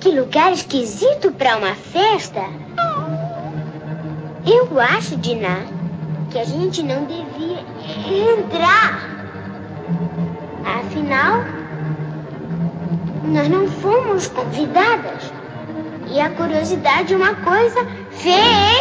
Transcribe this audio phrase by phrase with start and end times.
[0.00, 2.40] Que lugar esquisito para uma festa.
[4.46, 5.62] Eu acho, Diná,
[6.30, 7.60] que a gente não devia
[8.32, 8.98] entrar.
[10.64, 11.44] Afinal,
[13.24, 15.30] nós não fomos convidadas.
[16.08, 18.80] E a curiosidade é uma coisa feia.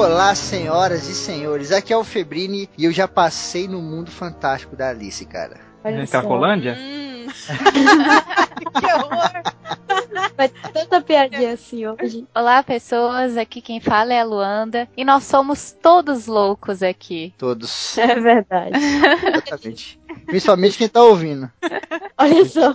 [0.00, 1.70] Olá, senhoras e senhores.
[1.70, 5.60] Aqui é o Febrini e eu já passei no mundo fantástico da Alice, cara.
[5.84, 6.74] Em Cracolândia?
[6.80, 7.26] Hum.
[8.80, 9.42] Que horror!
[10.36, 12.26] Vai ter tanta piadinha assim hoje.
[12.34, 13.36] Olá, pessoas.
[13.36, 14.88] Aqui quem fala é a Luanda.
[14.96, 17.34] E nós somos todos loucos aqui.
[17.36, 17.98] Todos.
[17.98, 18.78] É verdade.
[18.78, 20.00] Exatamente.
[20.24, 21.50] Principalmente quem tá ouvindo.
[22.18, 22.74] Olha só.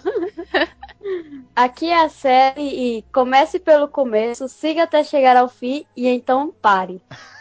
[1.56, 6.54] Aqui é a série e comece pelo começo, siga até chegar ao fim e então
[6.62, 7.02] pare.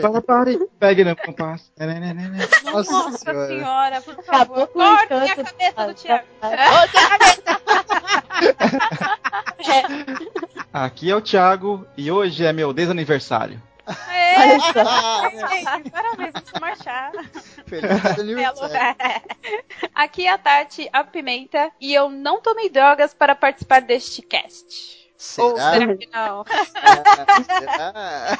[0.00, 0.58] Para, pare.
[0.78, 1.70] Pegue no compasso.
[1.78, 2.48] É, né, né, né, né.
[2.64, 3.46] Nossa Nossa senhora.
[3.46, 4.66] senhora, por favor.
[4.68, 6.24] Corte a cabeça do Thiago.
[10.72, 13.62] Aqui é o Thiago e hoje é meu desaniversário.
[14.72, 14.84] Só.
[15.90, 17.12] Parabéns, vamos marchar.
[19.94, 25.02] Aqui é a Tati, a Pimenta, e eu não tomei drogas para participar deste cast.
[25.38, 25.72] Ou Será?
[25.72, 26.44] será que não?
[27.54, 28.38] Será?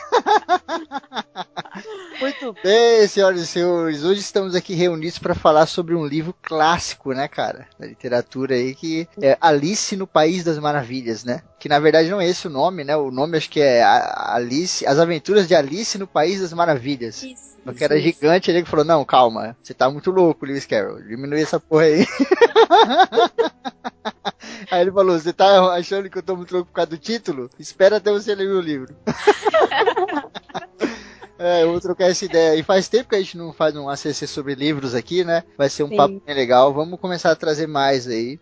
[2.21, 4.03] Muito bem, senhoras e senhores.
[4.03, 7.69] Hoje estamos aqui reunidos para falar sobre um livro clássico, né, cara?
[7.79, 11.43] Da literatura aí, que é Alice no País das Maravilhas, né?
[11.63, 12.97] Que na verdade não é esse o nome, né?
[12.97, 17.23] O nome acho que é Alice, As Aventuras de Alice no País das Maravilhas.
[17.23, 17.57] Isso.
[17.65, 21.41] Porque era gigante ele que falou, não, calma, você tá muito louco, Lewis Carroll, diminui
[21.41, 22.05] essa porra aí.
[24.73, 27.49] aí ele falou, você tá achando que eu tô muito louco por causa do título?
[27.61, 28.93] Espera até você ler meu livro.
[31.39, 32.55] É, eu vou trocar essa ideia.
[32.55, 35.43] E faz tempo que a gente não faz um ACC sobre livros aqui, né?
[35.59, 35.97] Vai ser um Sim.
[35.97, 36.73] papo bem legal.
[36.73, 38.39] Vamos começar a trazer mais aí.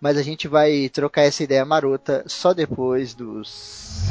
[0.00, 4.08] Mas a gente vai trocar essa ideia marota só depois dos.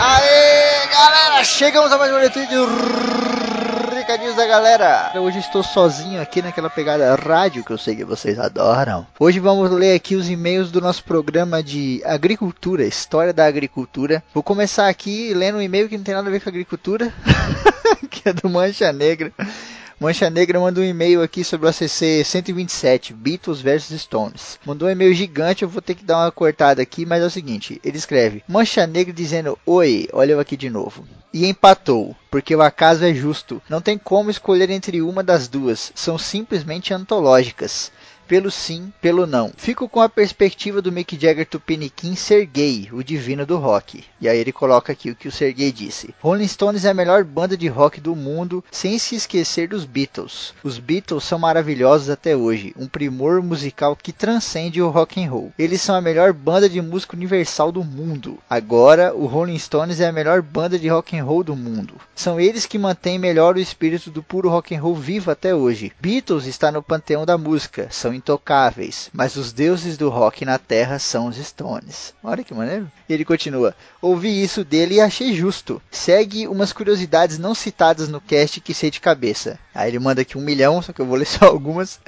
[0.00, 1.44] Aê, galera!
[1.44, 2.56] Chegamos a mais leitura de
[4.12, 5.10] recadinhos da galera.
[5.14, 9.06] Hoje estou sozinho aqui naquela pegada rádio que eu sei que vocês adoram.
[9.18, 14.22] Hoje vamos ler aqui os e-mails do nosso programa de agricultura, história da agricultura.
[14.34, 17.10] Vou começar aqui lendo um e-mail que não tem nada a ver com agricultura,
[18.10, 19.32] que é do Mancha Negra.
[20.02, 24.58] Mancha Negra mandou um e-mail aqui sobre o ACC 127, Beatles vs Stones.
[24.66, 27.30] Mandou um e-mail gigante, eu vou ter que dar uma cortada aqui, mas é o
[27.30, 31.06] seguinte, ele escreve: Mancha Negra dizendo: "Oi, olha eu aqui de novo".
[31.32, 33.62] E empatou, porque o acaso é justo.
[33.68, 37.92] Não tem como escolher entre uma das duas, são simplesmente antológicas
[38.32, 39.52] pelo sim, pelo não.
[39.58, 44.04] Fico com a perspectiva do Mick Jagger Tupiniquim ser gay, o divino do rock.
[44.18, 46.14] E aí ele coloca aqui o que o Sergei disse.
[46.18, 50.54] Rolling Stones é a melhor banda de rock do mundo, sem se esquecer dos Beatles.
[50.64, 55.52] Os Beatles são maravilhosos até hoje, um primor musical que transcende o rock and roll.
[55.58, 58.38] Eles são a melhor banda de música universal do mundo.
[58.48, 62.00] Agora, o Rolling Stones é a melhor banda de rock and roll do mundo.
[62.14, 65.92] São eles que mantêm melhor o espírito do puro rock and roll vivo até hoje.
[66.00, 70.98] Beatles está no panteão da música, são intocáveis, mas os deuses do rock na Terra
[70.98, 72.14] são os Stones.
[72.22, 72.90] Olha que maneiro.
[73.08, 75.82] E ele continua: Ouvi isso dele e achei justo.
[75.90, 79.58] Segue umas curiosidades não citadas no cast que sei de cabeça.
[79.74, 82.00] Aí ele manda aqui um milhão, só que eu vou ler só algumas.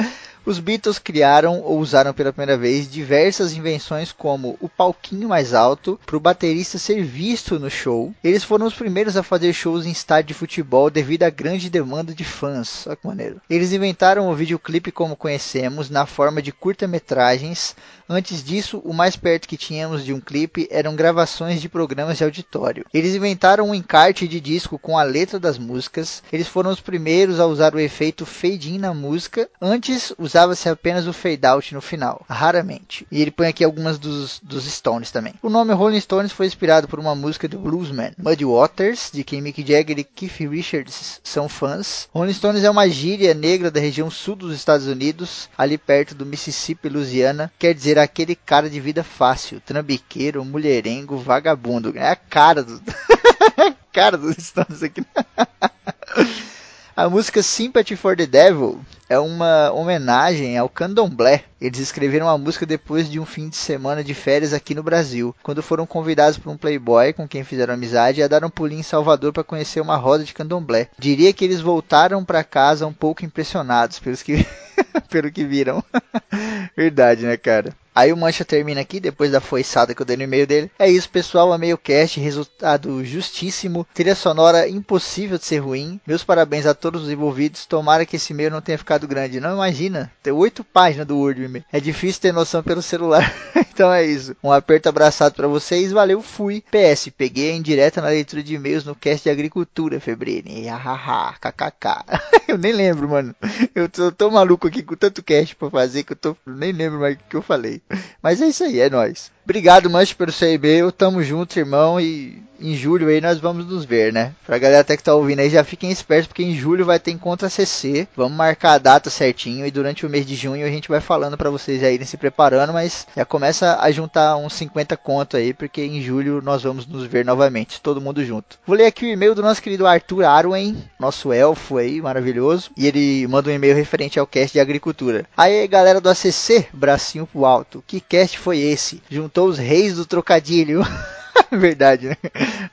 [0.46, 5.98] Os Beatles criaram ou usaram pela primeira vez diversas invenções como o palquinho mais alto
[6.04, 8.12] para o baterista ser visto no show.
[8.22, 12.14] Eles foram os primeiros a fazer shows em estádio de futebol devido à grande demanda
[12.14, 12.86] de fãs.
[12.86, 13.40] Olha que maneiro.
[13.48, 17.74] Eles inventaram o videoclipe como conhecemos na forma de curta-metragens.
[18.06, 22.24] Antes disso, o mais perto que tínhamos de um clipe eram gravações de programas de
[22.24, 22.84] auditório.
[22.92, 26.22] Eles inventaram um encarte de disco com a letra das músicas.
[26.30, 29.48] Eles foram os primeiros a usar o efeito fade-in na música.
[29.60, 33.06] Antes, usava-se apenas o fade-out no final, raramente.
[33.10, 35.34] E ele põe aqui algumas dos, dos Stones também.
[35.40, 39.40] O nome Rolling Stones foi inspirado por uma música do bluesman Muddy Waters, de quem
[39.40, 42.08] Mick Jagger e Keith Richards são fãs.
[42.12, 46.26] Rolling Stones é uma gíria negra da região sul dos Estados Unidos, ali perto do
[46.26, 47.52] Mississippi, Louisiana.
[47.56, 51.92] Quer dizer aquele cara de vida fácil, trambiqueiro, mulherengo, vagabundo.
[51.96, 52.82] É a cara do...
[53.56, 55.04] a cara dos Stones aqui.
[56.96, 61.44] A música Sympathy for the Devil é uma homenagem ao candomblé.
[61.60, 65.34] Eles escreveram a música depois de um fim de semana de férias aqui no Brasil,
[65.42, 68.82] quando foram convidados por um playboy com quem fizeram amizade a dar um pulinho em
[68.82, 70.88] Salvador para conhecer uma roda de candomblé.
[70.98, 74.46] Diria que eles voltaram para casa um pouco impressionados pelos que
[75.10, 75.82] pelo que viram.
[76.76, 77.74] Verdade, né, cara?
[77.94, 80.70] Aí o Mancha termina aqui, depois da foiçada que eu dei no e-mail dele.
[80.76, 81.52] É isso, pessoal.
[81.52, 82.18] Amei o cast.
[82.18, 83.86] Resultado justíssimo.
[83.94, 86.00] Trilha sonora impossível de ser ruim.
[86.04, 87.66] Meus parabéns a todos os envolvidos.
[87.66, 89.40] Tomara que esse e-mail não tenha ficado grande.
[89.40, 90.10] Não imagina.
[90.22, 91.64] Tem oito páginas do Word.
[91.72, 93.32] É difícil ter noção pelo celular.
[93.56, 94.36] então é isso.
[94.42, 95.92] Um aperto abraçado para vocês.
[95.92, 96.62] Valeu, fui.
[96.70, 100.66] PS, peguei a indireta na leitura de e-mails no cast de agricultura, Febrini.
[100.66, 102.04] Hahaha, kkk.
[102.48, 103.34] eu nem lembro, mano.
[103.74, 107.00] Eu tô, tô maluco aqui com tanto cast pra fazer que eu tô, nem lembro
[107.00, 107.82] mais o que eu falei.
[108.22, 109.33] Mas é isso aí, é nóis.
[109.44, 110.90] Obrigado, Mancho, pelo seu e-mail.
[110.90, 112.00] Tamo junto, irmão.
[112.00, 114.32] E em julho aí nós vamos nos ver, né?
[114.46, 117.10] Pra galera até que tá ouvindo aí, já fiquem espertos, porque em julho vai ter
[117.10, 118.08] encontro CC.
[118.16, 121.36] Vamos marcar a data certinho e durante o mês de junho a gente vai falando
[121.36, 125.52] para vocês aí irem se preparando, mas já começa a juntar uns 50 conto aí,
[125.52, 128.58] porque em julho nós vamos nos ver novamente, todo mundo junto.
[128.66, 132.86] Vou ler aqui o e-mail do nosso querido Arthur Arwen, nosso elfo aí, maravilhoso, e
[132.86, 135.26] ele manda um e-mail referente ao cast de agricultura.
[135.36, 137.82] Aí, galera do ACC, bracinho pro alto.
[137.86, 139.02] Que cast foi esse?
[139.34, 140.86] Juntou os reis do trocadilho.
[141.50, 142.16] Verdade, né?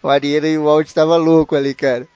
[0.04, 2.08] O Arieira e o Audi estavam louco ali, cara.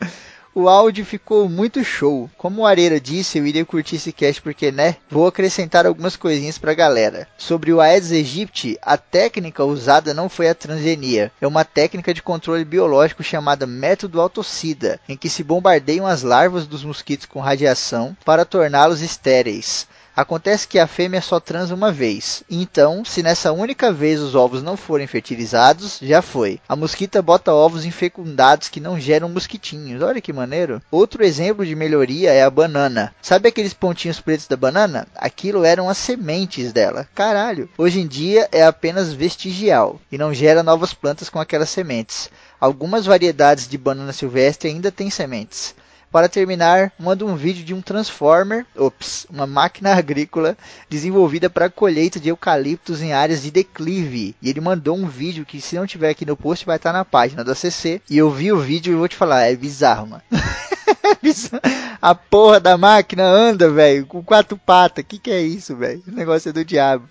[0.54, 2.30] O áudio ficou muito show.
[2.38, 4.98] Como o Areira disse, eu iria curtir esse cast porque, né?
[5.10, 7.28] Vou acrescentar algumas coisinhas pra galera.
[7.40, 11.32] Sobre o Aedes aegypti, a técnica usada não foi a transgenia.
[11.42, 16.68] É uma técnica de controle biológico chamada método autocida, em que se bombardeiam as larvas
[16.68, 19.88] dos mosquitos com radiação para torná-los estéreis.
[20.16, 22.42] Acontece que a fêmea só transa uma vez.
[22.50, 26.60] Então, se nessa única vez os ovos não forem fertilizados, já foi.
[26.70, 30.02] A mosquita bota ovos infecundados que não geram mosquitinhos.
[30.02, 30.82] Olha que maneiro.
[30.90, 33.14] Outro exemplo de melhoria é a banana.
[33.22, 35.06] Sabe aqueles pontinhos pretos da banana?
[35.16, 37.08] Aquilo eram as sementes dela.
[37.14, 37.70] Caralho.
[37.78, 42.30] Hoje em dia é apenas vestigial e não gera novas plantas com aquelas sementes.
[42.60, 45.76] Algumas variedades de banana silvestre ainda têm sementes.
[46.16, 50.56] Para terminar, manda um vídeo de um transformer, ops, uma máquina agrícola
[50.90, 54.34] desenvolvida para colheita de eucaliptos em áreas de declive.
[54.42, 57.04] E ele mandou um vídeo que se não tiver aqui no post vai estar na
[57.04, 58.02] página da CC.
[58.10, 60.24] E eu vi o vídeo e vou te falar, é bizarro, mano.
[62.02, 65.04] A porra da máquina anda, velho, com quatro patas.
[65.06, 66.02] Que que é isso, velho?
[66.08, 67.10] O negócio é do diabo.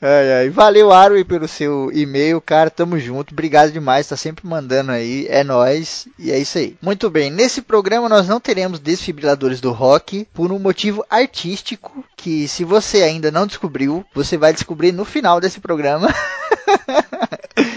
[0.00, 0.48] Ai, ai.
[0.48, 2.70] Valeu, Arwin, pelo seu e-mail, cara.
[2.70, 3.32] Tamo junto.
[3.32, 4.06] Obrigado demais.
[4.06, 5.26] Tá sempre mandando aí.
[5.28, 6.76] É nós E é isso aí.
[6.80, 7.30] Muito bem.
[7.30, 13.02] Nesse programa nós não teremos desfibriladores do rock por um motivo artístico que se você
[13.02, 16.08] ainda não descobriu, você vai descobrir no final desse programa.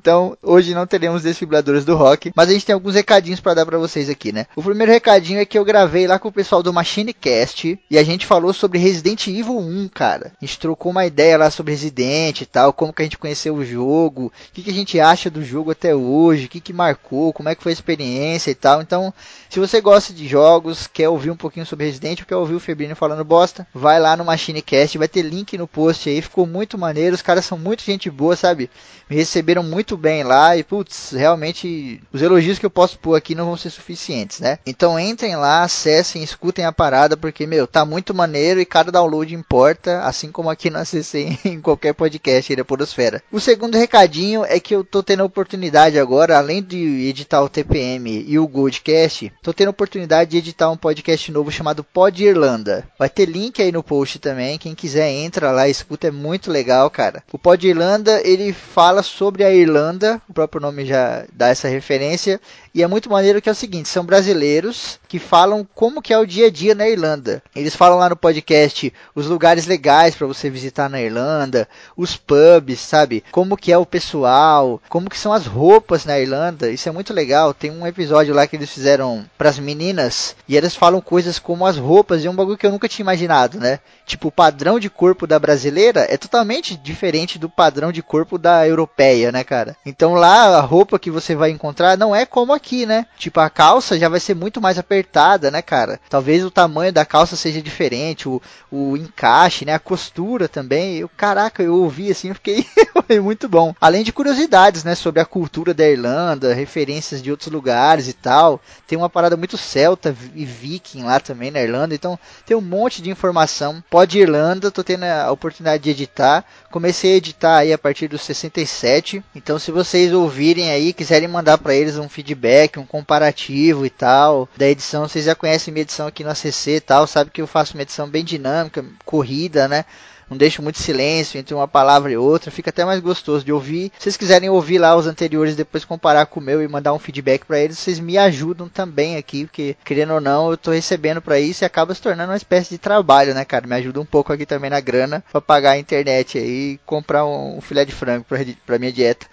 [0.00, 3.66] Então, hoje não teremos desfibriladores do rock, mas a gente tem alguns recadinhos para dar
[3.66, 4.46] para vocês aqui, né?
[4.56, 8.02] O primeiro recadinho é que eu gravei lá com o pessoal do Machinecast e a
[8.02, 10.32] gente falou sobre Resident Evil 1, cara.
[10.40, 13.54] A gente trocou uma ideia lá sobre Resident e tal, como que a gente conheceu
[13.54, 16.72] o jogo, o que, que a gente acha do jogo até hoje, o que, que
[16.72, 18.80] marcou, como é que foi a experiência e tal.
[18.80, 19.12] Então,
[19.50, 22.60] se você gosta de jogos, quer ouvir um pouquinho sobre Resident ou quer ouvir o
[22.60, 26.78] Febrino falando bosta, vai lá no Machinecast, vai ter link no post aí, ficou muito
[26.78, 28.70] maneiro, os caras são muito gente boa, sabe?
[29.10, 33.34] Me receberam muito bem lá e, putz, realmente os elogios que eu posso pôr aqui
[33.34, 34.60] não vão ser suficientes, né?
[34.64, 39.34] Então entrem lá, acessem, escutem a parada, porque, meu, tá muito maneiro e cada download
[39.34, 43.20] importa, assim como aqui na CC em qualquer podcast aí da Podosfera.
[43.32, 47.48] O segundo recadinho é que eu tô tendo a oportunidade agora, além de editar o
[47.48, 52.24] TPM e o Goldcast, tô tendo a oportunidade de editar um podcast novo chamado Pod
[52.24, 52.86] Irlanda.
[52.96, 56.88] Vai ter link aí no post também, quem quiser entra lá, escuta, é muito legal,
[56.88, 57.24] cara.
[57.32, 62.40] O Pod Irlanda, ele fala sobre a Irlanda, o próprio nome já dá essa referência,
[62.74, 66.18] e é muito maneiro que é o seguinte, são brasileiros que falam como que é
[66.18, 67.42] o dia a dia na Irlanda.
[67.54, 72.78] Eles falam lá no podcast os lugares legais para você visitar na Irlanda, os pubs,
[72.78, 73.24] sabe?
[73.32, 76.70] Como que é o pessoal, como que são as roupas na Irlanda.
[76.70, 77.52] Isso é muito legal.
[77.52, 81.66] Tem um episódio lá que eles fizeram para as meninas e eles falam coisas como
[81.66, 83.80] as roupas, e é um bagulho que eu nunca tinha imaginado, né?
[84.06, 88.66] Tipo, o padrão de corpo da brasileira é totalmente diferente do padrão de corpo da
[88.66, 89.76] europeia, né, cara?
[89.84, 93.06] Então lá a roupa que você vai encontrar não é como aqui, né?
[93.18, 95.98] Tipo, a calça já vai ser muito mais apertada, né, cara?
[96.08, 98.40] Talvez o tamanho da calça seja diferente, o,
[98.70, 99.74] o encaixe, né?
[99.74, 100.98] A costura também.
[100.98, 102.66] Eu, caraca, eu ouvi assim, eu fiquei
[103.20, 103.74] muito bom.
[103.80, 108.60] Além de curiosidades, né, sobre a cultura da Irlanda, referências de outros lugares e tal.
[108.86, 113.00] Tem uma parada muito celta e viking lá também na Irlanda, então tem um monte
[113.00, 113.82] de informação.
[113.90, 116.44] Pode Irlanda, tô tendo a oportunidade de editar.
[116.70, 119.24] Comecei a editar aí a partir dos 67.
[119.34, 124.48] Então se vocês ouvirem aí, quiserem mandar para eles um feedback, um comparativo e tal
[124.56, 127.46] da edição, vocês já conhecem minha edição aqui no ACC e tal, sabe que eu
[127.46, 129.84] faço uma edição bem dinâmica, corrida, né?
[130.30, 133.90] não deixo muito silêncio entre uma palavra e outra, fica até mais gostoso de ouvir.
[133.98, 137.00] Se vocês quiserem ouvir lá os anteriores, depois comparar com o meu e mandar um
[137.00, 141.20] feedback para eles, vocês me ajudam também aqui, porque querendo ou não, eu tô recebendo
[141.20, 143.66] para isso e acaba se tornando uma espécie de trabalho, né, cara?
[143.66, 147.26] Me ajuda um pouco aqui também na grana para pagar a internet aí e comprar
[147.26, 148.24] um, filé de frango
[148.64, 149.26] pra minha dieta.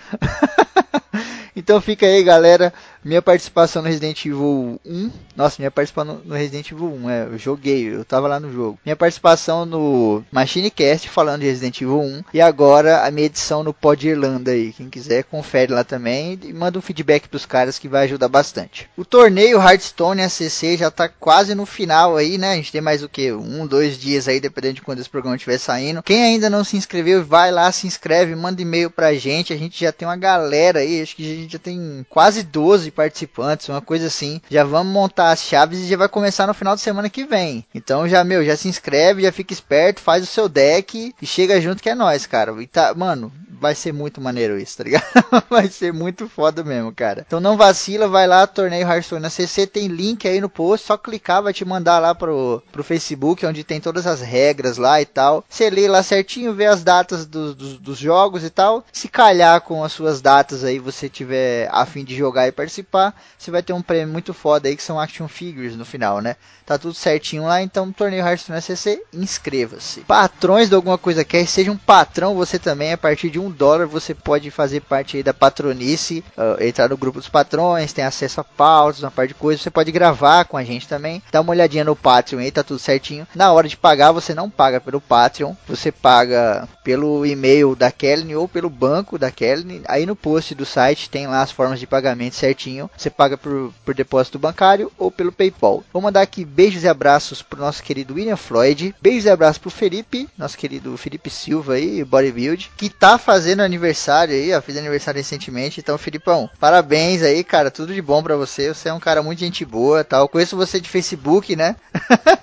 [1.56, 2.74] então fica aí, galera.
[3.08, 5.12] Minha participação no Resident Evil 1.
[5.34, 7.10] Nossa, minha participação no Resident Evil 1.
[7.10, 8.78] É, eu joguei, eu tava lá no jogo.
[8.84, 12.24] Minha participação no Machinecast falando de Resident Evil 1.
[12.34, 14.74] E agora a minha edição no Pod Irlanda aí.
[14.74, 16.38] Quem quiser, confere lá também.
[16.44, 18.90] E manda um feedback pros caras que vai ajudar bastante.
[18.98, 22.52] O torneio Hearthstone ACC já tá quase no final aí, né?
[22.52, 23.32] A gente tem mais o que?
[23.32, 26.04] Um, dois dias aí, dependendo de quando esse programa estiver saindo.
[26.04, 29.54] Quem ainda não se inscreveu, vai lá, se inscreve, manda e-mail pra gente.
[29.54, 31.02] A gente já tem uma galera aí.
[31.02, 34.42] Acho que a gente já tem quase 12 participantes, uma coisa assim.
[34.50, 37.64] Já vamos montar as chaves e já vai começar no final de semana que vem.
[37.76, 41.62] Então já, meu, já se inscreve, já fica esperto, faz o seu deck e chega
[41.62, 42.52] junto que é nós, cara.
[42.60, 45.06] E tá, mano, vai ser muito maneiro isso, tá ligado?
[45.50, 47.24] vai ser muito foda mesmo, cara.
[47.26, 50.98] Então não vacila, vai lá, torneio Hearthstone na CC, tem link aí no post, só
[50.98, 55.06] clicar, vai te mandar lá pro, pro Facebook, onde tem todas as regras lá e
[55.06, 55.44] tal.
[55.50, 58.84] Você lê lá certinho, vê as datas do, do, dos jogos e tal.
[58.92, 63.16] Se calhar com as suas datas aí, você tiver a fim de jogar e participar,
[63.38, 66.36] você vai ter um prêmio muito foda aí, que são action figures no final, né?
[66.66, 70.02] Tá tudo certinho lá, então torneio Hearthstone CC, inscreva-se.
[70.02, 73.86] Patrões de alguma coisa quer, seja um patrão você também, a partir de um dólar
[73.86, 78.44] você pode fazer parte da patronice, uh, entrar no grupo dos patrões, tem acesso a
[78.44, 81.84] pautas, uma parte de coisas, você pode gravar com a gente também, dá uma olhadinha
[81.84, 83.28] no Patreon aí, tá tudo certinho.
[83.36, 88.34] Na hora de pagar, você não paga pelo Patreon, você paga pelo e-mail da Kelly
[88.34, 89.82] ou pelo banco da Kelly.
[89.90, 93.74] Aí no post do site tem lá as formas de pagamento certinho, você paga por,
[93.84, 95.84] por depósito bancário ou pelo PayPal.
[95.92, 98.96] Vou mandar aqui beijos e abraços pro nosso querido William Floyd.
[99.02, 104.34] Beijos e abraços pro Felipe, nosso querido Felipe Silva aí, bodybuild, que tá fazendo aniversário
[104.34, 105.82] aí, ó, fez aniversário recentemente.
[105.82, 108.74] Então, Filipão, parabéns aí, cara, tudo de bom para você.
[108.74, 110.30] Você é um cara muito gente boa, tal.
[110.30, 111.76] Conheço você de Facebook, né?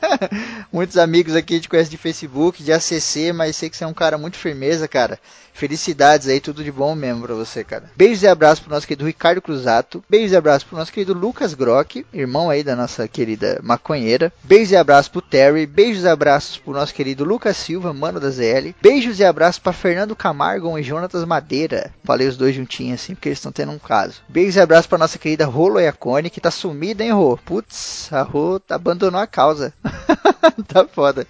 [0.70, 3.94] Muitos amigos aqui te conhecem de Facebook, de ACC, mas sei que você é um
[3.94, 5.18] cara muito firmeza, cara.
[5.54, 7.88] Felicidades aí, tudo de bom mesmo pra você, cara.
[7.94, 10.02] Beijos e abraços pro nosso querido Ricardo Cruzato.
[10.10, 14.32] Beijos e abraços pro nosso querido Lucas Grock, irmão aí da nossa querida maconheira.
[14.42, 15.64] Beijos e abraços pro Terry.
[15.64, 18.74] Beijos e abraços pro nosso querido Lucas Silva, mano da ZL.
[18.82, 21.92] Beijos e abraços pra Fernando Camargo e Jonatas Madeira.
[22.02, 24.22] Falei os dois juntinhos assim, porque eles estão tendo um caso.
[24.28, 27.38] Beijos e abraços pra nossa querida Rolo Iacone, que tá sumida, hein, Rô?
[27.44, 29.72] Putz, a Rô abandonou a causa.
[30.66, 31.28] tá foda.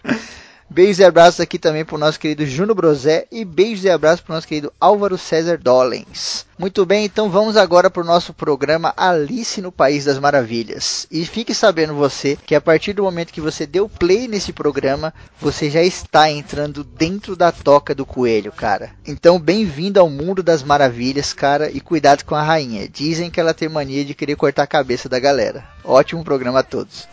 [0.68, 4.34] Beijos e abraços aqui também pro nosso querido Juno Brosé e beijos e abraços pro
[4.34, 6.46] nosso querido Álvaro César Dollens.
[6.58, 11.06] Muito bem, então vamos agora pro nosso programa Alice no País das Maravilhas.
[11.10, 15.12] E fique sabendo você que a partir do momento que você deu play nesse programa,
[15.40, 18.90] você já está entrando dentro da toca do coelho, cara.
[19.06, 22.88] Então, bem-vindo ao mundo das maravilhas, cara, e cuidado com a rainha.
[22.88, 25.64] Dizem que ela tem mania de querer cortar a cabeça da galera.
[25.84, 27.06] Ótimo programa a todos.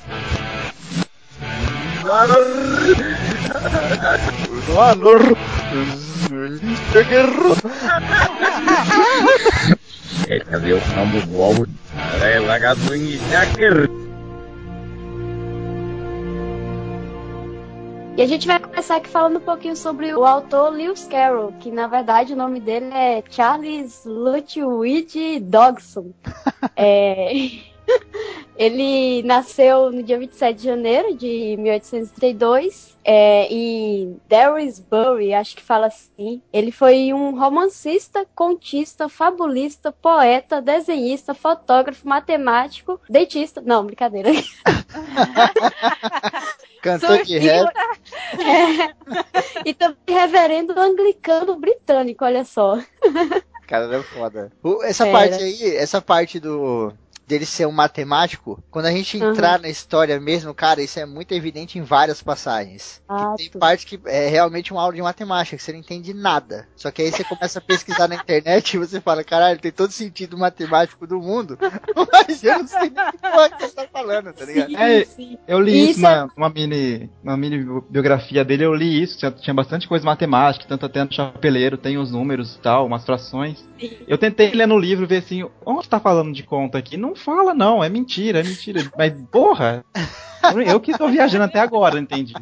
[12.11, 12.95] Cadê o vagabundo
[18.17, 21.71] E a gente vai começar aqui falando um pouquinho sobre o autor Lewis Carroll, que
[21.71, 26.11] na verdade o nome dele é Charles Lutwidge Dodgson.
[26.75, 27.70] é...
[28.55, 35.87] Ele nasceu no dia 27 de janeiro de 1832 é, em Darrysbury, acho que fala
[35.87, 36.41] assim.
[36.53, 43.61] Ele foi um romancista, contista, fabulista, poeta, desenhista, fotógrafo, matemático, dentista.
[43.65, 44.29] Não, brincadeira.
[46.83, 47.73] Cantor de rap.
[48.37, 48.93] É,
[49.65, 52.79] e também reverendo anglicano britânico, olha só.
[53.67, 54.51] Cara, é foda.
[54.83, 55.17] Essa Era.
[55.17, 56.93] parte aí, essa parte do
[57.31, 59.31] dele ser um matemático, quando a gente Uhum.
[59.31, 63.01] entrar na história mesmo, cara, isso é muito evidente em várias passagens.
[63.07, 66.13] Ah, que tem parte que é realmente uma aula de matemática, que você não entende
[66.13, 66.67] nada.
[66.75, 69.91] Só que aí você começa a pesquisar na internet e você fala, caralho, tem todo
[69.91, 71.57] sentido matemático do mundo,
[72.27, 74.69] mas eu não sei nem que porra que você tá falando, tá ligado?
[74.69, 75.37] Sim, É, sim.
[75.47, 79.17] Eu li isso, Isso é- na uma mini, uma mini biografia dele, eu li isso,
[79.17, 83.05] tinha, tinha bastante coisa matemática, tanto até no chapeleiro, tem os números e tal, umas
[83.05, 83.63] frações.
[84.07, 86.97] Eu tentei ler no livro ver assim, onde tá falando de conta aqui?
[86.97, 88.81] Não fala não, é mentira, é mentira.
[88.97, 89.83] Mas, porra,
[90.65, 92.33] eu- que tô viajando até agora, entendi.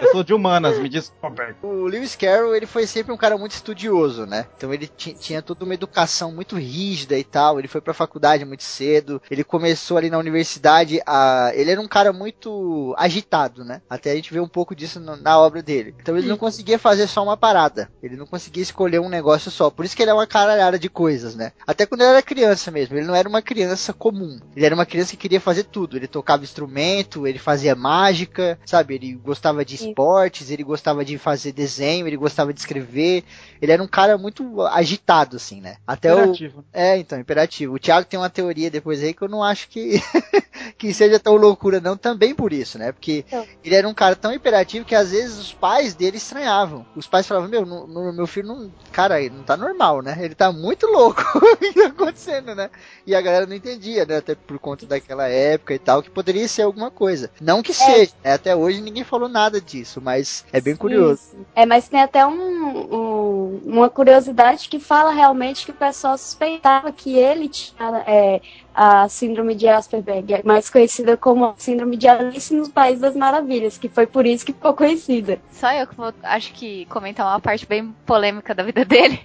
[0.00, 1.54] Eu sou de humanas, me desculpa.
[1.62, 4.46] O Lewis Carroll, ele foi sempre um cara muito estudioso, né?
[4.56, 7.58] Então ele ti- tinha toda uma educação muito rígida e tal.
[7.58, 9.20] Ele foi pra faculdade muito cedo.
[9.30, 11.50] Ele começou ali na universidade a.
[11.54, 13.82] Ele era um cara muito agitado, né?
[13.88, 15.94] Até a gente vê um pouco disso no- na obra dele.
[16.00, 17.90] Então ele não conseguia fazer só uma parada.
[18.02, 19.70] Ele não conseguia escolher um negócio só.
[19.70, 21.52] Por isso que ele é uma caralhada de coisas, né?
[21.66, 22.96] Até quando ele era criança mesmo.
[22.96, 24.38] Ele não era uma criança comum.
[24.54, 25.96] Ele era uma criança que queria fazer tudo.
[25.96, 28.94] Ele tocava instrumento, ele fazia mágica, sabe?
[28.94, 33.24] Ele gostava de esportes, ele gostava de fazer desenho, ele gostava de escrever.
[33.60, 35.76] Ele era um cara muito agitado, assim, né?
[35.86, 36.18] Até o.
[36.20, 36.64] Imperativo.
[36.72, 37.74] É, então, imperativo.
[37.74, 40.00] O Thiago tem uma teoria depois aí que eu não acho que,
[40.78, 42.92] que seja tão loucura, não, também por isso, né?
[42.92, 43.46] Porque Então.
[43.64, 46.84] ele era um cara tão imperativo que às vezes os pais dele estranhavam.
[46.94, 48.70] Os pais falavam, meu, no, no- meu filho não.
[48.92, 50.16] Cara, ele não tá normal, né?
[50.20, 51.22] Ele tá muito louco.
[51.36, 52.70] o que tá acontecendo, né?
[53.06, 54.16] E a galera não entendia, né?
[54.16, 57.30] Até por conta daquela época e tal, que poderia ser alguma coisa.
[57.40, 58.32] Não que seja, né?
[58.32, 61.20] Até hoje ninguém falou nada disso, mas é bem curioso.
[61.54, 66.90] É, mas tem até um- um- uma curiosidade que fala realmente que o pessoal suspeitava
[66.92, 67.76] que ele tinha
[68.06, 68.40] é,
[68.76, 73.78] a síndrome de Asperger, mais conhecida como a síndrome de Alice no País das Maravilhas,
[73.78, 75.40] que foi por isso que ficou conhecida.
[75.50, 79.18] Só eu que vou, acho que comentar uma parte bem polêmica da vida dele.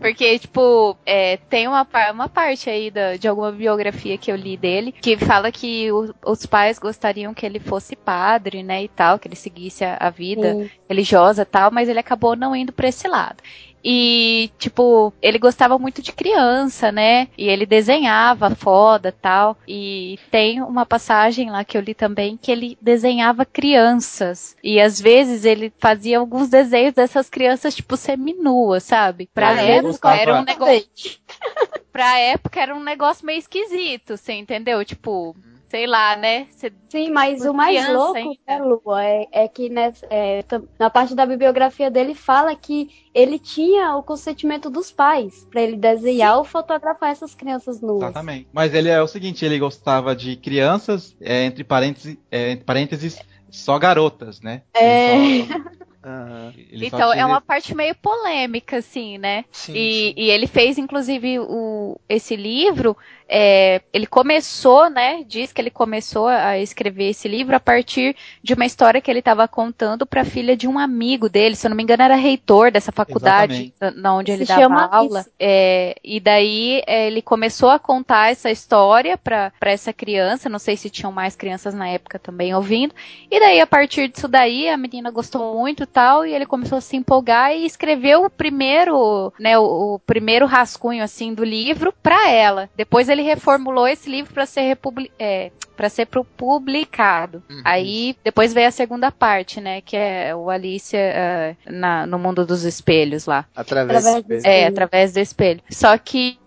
[0.00, 4.56] Porque, tipo, é, tem uma, uma parte aí da- de alguma biografia que eu li
[4.56, 9.18] dele que fala que o- os pais gostariam que ele fosse padre, né, e tal,
[9.18, 10.70] que ele seguisse a, a vida Sim.
[10.88, 13.42] religiosa e tal, mas ele acabou não indo pra esse lado.
[13.84, 17.28] E, tipo, ele gostava muito de criança, né?
[17.38, 19.56] E ele desenhava foda tal.
[19.66, 24.56] E tem uma passagem lá que eu li também que ele desenhava crianças.
[24.62, 29.28] E às vezes ele fazia alguns desenhos dessas crianças, tipo, seminuas, sabe?
[29.32, 30.88] Pra época gostava- era um negócio.
[31.92, 34.84] Pra época era um negócio meio esquisito, você entendeu?
[34.84, 35.34] Tipo,
[35.68, 36.46] sei lá, né?
[36.50, 40.42] Você Sim, mas o mais criança louco, né, Lua, é, é que nessa- é,
[40.78, 45.76] na parte da bibliografia dele fala que ele tinha o consentimento dos pais pra ele
[45.76, 48.02] desenhar ou fotografar essas crianças nuas.
[48.04, 48.48] Exatamente.
[48.52, 53.18] Mas ele é o seguinte, ele gostava de crianças, é, entre parênteses, é, entre parênteses,
[53.50, 54.62] só garotas, né?
[54.74, 55.14] É.
[55.14, 56.52] Ele só- Só
[56.86, 59.44] Então, é uma parte meio polêmica, assim, né?
[59.50, 60.14] Sim, E, sim.
[60.16, 62.96] e ele fez, inclusive, o, esse livro.
[63.30, 65.22] é, ele começou, né?
[65.26, 69.18] Diz que ele começou a escrever esse livro a partir de uma história que ele
[69.18, 71.54] estava contando para a filha de um amigo dele.
[71.54, 74.62] Se eu não me engano, era reitor dessa faculdade na, na onde Se ele dava
[74.62, 75.20] chama aula.
[75.20, 75.30] isso.
[75.38, 80.48] É, e daí é, ele começou a contar essa história para essa criança.
[80.48, 82.94] Não sei se tinham mais crianças na época também ouvindo.
[83.30, 86.80] E daí, a partir disso daí, a menina gostou muito tal, e ele começou a
[86.80, 92.30] se empolgar e escreveu o primeiro, né, o, o primeiro rascunho, assim, do livro pra
[92.30, 92.68] ela.
[92.76, 97.42] Depois ele reformulou esse livro pra ser republi é, para ser pro publicado.
[97.48, 97.62] Uhum.
[97.64, 102.44] Aí, depois veio a segunda parte, né, que é o Alicia eh, na, no mundo
[102.44, 103.44] dos espelhos lá.
[103.54, 105.60] Através, Através do do- É, através do espelho.
[105.70, 106.38] Só que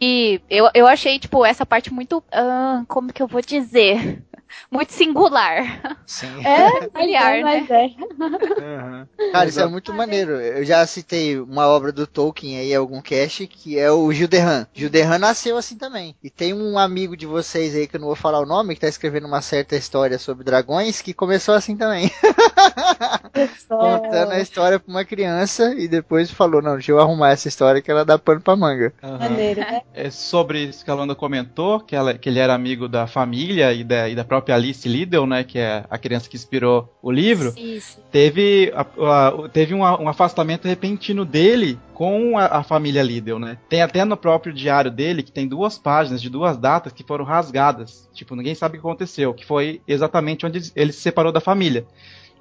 [0.50, 2.24] eu, eu achei, tipo, essa parte muito.
[2.32, 4.22] ah, como que eu vou dizer?
[4.70, 5.98] Muito singular.
[6.06, 6.28] Sim.
[6.46, 7.86] É, Familiar, mas é.
[8.60, 9.08] Aham.
[9.32, 10.32] Cara, isso é muito maneiro.
[10.34, 14.66] Eu já citei uma obra do Tolkien aí, algum cast, que é o Gilderran.
[14.74, 16.16] Gilderran nasceu assim também.
[16.24, 18.82] E tem um amigo de vocês aí, que eu não vou falar o nome, que
[18.82, 22.12] tá escrevendo uma certa história sobre dragões, que começou assim também.
[23.68, 27.82] Contando a história pra uma criança e depois falou, não, deixa eu arrumar essa história
[27.82, 28.94] que ela dá pano pra manga.
[29.02, 29.18] Aham.
[29.20, 29.82] Maneiro, né?
[29.94, 33.72] É sobre isso que a Luanda comentou, que, ela- que ele era amigo da família
[33.74, 35.44] e da, e da própria Alice Liddell, né?
[35.44, 37.54] Que é a criança que inspirou o livro.
[37.58, 38.00] Isso.
[38.12, 43.58] Teve, a- a- teve um, um afastamento repentino dele com a, a família Liddell, né?
[43.68, 47.26] Tem até no próprio diário dele que tem duas páginas de duas datas que foram
[47.26, 48.10] rasgadas.
[48.14, 51.86] Tipo, ninguém sabe o que aconteceu, que foi exatamente onde ele se separou da família.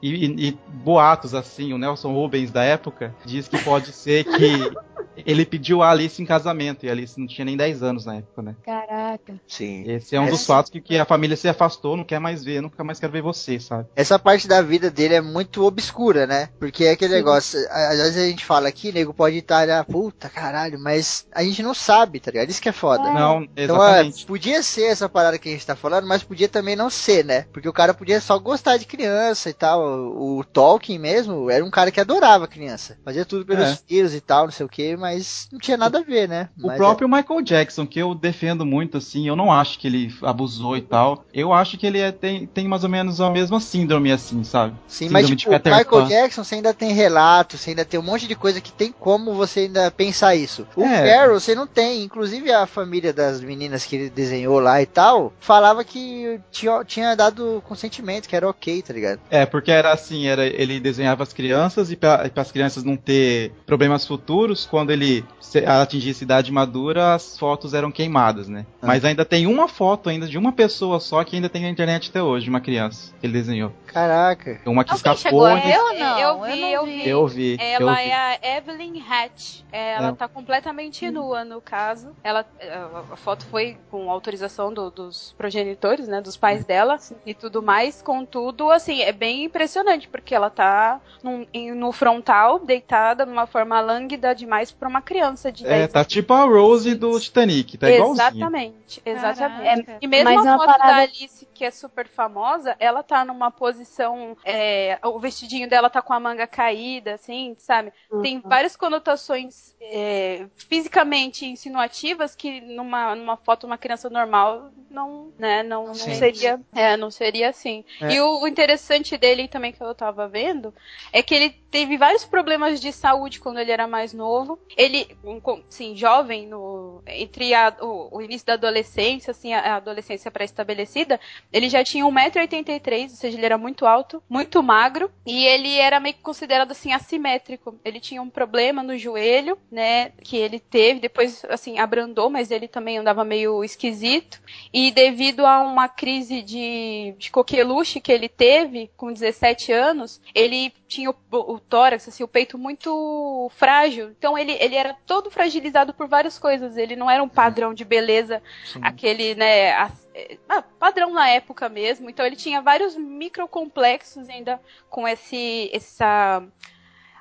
[0.03, 4.73] E, e- e boatos assim, o Nelson Rubens da época diz que pode ser que
[5.17, 8.17] ele pediu a Alice em casamento, e a Alice não tinha nem 10 anos na
[8.17, 8.55] época, né?
[8.65, 9.35] Caraca.
[9.47, 9.85] Sim.
[9.91, 12.61] Esse é um dos fatos que, que a família se afastou, não quer mais ver,
[12.63, 13.89] nunca mais quero ver você, sabe?
[13.95, 16.49] Essa parte da vida dele é muito obscura, né?
[16.59, 17.17] Porque é aquele Sim.
[17.19, 21.27] negócio, a- às vezes a gente fala aqui, nego pode estar, ah, puta caralho, mas
[21.33, 22.49] a gente não sabe, tá ligado?
[22.51, 23.09] Isso que é foda.
[23.09, 23.13] É.
[23.13, 24.27] Não, Então, é, exatamente.
[24.27, 27.47] podia ser essa parada que a gente tá falando, mas podia também não ser, né?
[27.53, 29.81] Porque o cara podia só gostar de criança e tal.
[29.83, 32.99] O, o Tolkien mesmo era um cara que adorava criança.
[33.05, 33.79] Fazia tudo pelos É.
[33.87, 36.49] filhos e tal, não sei o que, mas não tinha nada a ver, né?
[36.63, 40.15] O Mas próprio Michael Jackson, que eu defendo muito, assim, eu não acho que ele
[40.23, 41.25] abusou e tal.
[41.33, 44.75] Eu acho que ele é- tem, tem mais ou menos a mesma síndrome, assim, sabe?
[44.75, 46.07] é, sim, síndrome mas tipo, o Michael Pan.
[46.09, 49.35] Jackson, você ainda tem relatos, você ainda tem um monte de coisa que tem como
[49.35, 50.67] você ainda pensar isso.
[50.77, 51.11] O É.
[51.15, 52.03] Carol, você não tem.
[52.03, 57.15] Inclusive a família das meninas que ele desenhou lá e tal, falava que tinha, tinha
[57.17, 59.21] dado consentimento, que era ok, tá ligado?
[59.31, 63.53] É, porque era assim, era ele desenhava as crianças e para as crianças não ter
[63.67, 68.67] problemas futuros, quando ele se- atingisse idade madura, as fotos eram queimadas, né?
[68.83, 68.87] Ah.
[68.87, 72.11] Mas ainda tem uma foto ainda de uma pessoa só que ainda tem na internet
[72.11, 73.73] até hoje, de uma criança que ele desenhou.
[73.87, 74.61] Caraca.
[74.67, 75.19] Uma que Alguém escapou.
[75.19, 76.19] chegou a e- ou não?
[76.21, 77.09] Eu vi, não eu vi.
[77.09, 77.53] Eu vi.
[77.55, 78.09] eu Ela vi.
[78.09, 79.61] é a Evelyn Hatch.
[79.73, 80.13] É, Ela É.
[80.13, 82.11] tá completamente nua no caso.
[82.23, 86.21] Ela, a a foto foi com autorização do- dos progenitores, né?
[86.21, 88.01] Dos pais dela e tudo mais.
[88.03, 93.81] Contudo, assim, é bem impressionante, porque ela tá num- em- no frontal, deitada, numa forma
[93.81, 97.89] lânguida demais pra uma criança de 10 É, tá tipo a Rose do Titanic, tá
[97.91, 98.27] igualzinho.
[98.29, 99.85] Exatamente, exatamente.
[99.85, 99.93] Caraca.
[99.93, 103.03] É, e mesmo Mas a uma foto parada- da Alice, que é super famosa, ela
[103.03, 104.37] tá numa posição.
[104.45, 107.93] é, o vestidinho dela tá com a manga caída, assim, sabe?
[108.23, 108.43] Tem Uhum.
[108.45, 115.63] várias conotações é, fisicamente insinuativas que numa, numa foto de uma criança normal não, né,
[115.63, 116.61] não, não seria.
[116.75, 117.85] É, não seria assim.
[118.01, 118.13] É.
[118.15, 120.75] E o, o interessante dele também que eu tava vendo
[121.13, 124.59] é que ele teve vários problemas de saúde quando ele era mais novo.
[124.77, 129.61] Ele, um, com- sim, jovem, no, entre a- o, o início da adolescência, assim, a,
[129.61, 131.19] a adolescência pré-estabelecida,
[131.53, 135.99] ele já tinha 1,83m, ou seja, ele era muito alto, muito magro, e ele era
[136.01, 137.79] meio que considerado, assim, assimétrico.
[137.85, 142.69] Ele tinha um problema no joelho, né, que ele teve, depois, assim, abrandou, mas ele
[142.69, 144.41] também andava meio esquisito,
[144.73, 150.73] e devido a uma crise de, de coqueluche que ele teve com 17 anos, ele
[150.89, 154.11] tinha o, o tórax, assim, o peito muito frágil.
[154.11, 156.77] Então ele, ele era todo fragilizado por várias coisas.
[156.77, 158.81] Ele não era um padrão de beleza, Sim.
[158.83, 162.11] aquele, né, as- é, ah, padrão na época mesmo.
[162.11, 166.43] Então ele tinha vários microcomplexos ainda com esse, essa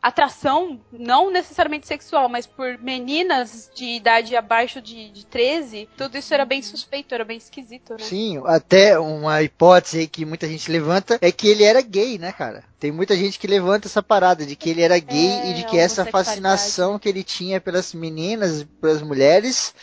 [0.01, 6.33] atração, não necessariamente sexual, mas por meninas de idade abaixo de, de 13, tudo isso
[6.33, 7.99] era bem suspeito, era bem esquisito, né?
[7.99, 12.31] Sim, até uma hipótese aí que muita gente levanta é que ele era gay, né,
[12.31, 12.63] cara?
[12.79, 15.65] Tem muita gente que levanta essa parada de que ele era gay É, e de
[15.65, 19.73] que essa fascinação que ele tinha pelas meninas, pelas mulheres,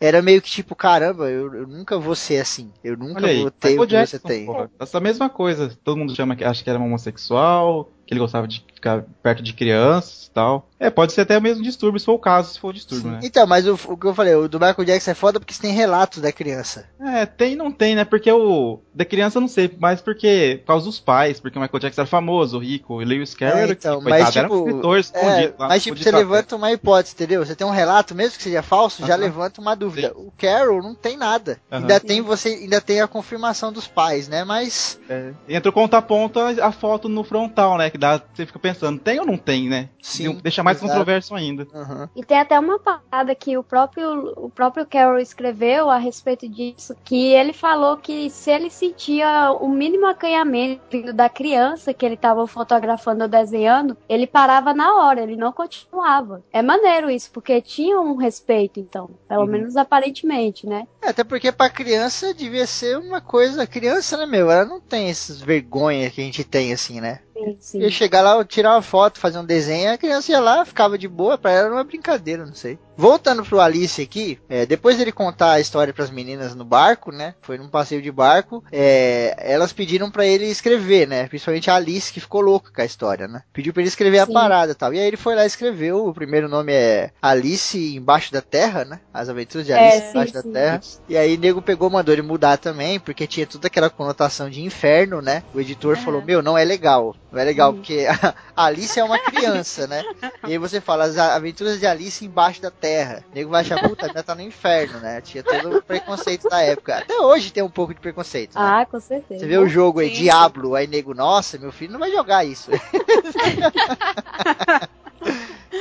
[0.00, 2.70] era meio que tipo, caramba, eu, eu nunca vou ser assim.
[2.84, 4.46] Eu nunca aí, vou ter o que você Jackson, tem.
[4.46, 4.70] porra.
[4.78, 5.76] Essa mesma coisa.
[5.82, 9.52] Todo mundo chama que acha que era homossexual, que ele gostava de ficar perto de
[9.52, 10.68] crianças e tal.
[10.78, 13.12] É, pode ser até o mesmo distúrbio, se for o caso, se for o distúrbio,
[13.12, 13.20] né?
[13.22, 15.62] Então, mas o, o que eu falei, o do Michael Jackson é foda porque você
[15.62, 16.86] tem relatos da criança.
[17.00, 18.04] É, tem e não tem, né?
[18.04, 18.78] Porque o.
[18.94, 20.58] Da criança eu não sei, mas porque.
[20.60, 23.72] Por causa dos pais, porque o Michael Jackson era famoso, rico, o Lewis Carroll É,
[23.72, 25.68] então, coitado, mas, era um tipo, escritor É, escondido lá.
[25.68, 26.18] mas tipo, você até.
[26.18, 27.44] levanta uma hipótese, entendeu?
[27.44, 30.12] Você tem um relato, mesmo que seja falso, já levanta uma dúvida.
[30.14, 31.58] O Carol não tem nada.
[31.70, 34.44] Ainda tem você, ainda tem a confirmação dos pais, né?
[34.44, 35.32] Mas É.
[35.48, 37.88] Entra o conta-ponto a, a foto no frontal, né?
[37.88, 39.88] Que dá, você fica pensando, tem ou não tem, né?
[40.02, 40.90] Sim, Deixa mais exato.
[40.90, 41.66] controverso ainda.
[41.74, 42.08] aham.
[42.14, 46.94] E tem até uma parada que o próprio, o próprio Carroll escreveu a respeito disso,
[47.04, 52.46] que ele falou que se ele sentia o mínimo acanhamento da criança que ele estava
[52.46, 56.42] fotografando ou desenhando, ele parava na hora, ele não continuava.
[56.50, 59.50] É maneiro isso, porque tinha um respeito, então, pelo Uhum.
[59.50, 60.86] menos aparentemente, né?
[61.02, 63.66] É, até porque pra criança devia ser uma coisa.
[63.66, 64.50] Criança, né, meu?
[64.50, 67.20] Ela não tem essas vergonhas que a gente tem, assim, né?
[67.36, 67.78] Sim, sim.
[67.80, 71.06] Ia chegar lá, tirar uma foto, fazer um desenho, a criança ia lá, ficava de
[71.06, 72.78] boa, pra ela era uma brincadeira, não sei.
[72.98, 77.34] Voltando pro Alice aqui, é, depois dele contar a história pras meninas no barco, né?
[77.42, 81.28] Foi num passeio de barco, é, elas pediram pra ele escrever, né?
[81.28, 83.42] Principalmente a Alice, que ficou louca com a história, né?
[83.52, 84.32] Pediu pra ele escrever a Sim.
[84.32, 84.94] parada e tal.
[84.94, 86.06] E aí ele foi lá e escreveu.
[86.06, 89.00] O primeiro nome é Alice Embaixo da Terra, né?
[89.12, 90.50] As Aventuras de É, Alice sim, Embaixo da sim.
[90.52, 90.80] Terra.
[91.06, 94.62] E aí o nego pegou, mandou ele mudar também, porque tinha toda aquela conotação de
[94.62, 95.42] inferno, né?
[95.52, 96.02] O editor Aham.
[96.02, 97.14] falou, meu, não é legal.
[97.30, 97.74] Não é legal, Uhum.
[97.74, 98.06] porque
[98.56, 100.06] a Alice é uma criança, né?
[100.44, 102.85] E aí você fala, as aventuras de Alice embaixo da terra.
[102.86, 105.20] O nego vai achar, puta, ainda tá no inferno, né?
[105.20, 106.98] Tinha todo o preconceito da época.
[106.98, 108.60] Até hoje tem um pouco de preconceito, né?
[108.64, 109.40] Ah, com certeza.
[109.40, 110.22] Você vê o jogo aí, Sim, sim.
[110.22, 112.70] Diablo, aí nego, nossa, meu filho não vai jogar isso.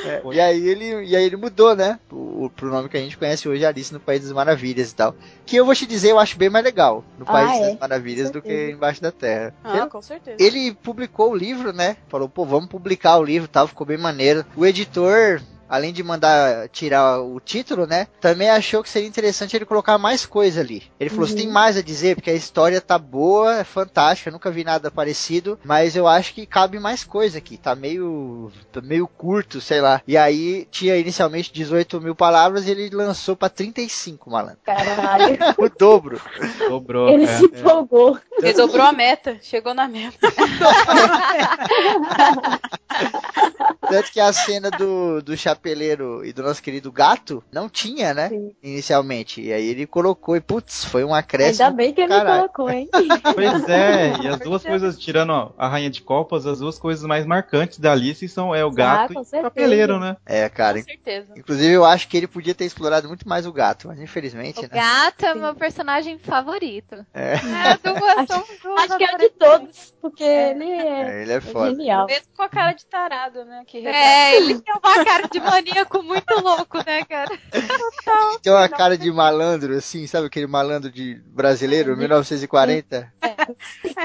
[0.04, 2.00] É, e, aí ele, e aí ele mudou, né?
[2.08, 5.16] Pro, pro nome que a gente conhece hoje, Alice no País das Maravilhas e tal.
[5.46, 7.70] Que eu vou te dizer, eu acho bem mais legal no Ah, País é?
[7.72, 8.72] das Maravilhas do que.
[8.72, 9.54] Embaixo da Terra.
[9.64, 10.38] Ah, Ele- com certeza.
[10.40, 11.98] ele publicou o livro, né?
[12.08, 14.46] Falou, pô, vamos publicar o livro e tal, ficou bem maneiro.
[14.56, 18.08] O editor, além de mandar tirar o título, né?
[18.20, 20.84] Também achou que seria interessante ele colocar mais coisa ali.
[21.00, 24.52] Ele falou, você tem mais a dizer, porque a história tá boa, é fantástica, nunca
[24.52, 29.08] vi nada parecido, mas eu acho que cabe mais coisa aqui, tá meio, tá meio
[29.08, 30.02] curto, sei lá.
[30.08, 34.60] E aí tinha inicialmente 18 mil palavras e ele lançou pra 35, malandro.
[34.64, 35.36] Caralho.
[35.58, 36.22] O dobro.
[36.68, 37.10] Dobrou.
[37.10, 37.28] Ele é.
[37.28, 38.20] se empolgou.
[38.40, 40.18] Ele dobrou a meta, chegou na meta.
[43.90, 48.30] Tanto que a cena do, do chapeleiro e do nosso querido gato não tinha, né?
[48.30, 48.52] Sim.
[48.62, 49.42] Inicialmente.
[49.42, 51.66] E aí ele colocou e, putz, foi um acréscimo.
[51.66, 52.50] Ainda bem que ele caralho.
[52.50, 52.90] colocou, hein?
[53.34, 57.06] Pois é, e as duas coisas, tirando ó, a Rainha de Copas, as duas coisas
[57.06, 60.18] mais marcantes da Alice são é o gato Ah, e o chapeleiro, né?
[60.26, 60.80] É, cara.
[60.80, 61.28] Com certeza.
[61.36, 64.64] Inclusive eu acho que ele podia ter explorado muito mais o gato, mas infelizmente, O
[64.64, 64.70] né?
[64.72, 67.06] gato é meu personagem favorito.
[67.14, 68.28] É, É, duas,
[68.62, 71.72] duas Acho que é o de todos, porque ele é, é, ele é é foda.
[71.72, 72.06] genial.
[72.06, 73.64] Mesmo com a cara de tarado, né?
[73.66, 77.32] Que É, ele tem uma cara de maníaco muito louco, né, cara?
[78.44, 83.12] Tem uma cara de malandro, assim, sabe aquele malandro de brasileiro, 1940?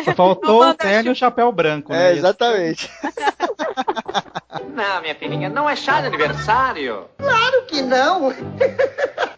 [0.06, 2.12] Só faltou o terno e o chapéu branco, né?
[2.12, 2.90] É, exatamente.
[4.74, 7.04] Não, minha filhinha, não é chá de aniversário.
[7.18, 8.34] Claro que não!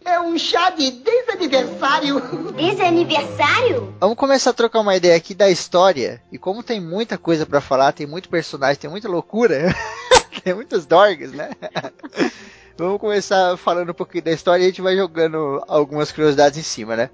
[0.05, 2.21] É um chá de desaniversário!
[2.53, 3.95] Desde aniversário?
[4.01, 6.23] Vamos começar a trocar uma ideia aqui da história.
[6.33, 9.75] E como tem muita coisa pra falar, tem muito personagem, tem muita loucura,
[10.43, 11.51] tem muitos dorgs, né?
[12.77, 16.63] Vamos começar falando um pouquinho da história e a gente vai jogando algumas curiosidades em
[16.63, 17.11] cima, né?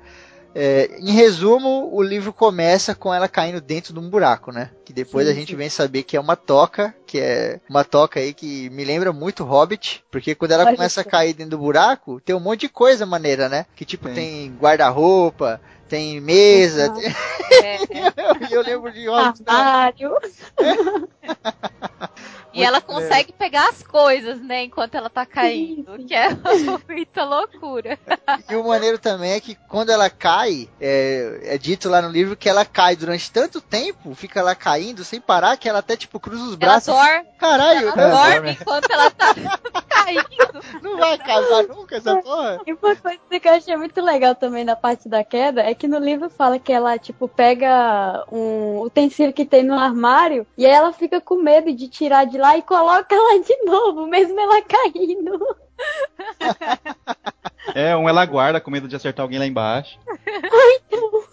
[0.54, 4.70] É, em resumo, o livro começa com ela caindo dentro de um buraco, né?
[4.84, 5.56] Que depois Sim, a gente sim.
[5.56, 9.44] vem saber que é uma toca, que é uma toca aí que me lembra muito
[9.44, 11.10] Hobbit, porque quando ela Olha começa a só.
[11.10, 13.66] cair dentro do buraco, tem um monte de coisa maneira, né?
[13.76, 14.14] Que tipo, Tem.
[14.14, 16.94] tem guarda-roupa, tem mesa, Uhum.
[17.00, 17.14] tem-
[17.62, 19.40] É, eu, eu lembro de Hobbit.
[19.40, 19.46] né?
[19.54, 20.16] Armário.
[22.52, 26.28] E ela consegue pegar as coisas, né, enquanto ela tá caindo, que é
[26.88, 27.98] muita loucura.
[28.50, 32.36] E o maneiro também é que quando ela cai, é, é dito lá no livro
[32.36, 36.18] que ela cai durante tanto tempo, fica lá caindo sem parar, que ela até tipo
[36.18, 36.94] cruza os Ela braços.
[36.94, 38.10] dorme, Caralho, ela né?
[38.10, 39.34] dorme enquanto ela tá
[39.88, 40.62] caindo.
[40.82, 42.60] não vai acabar nunca essa porra.
[42.66, 45.86] E uma coisa que eu achei muito legal também na parte da queda é que
[45.86, 50.72] no livro fala que ela, tipo, pega um utensílio que tem no armário e aí
[50.72, 54.62] ela fica com medo de tirar de lá e coloca lá de novo, mesmo ela
[54.62, 55.56] caindo.
[57.74, 59.98] É, um ela guarda com medo de acertar alguém lá embaixo.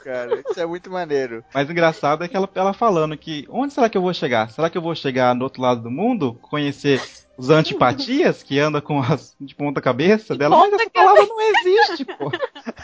[0.03, 1.43] Cara, isso é muito maneiro.
[1.53, 4.51] Mas o engraçado é que ela, ela falando que onde será que eu vou chegar?
[4.51, 6.37] Será que eu vou chegar no outro lado do mundo?
[6.41, 7.01] Conhecer
[7.37, 10.57] os antipatias que anda com as de ponta cabeça dela?
[10.57, 12.31] Mas essa palavra não existe, pô.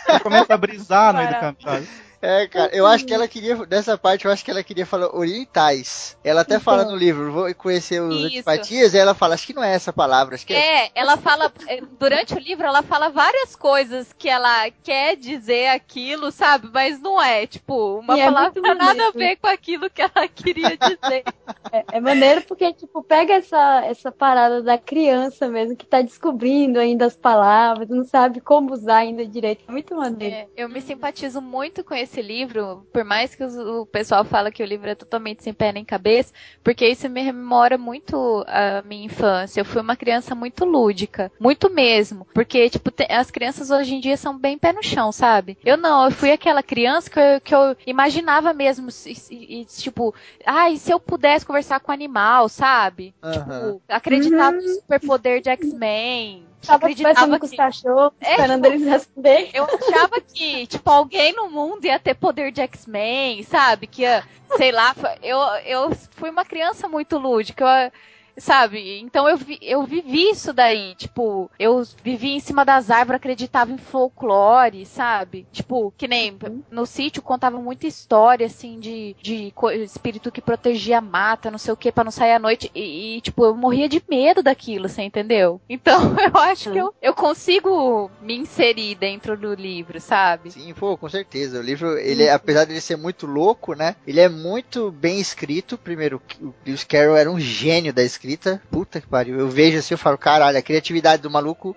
[0.07, 1.87] Ela começa a brisar no meio do caminho.
[2.21, 5.15] É, cara, eu acho que ela queria, dessa parte, eu acho que ela queria falar
[5.15, 6.15] orientais.
[6.23, 9.63] Ela até fala no livro, vou conhecer os antipatias, e ela fala, acho que não
[9.63, 10.85] é essa palavra, acho que é.
[10.85, 15.69] É, ela fala, é, durante o livro, ela fala várias coisas que ela quer dizer
[15.69, 16.69] aquilo, sabe?
[16.71, 20.01] Mas não é, tipo, uma E é palavra muito nada a ver com aquilo que
[20.03, 21.23] ela queria dizer.
[21.71, 26.79] É, é maneiro porque, tipo, pega essa, essa parada da criança mesmo, que tá descobrindo
[26.79, 29.63] ainda as palavras, não sabe como usar ainda direito.
[29.67, 30.35] É muito maneiro.
[30.35, 34.63] É, eu me simpatizo muito com esse livro, por mais que o pessoal fala que
[34.63, 39.05] o livro é totalmente sem pé nem cabeça, porque isso me rememora muito a minha
[39.05, 39.61] infância.
[39.61, 43.99] Eu fui uma criança muito lúdica, muito mesmo, porque tipo te- as crianças hoje em
[43.99, 45.55] dia são bem pé no chão, sabe?
[45.63, 49.65] Eu não, eu fui aquela criança que eu, que eu imaginava mesmo, e- e- e,
[49.65, 53.13] tipo, ai, se eu pudesse conversar com animal, sabe?
[53.21, 53.31] Aham.
[53.33, 56.45] Tipo, acreditava no superpoder de X-Men.
[56.65, 59.49] Tava conversando com os que- cachorros, É, esperando tipo, eles responder.
[59.53, 63.87] eu achava que, tipo, alguém no mundo ia ter poder de X-Men, sabe?
[63.87, 64.23] Que ia,
[64.57, 67.91] sei lá, eu, eu fui uma criança muito lúdica, eu,
[68.37, 68.99] sabe?
[68.99, 73.71] Então eu, vi, eu vivi isso daí, tipo, eu vivi em cima das árvores, acreditava
[73.71, 75.45] em folclore, sabe?
[75.51, 76.37] Tipo, que nem
[76.69, 81.73] no sítio contava muita história, assim, de, de espírito que protegia a mata, não sei
[81.73, 84.87] o que, pra não sair à noite, e, e, tipo, eu morria de medo daquilo,
[84.89, 85.59] você entendeu?
[85.81, 90.51] Então eu acho que eu, eu consigo me inserir dentro do livro, sabe?
[90.51, 91.59] Sim, pô, com certeza.
[91.59, 93.95] O livro, ele, é- apesar de ele ser muito louco, né?
[94.05, 95.77] Ele é muito bem escrito.
[95.77, 98.20] Primeiro, o Lewis Carroll era um gênio da escrita.
[98.69, 99.39] Puta que pariu.
[99.39, 101.75] Eu vejo assim, eu falo, caralho, a criatividade do maluco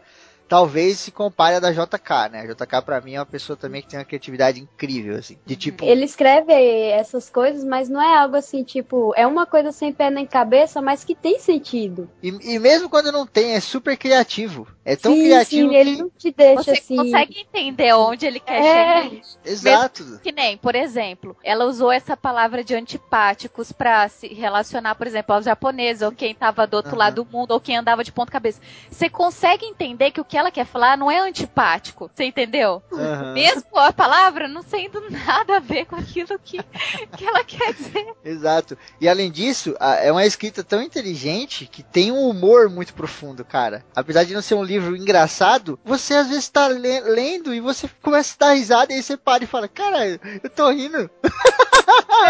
[0.49, 2.41] talvez se compare a da JK, né?
[2.41, 5.39] A JK pra mim é uma pessoa também que tem uma criatividade incrível, assim.
[5.45, 5.85] De tipo.
[5.85, 6.53] Ele escreve
[6.91, 10.81] essas coisas, mas não é algo assim, tipo, é uma coisa sem pé nem cabeça,
[10.81, 12.09] mas que tem sentido.
[12.23, 14.67] E, e mesmo quando não tem, é super criativo.
[14.85, 15.77] É tão sim, criativo sim, que.
[15.77, 16.97] ele não te deixa Você assim.
[16.97, 19.03] consegue entender onde ele quer É.
[19.03, 19.23] chegar.
[19.45, 20.21] Exato.
[20.23, 25.35] Que nem, por exemplo, ela usou essa palavra de antipáticos pra se relacionar, por exemplo,
[25.35, 26.99] aos japoneses, ou quem tava do outro Aham.
[26.99, 28.61] lado do mundo, ou quem andava de ponta cabeça.
[28.91, 32.83] Você consegue entender que o que ela quer falar não é antipático, você entendeu?
[32.93, 33.33] Aham.
[33.35, 36.59] Mesmo a palavra não sendo nada a ver com aquilo que,
[37.17, 38.13] que ela quer dizer.
[38.25, 38.77] Exato.
[39.01, 43.85] E além disso, é uma escrita tão inteligente que tem um humor muito profundo, cara.
[43.95, 47.89] Apesar de não ser um livro engraçado, você às vezes tá le- lendo e você
[48.03, 50.07] começa a dar risada e aí você para e fala, cara,
[50.43, 51.11] eu tô rindo.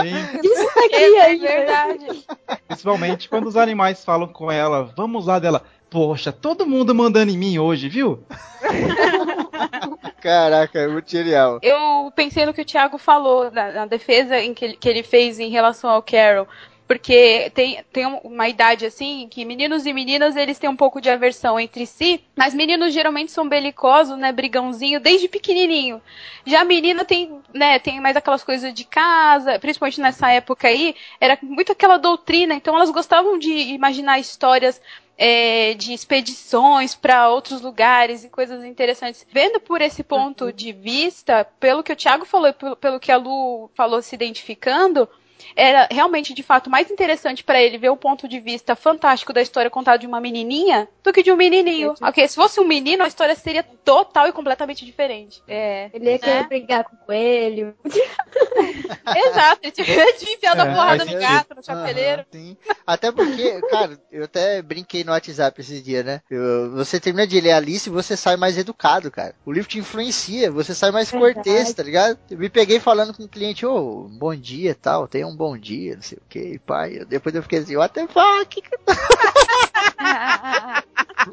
[0.03, 2.27] Sim, Isso aqui É, aí, verdade.
[2.67, 5.63] principalmente quando os animais falam com ela, vamos lá dela.
[5.95, 8.19] Poxa, todo mundo mandando em mim hoje, viu?
[10.21, 11.61] Caraca, é muito genial.
[11.63, 15.05] Eu pensei no que o Thiago falou, na, na defesa em que, ele, que ele
[15.05, 16.49] fez em relação ao Carol.
[16.89, 21.01] Porque tem, tem um- uma idade assim que meninos e meninas eles têm um pouco
[21.01, 26.03] de aversão entre si, mas meninos geralmente são belicosos, né, brigãozinho desde pequenininho.
[26.45, 30.95] Já a menina tem, né, tem mais aquelas coisas de casa, principalmente nessa época aí,
[31.19, 34.79] era muito aquela doutrina, então elas gostavam de imaginar histórias
[35.17, 39.27] é, de expedições para outros lugares e coisas interessantes.
[39.31, 43.17] Vendo por esse ponto de vista, pelo que o Thiago falou pelo, pelo que a
[43.17, 45.09] Lu falou se identificando,
[45.57, 49.43] era realmente de fato mais interessante para ele ver o ponto de vista fantástico da
[49.43, 51.95] história contada de uma menininha do que de um menininho.
[52.03, 55.43] Ok, se fosse um menino, a história seria total e completamente diferente.
[55.47, 55.91] É.
[55.93, 56.49] Ele ia querer Né?
[56.49, 57.75] brigar com o coelho.
[59.17, 62.25] Exato, ele tinha de enfiar a É, porrada faz no gato, no chapeleiro.
[62.33, 62.57] Sim.
[62.87, 66.21] Até porque, cara, eu até brinquei no WhatsApp esses dias, né?
[66.31, 69.35] Eu- você termina de ler Alice e você sai mais educado, cara.
[69.45, 71.35] O livro te influencia, você sai mais Verdade.
[71.35, 72.19] cortês, tá ligado?
[72.31, 75.57] Eu me peguei falando com o cliente, ô, bom dia e tal, tenha um bom
[75.59, 76.99] dia, não sei o que, pai.
[77.01, 78.63] Eu- Depois eu fiquei assim, what the fuck?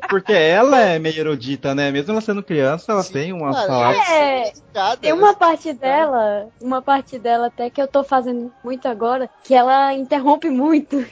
[0.10, 1.92] Porque ela é meio erudita, né?
[1.92, 4.10] Mesmo ela sendo criança, ela Sim, tem umas cara, palavras.
[4.10, 5.20] É, Nada, tem né?
[5.20, 9.94] uma parte dela, uma parte dela até que eu tô fazendo muito agora, que ela
[9.94, 11.06] interrompe muito.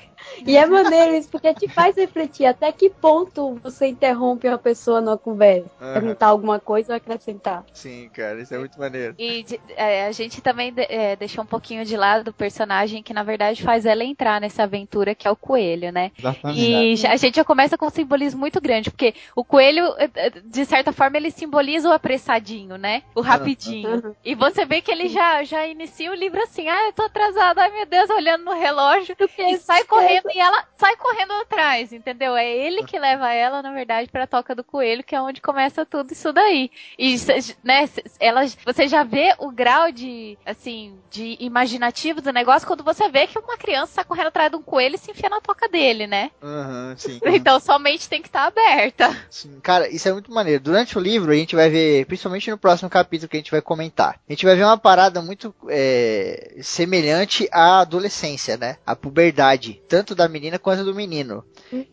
[0.45, 5.01] E é maneiro isso, porque te faz refletir até que ponto você interrompe uma pessoa
[5.01, 5.69] numa conversa.
[5.81, 5.93] Aham.
[5.93, 7.65] Perguntar alguma coisa ou acrescentar.
[7.73, 9.15] Sim, cara, isso é muito maneiro.
[9.17, 13.03] E de- é, a gente também de- é, deixou um pouquinho de lado o personagem
[13.03, 16.11] que, na verdade, faz ela entrar nessa aventura, que é o coelho, né?
[16.17, 16.59] Exatamente.
[16.61, 20.09] E já- a gente já começa com um simbolismo muito grande, porque o coelho, eh,
[20.15, 23.03] eh, de certa forma, ele simboliza o apressadinho, né?
[23.15, 23.89] O rapidinho.
[24.05, 24.15] Uhum.
[24.23, 27.59] E você vê que ele já, já inicia o livro assim, ah, eu tô atrasado,
[27.59, 32.35] ai meu Deus, olhando no relógio, e sai correndo, e ela sai correndo atrás, entendeu?
[32.35, 35.85] É ele que leva ela, na verdade, pra toca do coelho, que é onde começa
[35.85, 36.71] tudo isso daí.
[36.97, 37.15] E,
[37.63, 43.09] né, ela, você já vê o grau de, assim, de imaginativo do negócio quando você
[43.09, 45.67] vê que uma criança tá correndo atrás de um coelho e se enfia na toca
[45.67, 46.31] dele, né?
[46.41, 47.19] Aham, sim.
[47.39, 49.15] Então sua mente tem que estar aberta.
[49.29, 50.61] Sim, cara, isso é muito maneiro.
[50.61, 53.61] Durante o livro, a gente vai ver, principalmente no próximo capítulo que a gente vai
[53.61, 58.77] comentar, a gente vai ver uma parada muito é, semelhante à adolescência, né?
[58.85, 61.43] A puberdade, tanto da menina quanto do menino.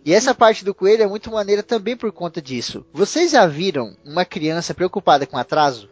[0.04, 2.84] E essa parte do coelho é muito maneira também por conta disso.
[2.92, 5.88] Vocês já viram uma criança preocupada com atraso?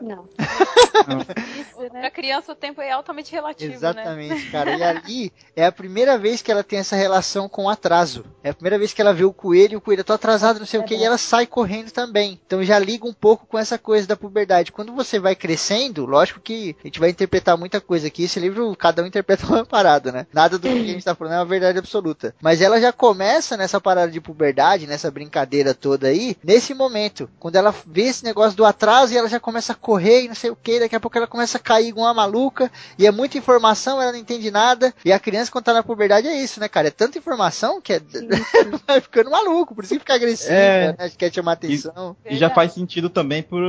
[0.00, 0.14] Nunca.
[0.14, 0.26] Não.
[1.60, 3.76] Isso, Pra criança o tempo é altamente relativo, né?
[3.76, 4.76] Exatamente, cara.
[4.76, 8.24] E ali é a primeira vez que ela tem essa relação com o atraso.
[8.42, 10.58] É a primeira vez que ela vê o coelho e o coelho, eu tô atrasado,
[10.58, 12.40] não sei o que, e ela sai correndo também.
[12.46, 14.72] Então já liga um pouco com essa coisa da puberdade.
[14.72, 18.24] Quando você vai crescendo, lógico que a gente vai interpretar muita coisa aqui.
[18.24, 20.26] Esse livro, cada um interpreta uma parada, né?
[20.32, 22.34] Nada do que a gente tá falando é uma verdade absoluta.
[22.40, 27.28] Mas ela já começa nessa parada de puberdade, nessa brincadeira toda aí, nesse momento.
[27.38, 30.34] Quando ela vê esse negócio do atraso e ela já começa a correr e não
[30.34, 33.12] sei o que, daqui a pouco ela começa a cair igual uma maluca, e é
[33.12, 34.92] muita informação, ela não entende nada.
[35.04, 36.88] E a criança, quando tá na puberdade, é isso, né, cara?
[36.88, 38.00] É tanta informação que é...
[38.84, 40.96] vai ficando maluco, por isso que fica agressiva, É.
[40.98, 41.10] né?
[41.16, 42.16] Quer chamar atenção.
[42.24, 43.62] E já faz sentido também por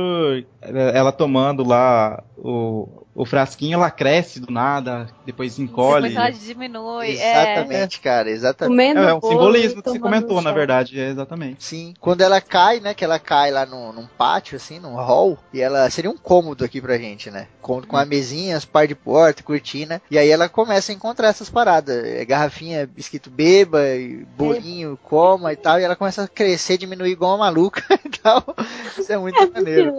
[0.60, 6.10] ela tomando lá o, o frasquinho, ela cresce do nada, depois encolhe.
[6.10, 7.18] Depois ela diminui.
[7.18, 7.56] É.
[7.56, 8.70] Exatamente, cara, exatamente.
[8.70, 11.64] Comendo É, é um simbolismo e que você comentou, na verdade, é exatamente.
[11.64, 11.94] Sim.
[11.98, 12.94] Quando ela cai, né?
[12.94, 15.36] Que ela cai lá no, num pátio, assim, num hall.
[15.52, 17.48] E ela seria um cômodo aqui pra gente, né?
[17.60, 20.00] Com, com a mesinha, as par de porta, cortina.
[20.08, 22.04] E aí ela começa a encontrar essas paradas.
[22.04, 25.80] É, garrafinha escrito beba, e bolinho, coma e tal.
[25.80, 27.82] E ela começa a crescer, diminuir igual uma maluca.
[28.22, 28.44] tal.
[28.96, 29.94] Isso é muito É maneiro.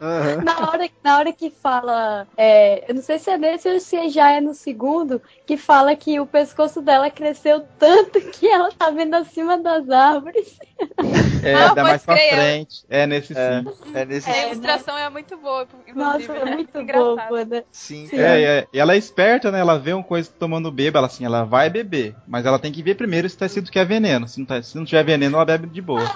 [0.00, 0.42] Aham.
[0.44, 4.08] Na hora, na hora que fala, é, eu não sei se é nesse ou se
[4.08, 8.90] já é no segundo, que fala que o pescoço dela cresceu tanto que ela tá
[8.90, 10.58] vendo acima das árvores.
[11.42, 12.40] É, Ah, dá mais pra pode crer.
[12.40, 12.84] frente.
[12.88, 13.70] É nesse É, sim.
[13.94, 15.66] é nesse A É, ilustração é muito boa.
[15.94, 16.54] Nossa, inclusive, é né?
[16.54, 17.64] muito boa, né?
[17.72, 18.16] sim, Sim.
[18.16, 19.60] É, é, e ela é esperta, né?
[19.60, 22.14] Ela vê uma coisa tomando beba, ela assim, ela vai beber.
[22.26, 24.28] Mas ela tem que ver primeiro se tá escrito que é veneno.
[24.28, 26.02] Se não, tá, se não tiver veneno, ela bebe de boa.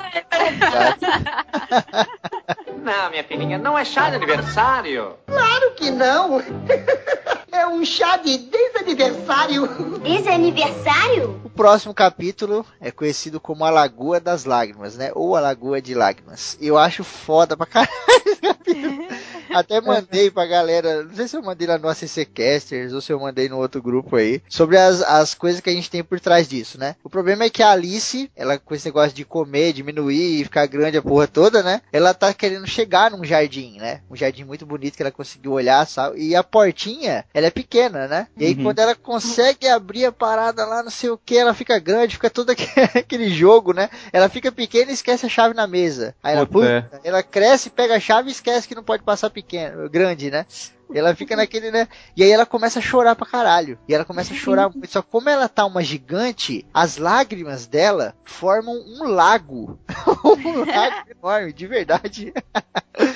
[2.82, 5.14] Não, minha filhinha, não é chá de aniversário.
[5.26, 6.40] Claro que não.
[7.56, 9.66] É um chá de desaniversário.
[10.02, 11.40] Desaniversário?
[11.42, 15.10] O próximo capítulo é conhecido como a Lagoa das Lágrimas, né?
[15.14, 16.58] Ou a Lagoa de Lágrimas.
[16.60, 17.90] Eu acho foda pra caralho
[18.26, 19.08] esse capítulo.
[19.54, 23.12] Até mandei pra galera, não sei se eu mandei lá no ACC Casters ou se
[23.12, 26.20] eu mandei no outro grupo aí, sobre as, as coisas que a gente tem por
[26.20, 26.96] trás disso, né?
[27.02, 30.66] O problema é que a Alice, ela com esse negócio de comer, diminuir e ficar
[30.66, 31.80] grande a porra toda, né?
[31.92, 34.00] Ela tá querendo chegar num jardim, né?
[34.10, 36.20] Um jardim muito bonito que ela conseguiu olhar, sabe?
[36.20, 38.26] E a portinha, ela é pequena, né?
[38.36, 38.64] E aí Uhum.
[38.64, 42.30] quando ela consegue abrir a parada lá, não sei o que, ela fica grande, fica
[42.30, 42.50] todo
[42.94, 43.88] aquele, jogo, né?
[44.12, 46.14] Ela fica pequena e esquece a chave na mesa.
[46.22, 49.30] Aí ela, Puta, puta, ela cresce, pega a chave e esquece que não pode passar
[49.30, 50.46] pequeno, grande, né?
[50.94, 51.88] Ela fica naquele, né?
[52.16, 53.76] E aí ela começa a chorar pra caralho.
[53.88, 54.88] E ela começa a chorar muito.
[54.88, 59.80] Só que como ela tá uma gigante, as lágrimas dela formam um lago.
[60.24, 62.32] um lago enorme, de verdade.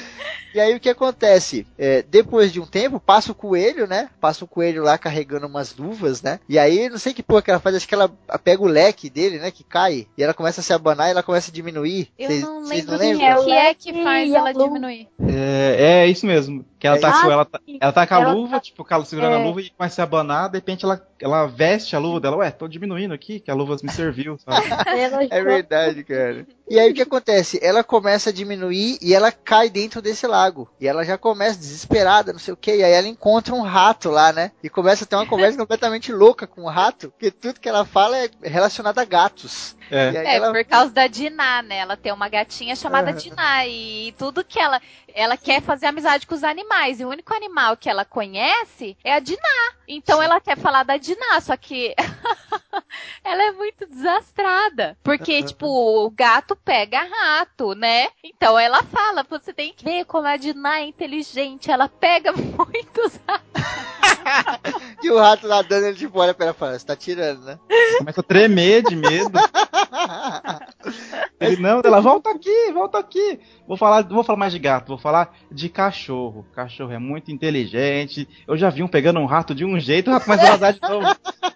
[0.54, 1.66] E aí o que acontece?
[1.78, 4.08] É, depois de um tempo, passa o coelho, né?
[4.20, 6.40] Passa o coelho lá carregando umas luvas, né?
[6.48, 8.08] E aí, não sei que porra que ela faz, acho que ela
[8.42, 9.50] pega o leque dele, né?
[9.50, 10.06] Que cai.
[10.18, 12.08] E ela começa a se abanar e ela começa a diminuir.
[12.18, 15.08] Eu Vocês- não lembro não o que é que faz ela diminuir.
[15.28, 16.64] É, é isso mesmo.
[16.80, 18.94] Que ela tá Ah, com ela, tá, ela tá com a Ela luva, tipo, com
[18.94, 19.36] ela segurando é.
[19.36, 22.50] a luva e começa a abanar, de repente ela, ela veste a luva dela, ué,
[22.50, 24.66] tô diminuindo aqui, que a luva me serviu, sabe?
[25.30, 26.46] É verdade, cara.
[26.68, 27.58] E aí o que acontece?
[27.62, 30.70] Ela começa a diminuir e ela cai dentro desse lago.
[30.80, 32.76] E ela já começa desesperada, não sei o que.
[32.76, 34.52] E aí ela encontra um rato lá, né?
[34.62, 37.84] E começa a ter uma conversa completamente louca com o rato, porque tudo que ela
[37.84, 39.76] fala é relacionado a gatos.
[39.90, 40.16] É.
[40.16, 41.78] É, ela por causa da Diná, né?
[41.78, 43.18] Ela tem uma gatinha chamada Aham.
[43.18, 43.66] Diná.
[43.66, 44.80] E tudo que ela.
[45.12, 47.00] Ela quer fazer amizade com os animais.
[47.00, 49.72] E o único animal que ela conhece é a Diná.
[49.88, 51.94] Então ela quer falar da Diná, só que.
[53.24, 54.96] ela é muito desastrada.
[55.02, 58.08] Porque, tipo, o gato pega rato, né?
[58.22, 61.70] Então ela fala: você tem que ver como a Diná é inteligente.
[61.70, 63.50] Ela pega muitos ratos.
[65.02, 67.58] E o rato nadando, ele tipo olha pra ela e fala, você tá tirando, né?
[67.98, 69.38] Começa a tremer de medo.
[71.40, 73.40] Ele, não, ela, volta aqui, volta aqui.
[73.66, 76.46] Vou falar, não vou falar mais de gato, vou falar de cachorro.
[76.52, 78.28] Cachorro é muito inteligente.
[78.46, 80.80] Eu já vi um pegando um rato de um jeito, o rato a vazar de
[80.82, 81.06] novo.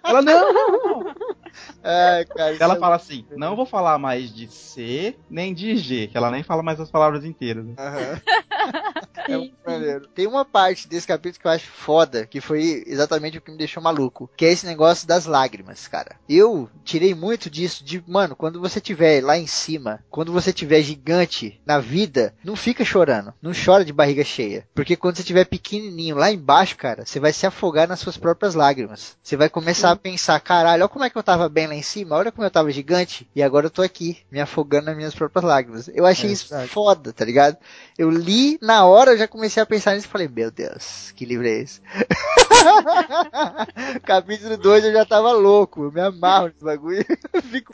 [0.03, 1.15] Ela, não, não, não.
[1.83, 6.07] Ai, cara, Ela é- fala assim, não vou falar mais de C nem de G,
[6.07, 7.65] que ela nem fala mais as palavras inteiras.
[7.65, 7.73] né?
[7.77, 8.21] Aham.
[9.27, 10.07] É muito maneiro.
[10.13, 13.57] Tem uma parte desse capítulo que eu acho foda, que foi exatamente o que me
[13.57, 16.15] deixou maluco, que é esse negócio das lágrimas, cara.
[16.29, 20.81] Eu tirei muito disso de, mano, quando você tiver lá em cima, quando você tiver
[20.81, 25.45] gigante na vida, não fica chorando, não chora de barriga cheia, porque quando você tiver
[25.45, 29.17] pequenininho lá embaixo, cara, você vai se afogar nas suas próprias lágrimas.
[29.23, 31.81] Você vai começar a pensar, caralho, olha como é que eu tava bem lá em
[31.81, 35.15] cima, olha como eu tava gigante, e agora eu tô aqui, me afogando nas minhas
[35.15, 35.89] próprias lágrimas.
[35.93, 37.57] Eu achei É isso foda, tá ligado?
[37.97, 41.25] Eu li na hora, eu já comecei a pensar nisso e falei, meu Deus, que
[41.25, 41.81] livro é esse?
[44.03, 47.05] Capítulo 2 eu já tava louco, eu me amarro nesse bagulho,
[47.51, 47.73] fico.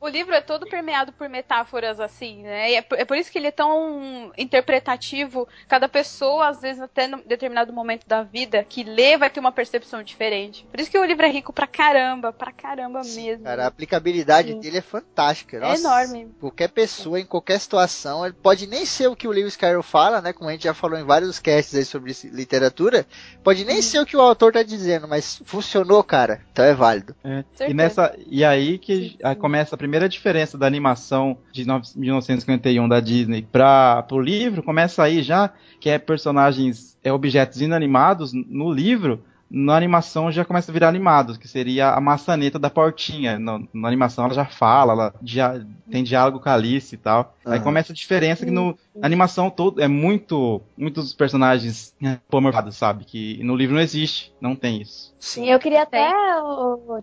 [0.00, 2.70] O livro é todo permeado por metáforas assim, né?
[2.70, 5.46] E é por, é por isso que ele é tão interpretativo.
[5.68, 9.52] Cada pessoa, às vezes, até em determinado momento da vida, que lê, vai ter uma
[9.52, 10.66] percepção diferente.
[10.70, 13.44] Por isso que o livro é rico pra caramba, pra caramba mesmo.
[13.44, 14.60] Cara, a aplicabilidade Sim.
[14.60, 15.58] dele é fantástica.
[15.58, 16.34] É Nossa, enorme.
[16.40, 20.22] Qualquer pessoa, em qualquer situação, ele pode nem ser o que o Lewis Carroll fala,
[20.22, 20.32] né?
[20.32, 23.06] Como a gente já falou em vários casts aí sobre literatura,
[23.44, 26.40] pode nem ser o que o autor tá dizendo, mas funcionou, cara.
[26.52, 27.14] Então é válido.
[27.24, 27.44] É.
[27.68, 29.40] E, nessa, e aí que Sim, aí sim.
[29.40, 35.02] começa a primeira diferença da animação de nove- 1951 da Disney para o livro, começa
[35.02, 40.74] aí já, que é personagens, é, objetos inanimados no livro, na animação já começa a
[40.74, 43.38] virar animados, que seria a maçaneta da portinha.
[43.38, 47.34] No- na animação ela já fala, ela já tem diálogo com a Alice e tal.
[47.44, 47.62] Aí Aham.
[47.64, 51.94] começa a diferença que no, na animação todo é muito, muitos personagens
[52.28, 53.04] pomorfados, sabe?
[53.04, 55.12] Que no livro não existe, não tem isso.
[55.18, 56.12] Sim, eu queria até,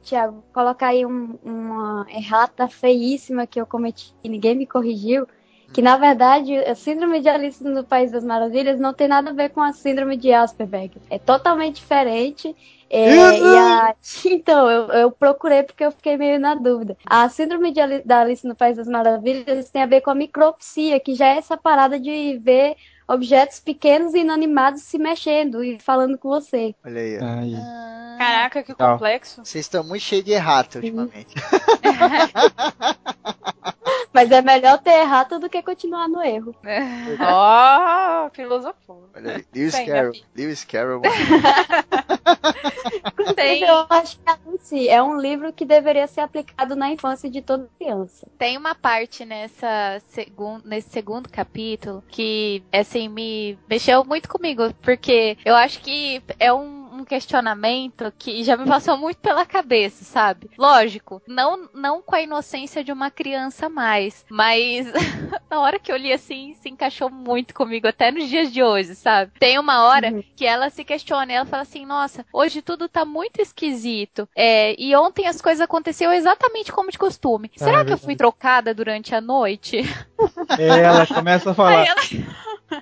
[0.04, 5.28] Tiago, colocar aí um- uma errata feíssima que eu cometi e ninguém me corrigiu.
[5.74, 9.34] Que na verdade a síndrome de Alice no País das Maravilhas não tem nada a
[9.34, 11.01] ver com a síndrome de Asperger.
[11.09, 12.55] É totalmente diferente.
[12.89, 13.95] É, e a...
[14.26, 16.97] Então, eu, eu, procurei porque eu fiquei meio na dúvida.
[17.05, 20.99] A síndrome de, da Alice no País das Maravilhas tem a ver com a micropsia,
[20.99, 22.76] que já é essa parada de ver
[23.07, 26.76] objetos pequenos e inanimados se mexendo e falando com você.
[26.86, 27.18] Olha aí.
[27.18, 27.55] Aí.
[28.18, 29.41] Caraca, que complexo.
[29.43, 31.36] Vocês estão muito cheios de errata ultimamente.
[34.18, 36.55] Mas é melhor ter errado do que continuar no erro.
[37.22, 39.07] Ó, oh, filosofou.
[39.15, 39.45] Olha aí.
[39.53, 40.13] Lewis Carroll.
[40.36, 41.01] Lewis Carroll.
[43.36, 43.61] Tem.
[43.61, 44.20] Eu acho
[44.68, 48.28] que é um livro que deveria ser aplicado na infância de toda criança.
[48.38, 55.38] Tem uma parte nessa segun, nesse segundo capítulo que, assim, me mexeu muito comigo, porque
[55.45, 60.50] eu acho que é um, um questionamento que já me passou muito pela cabeça, sabe?
[60.58, 64.88] Lógico, não, não com a inocência de uma criança mais, mas
[65.50, 68.95] na hora que eu li assim, se encaixou muito comigo, até nos dias de hoje,
[68.95, 69.32] sabe?
[69.39, 70.24] Tem uma hora Uhum.
[70.36, 74.95] que ela se questiona, ela fala assim, nossa, hoje tudo tá muito esquisito, é, e
[74.95, 77.52] ontem as coisas aconteceram exatamente como de costume.
[77.56, 79.82] Será é que eu fui trocada durante a noite?
[80.58, 81.80] É, ela começa a falar.
[81.82, 82.02] Aí ela-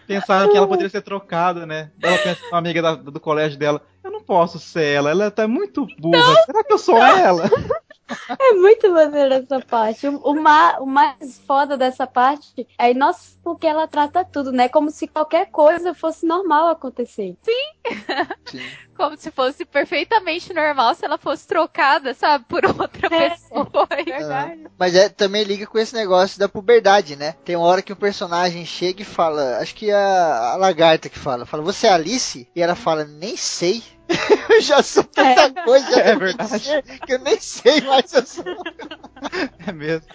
[0.07, 1.91] Pensaram que ela poderia ser trocada, né?
[2.01, 3.81] Ela pensa com uma amiga da- do colégio dela.
[4.03, 6.35] Eu não posso ser ela, ela tá muito burra.
[6.45, 7.49] Será que eu sou ela?
[8.39, 10.07] É muito maneiro essa parte.
[10.07, 14.69] O, o, ma- o mais foda dessa parte é, nossa, porque ela trata tudo, né?
[14.69, 17.35] Como se qualquer coisa fosse normal acontecer.
[17.43, 17.51] Sim.
[18.95, 23.29] Como se fosse perfeitamente normal se ela fosse trocada, sabe, por outra É.
[23.29, 23.87] pessoa.
[24.05, 24.67] Verdade.
[24.77, 27.33] Mas é, também liga com esse negócio da puberdade, né?
[27.43, 31.09] Tem uma hora que um personagem chega e fala, acho que é a, a lagarta
[31.09, 32.47] que fala, fala, você é Alice?
[32.55, 33.83] E ela fala, nem sei.
[34.49, 36.81] eu já sou tanta coisa É verdade.
[37.05, 38.45] que eu nem sei mais eu sou.
[39.67, 40.07] É mesmo.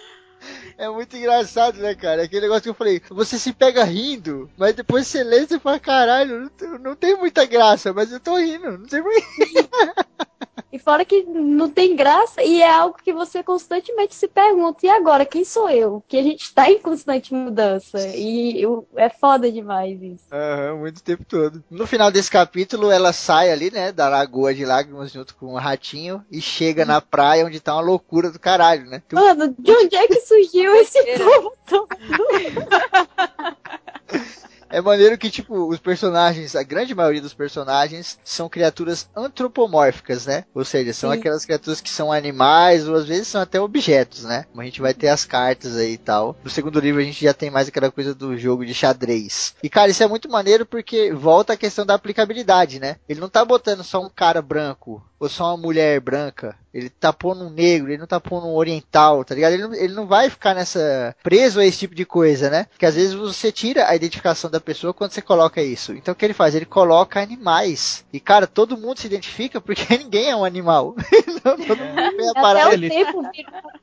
[0.77, 2.23] É muito engraçado, né, cara?
[2.23, 5.59] Aquele negócio que eu falei, você se pega rindo, mas depois você lê e você
[5.59, 9.11] fala, caralho, não, tem- não tem muita graça, mas eu tô rindo, não sei por
[9.13, 9.69] quê.
[10.71, 14.89] E fora que não tem graça e é algo que você constantemente se pergunta, e
[14.89, 16.03] agora, quem sou eu?
[16.07, 17.97] Que a gente tá em constante mudança.
[18.15, 20.25] E eu- é foda demais isso.
[20.31, 21.63] Aham, muito tempo todo.
[21.69, 25.57] No final desse capítulo, ela sai ali, né, da lagoa de lágrimas junto com o
[25.57, 29.01] ratinho e chega na praia onde tá uma loucura do caralho, né?
[29.11, 31.87] Um- Mano, de onde é que surgiu esse povo todo?
[34.71, 40.45] É maneiro que, tipo, os personagens, a grande maioria dos personagens são criaturas antropomórficas, né?
[40.53, 41.17] Ou seja, são Sim.
[41.17, 44.45] aquelas criaturas que são animais ou às vezes são até objetos, né?
[44.49, 46.35] Como a gente vai ter as cartas aí e tal.
[46.43, 49.55] No segundo livro a gente já tem mais aquela coisa do jogo de xadrez.
[49.61, 52.95] E, cara, isso é muito maneiro porque volta a questão da aplicabilidade, né?
[53.07, 56.55] Ele não tá botando só um cara branco ou só uma mulher branca.
[56.73, 59.51] Ele tá pondo um negro, ele não tá pondo um oriental, tá ligado?
[59.53, 61.13] Ele não, ele não vai ficar nessa.
[61.21, 62.65] preso a esse tipo de coisa, né?
[62.71, 65.91] Porque às vezes você tira a identificação da pessoa quando você coloca isso.
[65.93, 66.55] Então o que ele faz?
[66.55, 68.05] Ele coloca animais.
[68.11, 70.95] E cara, todo mundo se identifica porque ninguém é um animal.
[71.41, 72.69] Então, todo mundo vem a Até parar.
[72.69, 73.19] o ele- tempo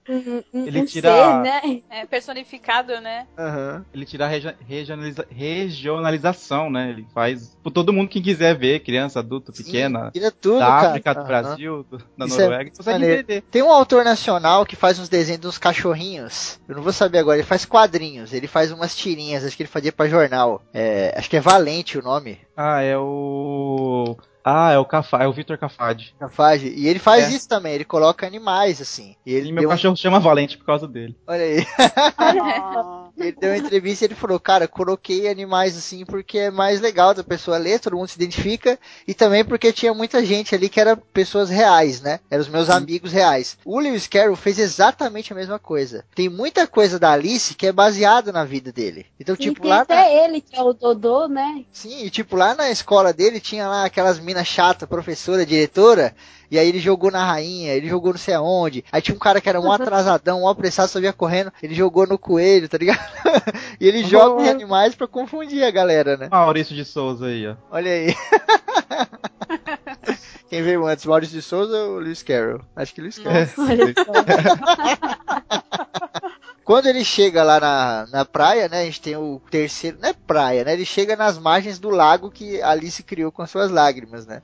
[0.09, 1.83] um, um, ele tira- ser, né?
[1.91, 3.27] É personificado, né?
[3.37, 3.85] Aham.
[3.93, 6.91] Ele tira a regio- regionaliza- regionalização, né?
[6.91, 10.89] Ele faz por todo mundo que quiser ver, criança, adulto, pequena, Tira tudo, da cara.
[10.91, 11.11] África.
[11.29, 13.21] Brasil, do- da Isso é Noruega, muito consegue maneiro.
[13.23, 13.41] entender.
[13.51, 16.61] Tem um autor nacional que faz uns desenhos dos cachorrinhos.
[16.69, 17.37] Eu não vou saber agora.
[17.39, 18.33] Ele faz quadrinhos.
[18.33, 19.45] Ele faz umas tirinhas.
[19.45, 20.61] Acho que ele fazia pra jornal.
[20.75, 22.39] É, acho que é Valente o nome.
[22.57, 24.17] Ah, é o.
[24.51, 26.15] Ah, é o Cafá, é o Vitor Cafade.
[26.19, 26.73] Cafage.
[26.75, 27.37] E ele faz É.
[27.37, 27.75] isso também.
[27.75, 29.15] Ele coloca animais assim.
[29.27, 31.15] E ele E meu cachorro chama Valente por causa dele.
[31.27, 31.67] olha aí.
[33.19, 37.13] Ele deu uma entrevista e ele falou, cara, coloquei animais assim porque é mais legal
[37.13, 40.81] da pessoa ler, todo mundo se identifica, e também porque tinha muita gente ali que
[40.81, 42.21] era pessoas reais, né?
[42.31, 43.59] Eram os meus amigos reais.
[43.65, 46.05] O Lewis Carroll fez exatamente a mesma coisa.
[46.15, 49.07] Tem muita coisa da Alice que é baseada na vida dele.
[49.19, 49.83] Então, Sim, tipo, tem lá na...
[49.83, 51.65] até ele, que é o Dodô, né?
[51.73, 56.15] Sim, e tipo, lá na escola dele tinha lá aquelas minas chatas, professora, diretora,
[56.51, 58.85] e aí ele jogou na rainha, ele jogou não sei aonde.
[58.91, 62.07] Aí tinha um cara que era um atrasadão, um apressado, só via correndo, ele jogou
[62.07, 62.99] no coelho, tá ligado?
[63.81, 66.29] e ele joga em animais pra confundir a galera, né?
[66.31, 67.57] Maurício de Souza aí, ó.
[67.71, 68.15] Olha aí.
[70.49, 72.63] Quem veio antes, Maurício de Souza ou Lewis Carroll?
[72.75, 73.49] Acho que Lewis Carroll.
[73.59, 73.95] Olha.
[76.69, 78.83] Quando ele chega lá na, na praia, né?
[78.83, 79.97] A gente tem o terceiro.
[80.03, 80.75] Não é praia, né?
[80.75, 84.43] Ele chega nas margens do lago que Alice criou com as suas lágrimas, né?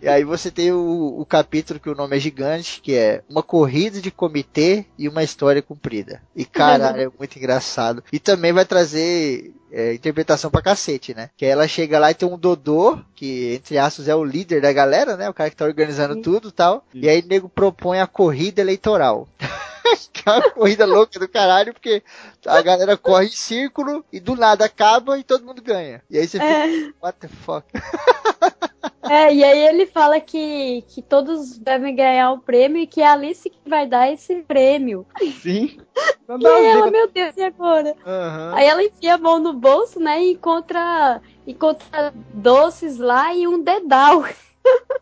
[0.00, 3.42] E aí você tem o, o capítulo que o nome é gigante, que é uma
[3.42, 6.22] corrida de comitê e uma história cumprida.
[6.36, 8.04] E caralho, é muito engraçado.
[8.12, 11.30] E também vai trazer é, interpretação pra cacete, né?
[11.36, 14.62] Que aí ela chega lá e tem um Dodô, que entre aspas é o líder
[14.62, 15.28] da galera, né?
[15.28, 16.86] O cara que tá organizando tudo e tal.
[16.94, 19.26] E aí o nego propõe a corrida eleitoral.
[20.12, 22.02] Que é uma corrida louca do caralho, porque
[22.46, 26.02] a galera corre em círculo e do nada acaba e todo mundo ganha.
[26.08, 26.92] E aí você fica, É.
[27.02, 27.66] what the fuck?
[29.08, 33.06] É, e aí ele fala que, que todos devem ganhar o prêmio e que é
[33.06, 35.06] a Alice que vai dar esse prêmio.
[35.42, 35.78] Sim.
[36.26, 37.94] E ela, meu Deus, e agora?
[38.04, 38.54] Aham.
[38.54, 43.62] Aí ela enfia a mão no bolso, né, e encontra, encontra doces lá e um
[43.62, 44.24] dedal.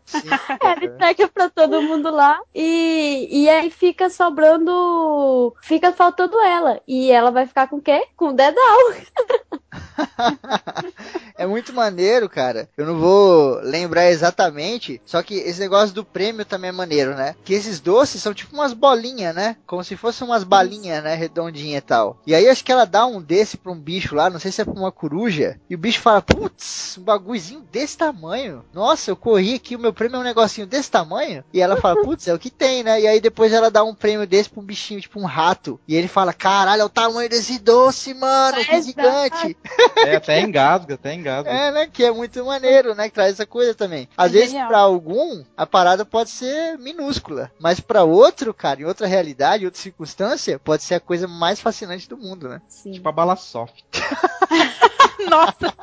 [0.05, 0.27] Sim,
[0.61, 5.55] Ela entrega pra todo mundo lá e, e aí fica sobrando.
[5.61, 6.81] Fica faltando ela.
[6.87, 8.07] E ela vai ficar com o quê?
[8.15, 8.79] Com o dedal.
[11.35, 12.69] É muito maneiro, cara.
[12.77, 17.35] Eu não vou lembrar exatamente, só que esse negócio do prêmio também é maneiro, né?
[17.43, 19.57] Que esses doces são tipo umas bolinhas, né?
[19.65, 21.15] Como se fossem umas balinhas, né?
[21.15, 22.17] Redondinha e tal.
[22.25, 24.61] E aí acho que ela dá um desse pra um bicho lá, não sei se
[24.61, 28.63] é pra uma coruja, e o bicho fala, putz, um bagulhozinho desse tamanho.
[28.73, 31.43] Nossa, eu corri aqui, o meu prêmio é um negocinho desse tamanho.
[31.51, 33.01] E ela fala, putz, é o que tem, né?
[33.01, 35.79] E aí depois ela dá um prêmio desse pra um bichinho, tipo um rato.
[35.87, 39.57] E ele fala, caralho, é o tamanho desse doce, mano, que gigante.
[39.97, 41.49] É, até engasga, até engasga.
[41.49, 41.87] É, né?
[41.91, 43.07] Que é muito maneiro, né?
[43.09, 44.07] Que traz essa coisa também.
[44.17, 44.67] Às É vezes, genial.
[44.67, 47.51] pra algum, a parada pode ser minúscula.
[47.59, 51.59] Mas pra outro, cara, em outra realidade, em outra circunstância, pode ser a coisa mais
[51.59, 52.61] fascinante do mundo, né?
[52.67, 52.91] Sim.
[52.91, 53.83] Tipo a bala soft.
[55.29, 55.73] Nossa,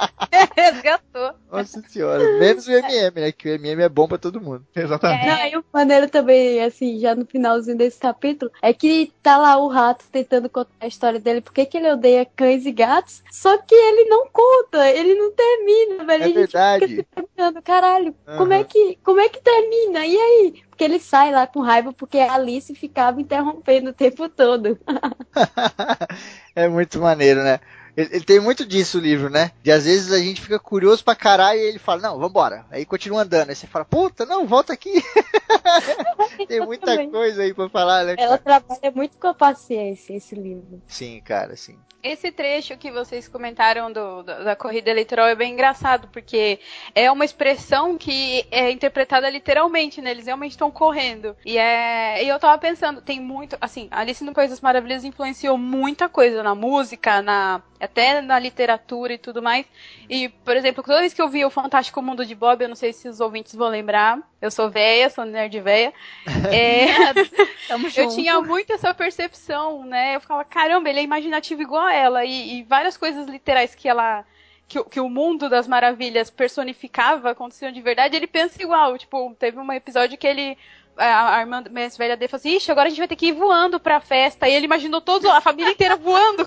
[0.57, 1.35] resgatou.
[1.51, 2.23] Nossa senhora.
[2.39, 3.33] Menos o MM, né?
[3.33, 4.65] Que o MM é bom pra todo mundo.
[4.75, 5.27] Exatamente.
[5.27, 9.57] Não, e o maneiro também, assim, já no finalzinho desse capítulo, é que tá lá
[9.57, 13.59] o rato tentando contar a história dele, porque que ele odeia cães e gatos, só
[13.59, 16.25] que ele não conta, ele não termina, velho.
[16.25, 16.87] É verdade.
[16.87, 20.07] fica se perguntando, caralho, como, é que, como é que termina?
[20.07, 20.63] E aí?
[20.69, 24.79] Porque ele sai lá com raiva porque a Alice ficava interrompendo o tempo todo.
[26.55, 27.61] é muito maneiro, né?
[27.97, 29.51] Ele, ele tem muito disso o livro, né?
[29.63, 32.65] De às vezes a gente fica curioso pra caralho e ele fala, não, vambora.
[32.71, 33.51] Aí continua andando.
[33.51, 34.93] Aí você fala, puta, não, volta aqui.
[36.49, 37.11] tem muita Também.
[37.11, 38.15] coisa aí pra falar, né?
[38.19, 38.61] Ela Cara?
[38.61, 40.81] trabalha muito com a paciência, esse livro.
[40.87, 41.77] Sim, cara, sim.
[42.03, 46.59] Esse trecho que vocês comentaram do- da, da corrida eleitoral é bem engraçado, porque
[46.95, 50.11] é uma expressão que é interpretada literalmente, né?
[50.11, 51.37] Eles realmente estão correndo.
[51.45, 53.55] E, é, e eu tava pensando, tem muito.
[53.61, 59.15] Assim, Alice no País das Maravilhas influenciou muita coisa na música, na até na literatura
[59.15, 59.65] e tudo mais.
[60.09, 62.77] E, por exemplo, toda vez que eu vi o Fantástico Mundo de Bob, eu não
[62.77, 65.93] sei se os ouvintes vão lembrar, eu sou véia, sou nerd véia.
[66.53, 66.87] É,
[68.01, 70.17] eu tinha muito essa percepção, né?
[70.17, 72.25] Eu ficava, caramba, ele é imaginativo igual a ela.
[72.25, 74.25] E, e várias coisas literais que ela.
[74.69, 78.97] Que, o- que o mundo das maravilhas personificava aconteciam de verdade, ele pensa igual.
[78.97, 80.57] Tipo, teve um episódio que ele.
[81.01, 83.33] A, irmã mais velha dele falou assim: Ixi, agora a gente vai ter que ir
[83.33, 84.47] voando pra festa.
[84.47, 86.47] E ele imaginou todos, a família inteira voando,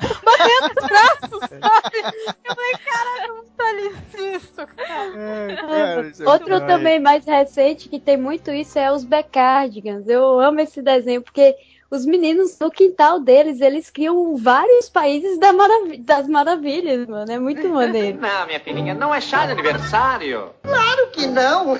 [0.00, 2.34] batendo os braços, sabe?
[2.44, 5.12] Eu falei, caraca, muito feliz isso, cara.
[5.16, 10.08] É, cara, isso é Outro também mais recente que tem muito isso é os Beckardigans.
[10.08, 11.54] Eu amo esse desenho porque
[11.90, 17.30] os meninos no quintal deles, eles criam vários países da marav- das maravilhas, mano.
[17.30, 18.18] É muito maneiro.
[18.24, 20.50] Não, minha filhinha, não é chá de aniversário.
[20.62, 21.78] Claro que não.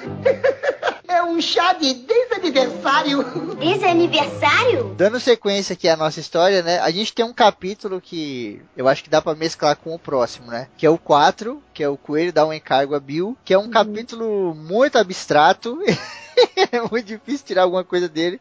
[1.08, 3.22] É um chá de desaniversário.
[3.56, 4.94] Desaniversário?
[4.96, 6.78] Dando sequência aqui à nossa história, né?
[6.80, 10.48] A gente tem um capítulo que eu acho que dá pra mesclar com o próximo,
[10.50, 10.68] né?
[10.76, 13.58] Que é o 4, que é o Coelho dá um encargo a Bill, que é
[13.58, 15.78] um capítulo muito abstrato.
[16.72, 18.40] é muito difícil tirar alguma coisa dele.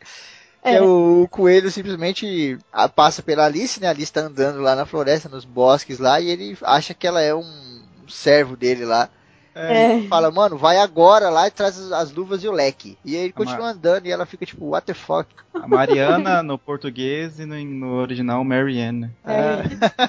[0.63, 0.75] É.
[0.75, 0.81] É.
[0.81, 2.57] o, o coelho simplesmente
[2.95, 3.87] passa pela Alice, né?
[3.87, 7.21] A Alice tá andando lá na floresta, nos bosques lá, e ele acha que ela
[7.21, 9.09] é um servo dele lá.
[9.55, 10.01] É.
[10.07, 12.97] Fala, mano, vai agora lá e traz as, as luvas e o leque.
[13.05, 15.29] E aí ele continua andando e ela fica tipo, what the fuck?
[15.53, 19.11] A Mariana no português e no, no original Marianne.
[19.23, 19.57] É.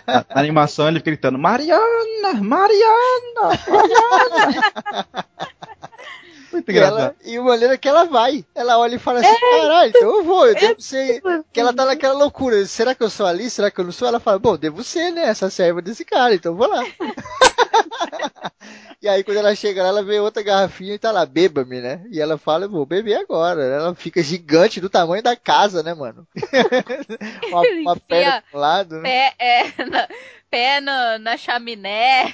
[0.07, 2.41] Na, na animação ele fica gritando Mariana!
[2.41, 3.61] Mariana!
[3.69, 5.25] Mariana!
[6.55, 7.01] Muito E, engraçado.
[7.01, 8.45] ela, e o maneiro é que ela vai.
[8.55, 11.21] Ela olha e fala assim, caralho, então eu vou, eu devo ser.
[11.53, 12.65] Que ela tá naquela loucura.
[12.67, 13.51] Será que eu sou ali?
[13.51, 14.07] Será que eu não sou?
[14.07, 15.25] Ela fala, bom, devo ser, né?
[15.25, 16.85] Essa serva desse cara, então eu vou lá.
[19.03, 22.05] e aí quando ela chega lá, ela vê outra garrafinha e tá lá, beba-me, né?
[22.11, 23.65] E ela fala, eu vou beber agora.
[23.65, 26.27] Ela fica gigante do tamanho da casa, né, mano?
[27.51, 29.33] uma, uma perna pro lado, né?
[29.39, 30.09] É, na,
[30.55, 32.33] pé no- na chaminé,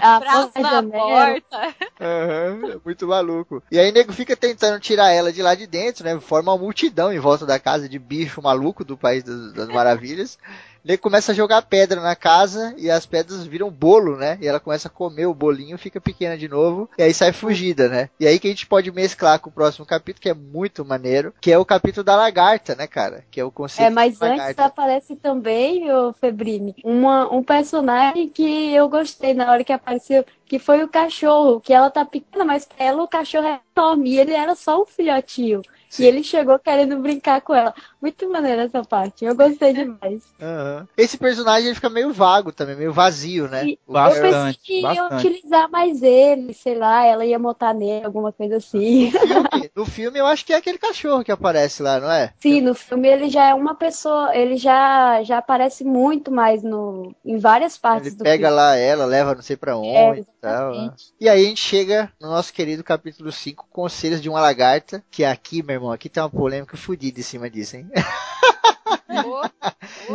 [0.00, 1.74] A braço porta na porta.
[2.00, 3.60] Aham, é muito maluco.
[3.70, 6.18] E aí o nego fica tentando tirar ela de lá de dentro, né?
[6.20, 10.38] Forma uma multidão em volta da casa de bicho maluco do País das, das Maravilhas.
[10.84, 14.36] Nego começa a jogar pedra na casa e as pedras viram bolo, né?
[14.40, 17.88] E ela começa a comer o bolinho, fica pequena de novo, e aí sai fugida,
[17.88, 18.10] né?
[18.20, 21.32] E aí que a gente pode mesclar com o próximo capítulo, que é muito maneiro,
[21.40, 23.24] que é o capítulo da lagarta, né, cara?
[23.30, 28.28] Que é o conceito É, mas da antes aparece também, o Febrini, uma, um personagem
[28.28, 32.44] que eu gostei na hora que apareceu, que foi o cachorro, que ela tá pequena,
[32.44, 35.62] mas pra ela o cachorro é enorme, e ele era só um filhotinho.
[35.98, 37.74] E ele chegou querendo brincar com ela.
[38.00, 39.24] Muito maneira essa parte.
[39.24, 40.34] Eu gostei demais.
[40.40, 40.86] Aham.
[40.96, 43.70] Esse personagem ele fica meio vago também, meio vazio, né?
[43.70, 45.08] E O eu pensei Bastante, que ia bastante.
[45.08, 49.10] utilizar mais ele, sei lá, ela ia montar nele, alguma coisa assim.
[49.10, 52.34] filme, no filme eu acho que é aquele cachorro que aparece lá, não é?
[52.40, 57.12] Sim, no filme ele já é uma pessoa, ele já, já aparece muito mais no,
[57.24, 58.50] em várias partes Ele do pega filme.
[58.50, 60.74] lá ela, leva não sei pra onde É, e tal.
[60.74, 60.94] né?
[61.20, 65.24] E aí a gente chega no nosso querido capítulo 5, Conselhos de uma Lagarta, que
[65.24, 67.90] aqui, meu irmão, aqui tem uma polêmica fodida em cima disso, hein?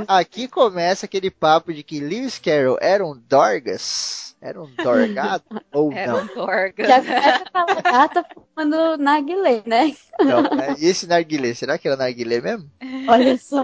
[0.07, 5.43] Aqui começa aquele papo de que Lewis Carroll era um Dorgas, era um Dorgado,
[5.73, 6.23] ou Era não.
[6.23, 6.87] um Dorga.
[6.87, 9.95] Já começa com a lagarta fumando narguilé, né?
[10.19, 10.43] não?
[10.77, 12.69] E esse narguilé, será que era narguilé mesmo?
[13.07, 13.63] Olha só.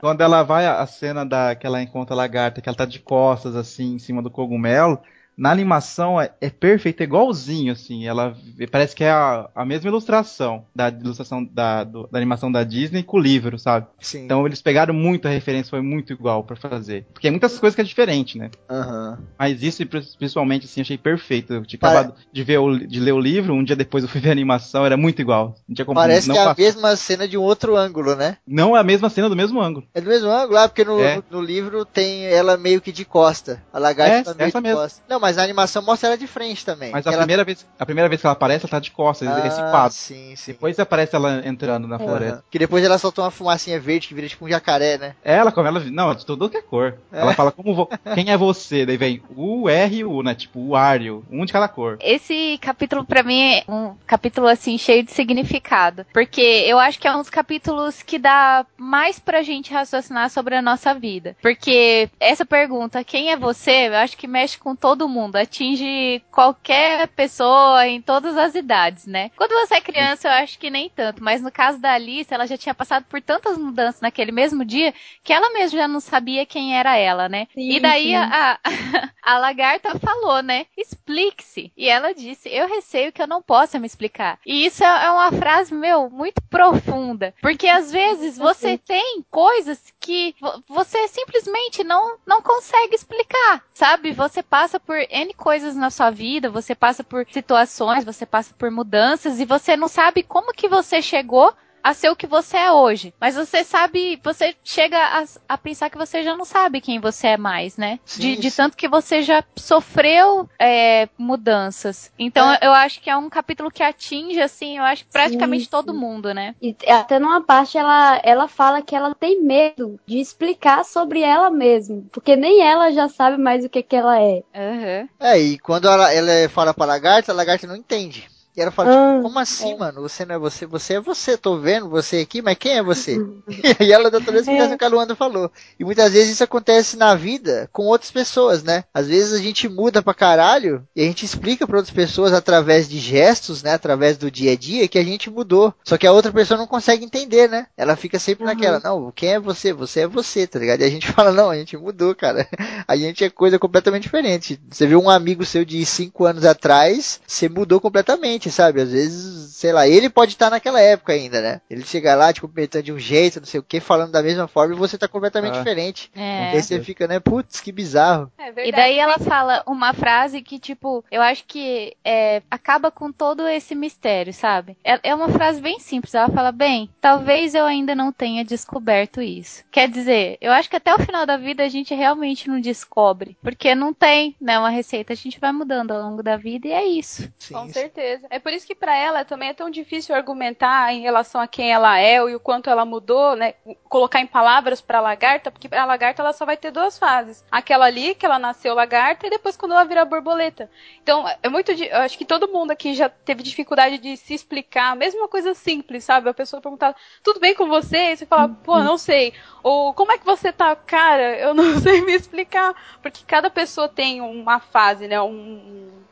[0.00, 3.00] Quando ela vai, a cena da que ela encontra a lagarta, que ela tá de
[3.00, 5.00] costas, assim, em cima do cogumelo,
[5.38, 8.06] na animação é, é perfeito, é igualzinho, assim.
[8.06, 8.36] Ela
[8.70, 13.02] parece que é a, a mesma ilustração da ilustração da, do- da animação da Disney
[13.04, 13.86] com o livro, sabe?
[14.00, 14.24] Sim.
[14.24, 17.06] Então eles pegaram muito a referência, foi muito igual pra fazer.
[17.12, 18.50] Porque é muitas coisas que é diferente, né?
[18.68, 19.18] Aham.
[19.38, 19.82] Mas isso,
[20.18, 21.52] principalmente, assim, achei perfeito.
[21.54, 24.10] Eu tinha Pare- acabado de, ver o, de ler o livro, um dia depois eu
[24.10, 25.54] fui ver a animação, era muito igual.
[25.68, 28.38] Não tinha como Parece não que é a mesma cena de um outro ângulo, né?
[28.46, 29.86] Não é a mesma cena do mesmo ângulo.
[29.94, 31.16] É do mesmo ângulo, ah, porque no, É.
[31.16, 33.62] no, no livro tem ela meio que de costa.
[33.72, 34.78] A lagarta É, tá meio de mesmo.
[34.80, 35.02] costa.
[35.08, 36.90] Não, mas na animação mostra ela de frente também.
[36.90, 39.28] Mas a ela- primeira, vez, a primeira vez que ela aparece, ela tá de costas,
[39.44, 39.92] esse Ah, quadro.
[39.94, 40.52] Sim, sim.
[40.52, 41.98] Depois aparece ela entrando na É.
[41.98, 42.44] floresta.
[42.50, 45.14] Que depois ela soltou uma fumacinha verde que vira tipo um jacaré, né?
[45.24, 45.80] Ela, como ela.
[45.80, 46.96] Não, de tudo que é cor.
[47.12, 47.20] É.
[47.20, 48.84] Ela fala como vo- quem é você?
[48.86, 50.34] Daí vem o R e o U, né?
[50.34, 51.24] Tipo, o Ario.
[51.30, 51.98] Um de cada cor.
[52.00, 57.06] Esse capítulo pra mim é um capítulo assim cheio de significado, porque eu acho que
[57.06, 61.36] é um dos capítulos que dá mais pra gente raciocinar sobre a nossa vida.
[61.42, 63.88] Porque essa pergunta, quem é você?
[63.88, 69.30] Eu acho que mexe com todo mundo, atinge qualquer pessoa em todas as idades, né?
[69.36, 72.46] Quando você é criança, eu acho que nem tanto, mas no caso da Alice, ela
[72.46, 74.92] já tinha passado por tantas mudanças naquele mesmo dia
[75.22, 77.46] que ela mesma já não sabia quem era ela, né?
[77.54, 78.58] Sim, e daí a,
[79.22, 80.66] a lagarta falou, né?
[80.76, 81.72] Explique-se.
[81.76, 84.38] E ela disse: Eu receio que eu não possa me explicar.
[84.46, 87.34] E isso é é uma frase, meu, muito profunda.
[87.40, 94.12] Porque às vezes você tem coisas que vo- você simplesmente não, não consegue explicar, sabe?
[94.12, 98.70] Você passa por N coisas na sua vida, você passa por situações, você passa por
[98.70, 101.54] mudanças e você não sabe como que você chegou
[101.88, 103.14] a ser o que você é hoje.
[103.18, 107.28] Mas você sabe, você chega a, a pensar que você já não sabe quem você
[107.28, 107.98] é mais, né?
[108.04, 112.12] Sim, de, de tanto que você já sofreu é, mudanças.
[112.18, 112.58] Então É.
[112.60, 115.98] eu acho que é um capítulo que atinge, assim, eu acho praticamente Sim, todo sim.
[115.98, 116.54] mundo, né?
[116.60, 121.48] E até numa parte ela, ela fala que ela tem medo de explicar sobre ela
[121.50, 122.02] mesma.
[122.12, 124.42] Porque nem ela já sabe mais o que, que ela é.
[124.54, 125.08] Aham.
[125.18, 128.28] É, e quando ela, ela fala pra lagarta, a lagarta não entende.
[128.58, 130.00] E ela fala, Ah, tipo, como assim, mano?
[130.02, 130.66] Você não é você?
[130.66, 133.16] Você é você, tô vendo você aqui, mas quem é você?
[133.48, 134.78] e aí ela dá toda a explicação É.
[134.78, 135.50] que a Luanda falou.
[135.78, 138.82] E muitas vezes isso acontece na vida com outras pessoas, né?
[138.92, 142.88] Às vezes a gente muda pra caralho e a gente explica pra outras pessoas através
[142.88, 143.74] de gestos, né?
[143.74, 145.72] Através do dia a dia que a gente mudou.
[145.84, 147.66] Só que a outra pessoa não consegue entender, né?
[147.76, 148.50] Ela fica sempre Uhum.
[148.50, 149.72] naquela, não, quem é você?
[149.72, 150.80] Você é você, tá ligado?
[150.80, 152.48] E a gente fala, não, a gente mudou, cara.
[152.88, 154.60] A gente é coisa completamente diferente.
[154.68, 158.80] Você vê um amigo seu de 5 anos atrás, você mudou completamente, sabe?
[158.80, 161.60] Às vezes, sei lá, ele pode estar naquela época ainda, né?
[161.68, 164.46] Ele chega lá, te cumprimentando de um jeito, não sei o que, falando da mesma
[164.48, 165.58] forma e você tá completamente Ah.
[165.58, 166.10] diferente.
[166.14, 166.52] É.
[166.52, 167.20] E aí você fica, né?
[167.20, 168.30] Putz, que bizarro.
[168.38, 168.76] É E verdade.
[168.76, 173.74] daí ela fala uma frase que, tipo, eu acho que é, acaba com todo esse
[173.74, 174.76] mistério, sabe?
[174.84, 176.14] É, é uma frase bem simples.
[176.14, 179.64] Ela fala, bem, talvez eu ainda não tenha descoberto isso.
[179.70, 183.36] Quer dizer, eu acho que até o final da vida a gente realmente não descobre.
[183.42, 185.12] Porque não tem, né, uma receita.
[185.12, 187.28] A gente vai mudando ao longo da vida e é isso.
[187.38, 188.26] Sim, Com certeza.
[188.30, 191.72] É por isso que pra ela também é tão difícil argumentar em relação a quem
[191.72, 193.54] ela é e o quanto ela mudou, né?
[193.88, 197.44] Colocar em palavras pra lagarta, porque a lagarta ela só vai ter duas fases.
[197.50, 200.70] Aquela ali que ela nasceu lagarta e depois quando ela vira borboleta.
[201.02, 204.96] Então, é muito eu acho que todo mundo aqui já teve dificuldade de se explicar,
[204.96, 206.28] mesmo uma coisa simples, sabe?
[206.28, 209.32] A pessoa perguntar: "Tudo bem com você?" E você fala: "Pô, não sei".
[209.62, 211.36] Ou como é que você tá, cara?
[211.38, 215.20] Eu não sei me explicar, porque cada pessoa tem uma fase, né?
[215.20, 216.07] Um,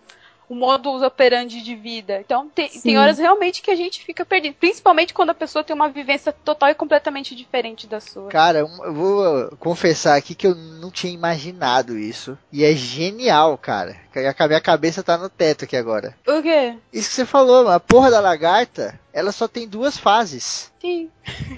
[0.48, 2.20] um modus operandi de vida.
[2.20, 2.80] Então, tem, Sim.
[2.80, 4.54] tem horas realmente que a gente fica perdido.
[4.58, 8.28] Principalmente quando a pessoa tem uma vivência total e completamente diferente da sua.
[8.28, 12.38] Cara, eu vou confessar aqui que eu não tinha imaginado isso.
[12.52, 13.96] E é genial, cara.
[14.38, 16.16] A minha cabeça tá no teto aqui agora.
[16.26, 16.74] O quê?
[16.92, 20.70] Isso que você falou, a porra da lagarta, ela só tem duas fases.
[20.78, 21.10] Sim.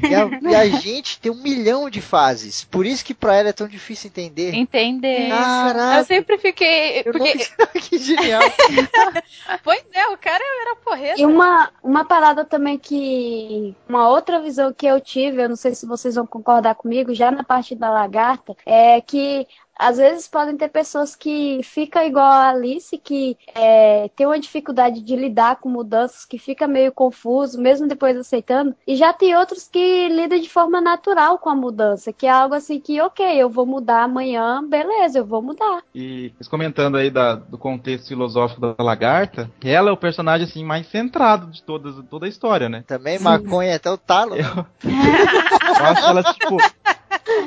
[0.09, 2.63] E a, e a gente tem um milhão de fases.
[2.63, 4.55] Por isso que pra ela é tão difícil entender.
[4.55, 5.29] Entender.
[5.29, 5.99] Caraca.
[5.99, 7.01] Eu sempre fiquei.
[7.01, 7.35] Eu Porque...
[7.59, 8.43] nunca- que genial.
[9.65, 11.21] Pois é, o cara era porreta.
[11.21, 13.75] E uma, uma parada também que.
[13.89, 17.31] Uma outra visão que eu tive, eu não sei se vocês vão concordar comigo, já
[17.31, 19.47] na parte da lagarta, é que
[19.79, 25.01] às vezes podem ter pessoas que ficam igual a Alice, que é, tem uma dificuldade
[25.01, 28.75] de lidar com mudanças, que fica meio confuso, mesmo depois aceitando.
[28.87, 32.55] E já tem outros que lidam de forma natural com a mudança, que é algo
[32.55, 35.83] assim que, ok, eu vou mudar amanhã, beleza, eu vou mudar.
[35.95, 40.65] E mas comentando aí da- do contexto filosófico da lagarta, ela é o personagem assim
[40.65, 42.83] mais centrado de todas, toda a história, né?
[42.87, 44.35] Também maconha até o talo.
[44.35, 44.43] né?
[44.83, 46.57] Eu acho ela, tipo.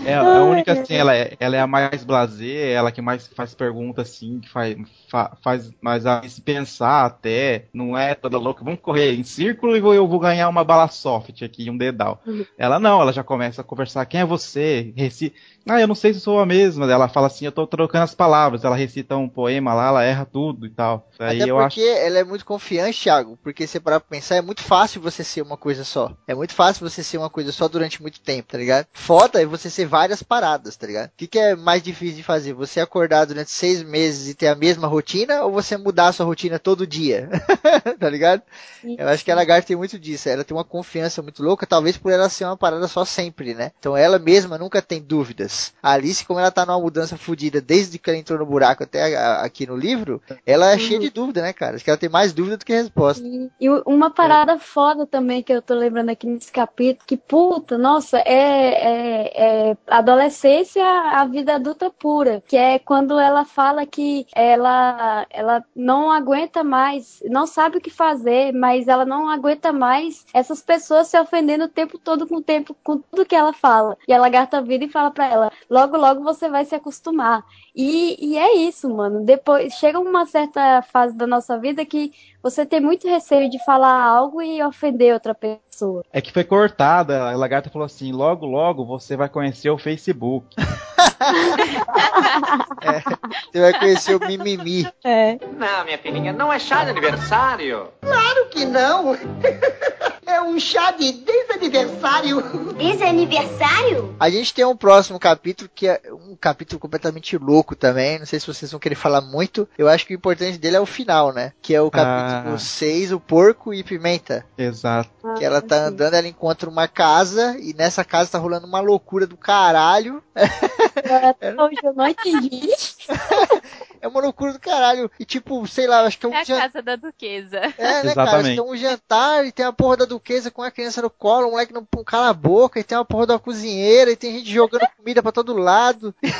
[0.05, 3.53] É a única, assim, ela é, ela é a mais blazer, ela que mais faz
[3.53, 4.75] perguntas, assim, que faz,
[5.11, 9.75] fa- faz mais a se pensar até, não é toda louca, vamos correr em círculo
[9.75, 12.21] e eu vou ganhar uma bala soft aqui, um dedal.
[12.57, 14.93] Ela não, ela já começa a conversar, quem é você?
[14.95, 15.33] Reci...
[15.69, 16.91] Ah, eu não sei se sou a mesma.
[16.91, 20.25] Ela fala assim, eu tô trocando as palavras, ela recita um poema lá, ela erra
[20.25, 21.07] tudo e tal.
[21.19, 23.37] Aí Até eu acho porque ela é muito confiante, Thiago.
[23.43, 26.11] Porque se parar pra pensar, é muito fácil você ser uma coisa só.
[26.27, 28.87] É muito fácil você ser uma coisa só durante muito tempo, tá ligado?
[28.93, 31.09] Foda é você ser várias paradas, tá ligado?
[31.09, 32.53] O que, que é mais difícil de fazer?
[32.53, 35.00] Você acordar durante seis meses e ter a mesma rotina
[35.43, 37.29] ou você mudar a sua rotina todo dia?
[37.99, 38.41] tá ligado?
[38.83, 40.29] Eu acho que a lagarta tem muito disso.
[40.29, 43.71] Ela tem uma confiança muito louca, talvez por ela ser uma parada só sempre, né?
[43.79, 45.73] Então ela mesma nunca tem dúvidas.
[45.81, 49.15] A Alice, como ela tá numa mudança fodida desde que ela entrou no buraco até
[49.15, 51.75] a- aqui no livro, ela é cheia de dúvida, né, cara?
[51.75, 53.23] Acho que ela tem mais dúvida do que resposta.
[53.25, 57.77] E, e uma parada foda também que eu tô lembrando aqui nesse capítulo, que puta,
[57.77, 64.25] nossa, é, é, é adolescência, a vida adulta pura, que é quando ela fala que
[64.35, 64.90] ela,
[65.29, 70.61] ela não aguenta mais, não sabe o que fazer, mas ela não aguenta mais essas
[70.61, 73.97] pessoas se ofendendo o tempo todo com o tempo, com tudo que ela fala.
[74.07, 77.43] E a lagarta vira e fala pra ela, logo, logo você vai se acostumar.
[77.75, 79.23] E, e é isso, mano.
[79.23, 82.11] Depois chega uma certa fase da nossa vida que
[82.41, 86.03] você tem muito receio de falar algo e ofender outra pessoa.
[86.11, 90.55] É que foi cortada, a lagarta falou assim: logo, logo você vai conhecer o Facebook.
[93.51, 94.87] Você vai conhecer o mimimi.
[95.03, 95.37] É.
[95.57, 97.87] Não, minha filhinha, não é chá de aniversário.
[98.01, 99.17] Claro que não.
[100.25, 102.41] É um chá de desaniversário.
[102.73, 104.15] Desaniversário?
[104.19, 108.19] A gente tem um próximo capítulo que é um capítulo completamente louco também.
[108.19, 109.67] Não sei se vocês vão querer falar muito.
[109.77, 111.53] Eu acho que o importante dele é o final, né?
[111.61, 112.59] Que é o capítulo Ah.
[112.59, 114.45] 6, o porco e pimenta.
[114.57, 115.09] Exato.
[115.37, 119.25] Que ela tá andando, ela encontra uma casa e nessa casa tá rolando uma loucura
[119.25, 120.21] do caralho.
[120.35, 122.67] Hoje eu não entendi.
[124.03, 125.11] É uma loucura do caralho.
[125.19, 127.57] E tipo, sei lá, acho que é um É a jan- casa da duquesa.
[127.57, 127.99] É, né, cara?
[127.99, 128.53] Acho Exatamente.
[128.55, 131.47] que é um jantar e tem a porra da duquesa com a criança no colo,
[131.47, 134.51] o moleque não cala a boca, e tem uma porra da cozinheira, e tem gente
[134.51, 136.13] jogando comida pra todo lado.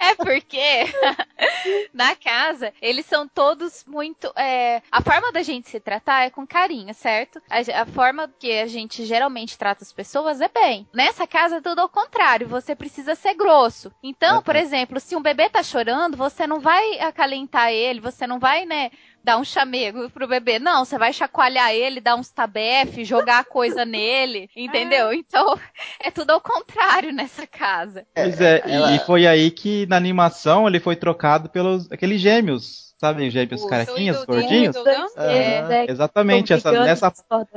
[0.00, 0.58] É porque
[1.92, 4.32] na casa eles são todos muito.
[4.36, 7.40] é, a forma da gente se tratar é com carinho, certo?
[7.48, 10.86] A, a forma que a gente geralmente trata as pessoas é bem.
[10.92, 13.92] Nessa casa é tudo ao contrário, você precisa ser grosso.
[14.02, 18.38] Então, por exemplo, se um bebê tá chorando, você não vai acalentar ele, você não
[18.38, 18.90] vai, né?
[19.28, 20.58] Dar um chamego pro bebê.
[20.58, 25.12] Não, você vai chacoalhar ele, dar uns tabef, jogar coisa nele, entendeu?
[25.12, 25.54] Então,
[26.00, 28.06] é tudo ao contrário nessa casa.
[28.14, 32.22] Pois é, e- ela- e foi aí que na animação ele foi trocado pelos aqueles
[32.22, 32.87] gêmeos.
[33.00, 34.74] Sabe, os gêmeos O carequinhas, do- gordinhos?
[34.74, 37.12] do- É, né, Exatamente, essa, nessa,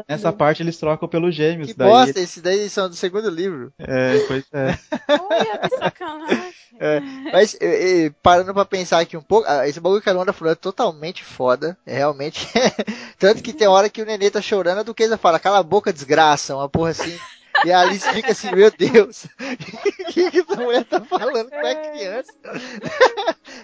[0.07, 1.69] nessa parte eles trocam pelos gêmeos.
[1.71, 3.73] Que daí, bosta, esse daí são do segundo livro.
[3.79, 4.77] É, pois é.
[5.19, 6.51] Olha, que sacanagem.
[7.33, 10.31] Mas, eh, eh, parando pra pensar aqui um pouco, ah, esse bagulho que a Luana
[10.33, 11.75] falou é totalmente foda.
[11.85, 12.47] É realmente.
[13.17, 15.91] Tanto que tem hora que o nenê tá chorando, a duquesa fala, cala a boca,
[15.93, 17.17] desgraça, uma porra assim.
[17.63, 21.65] E a Alice fica assim, meu Deus, o que, que essa mulher tá falando com
[21.67, 22.33] a criança?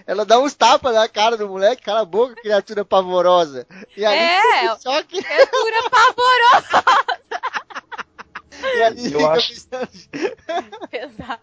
[0.06, 3.68] Ela dá uns tapas na cara do moleque, cala a boca, criatura pavorosa.
[3.96, 6.84] E a É, Alice só que criatura pavorosa.
[8.64, 9.54] E a Alice Eu acho-
[10.90, 11.42] Pesado.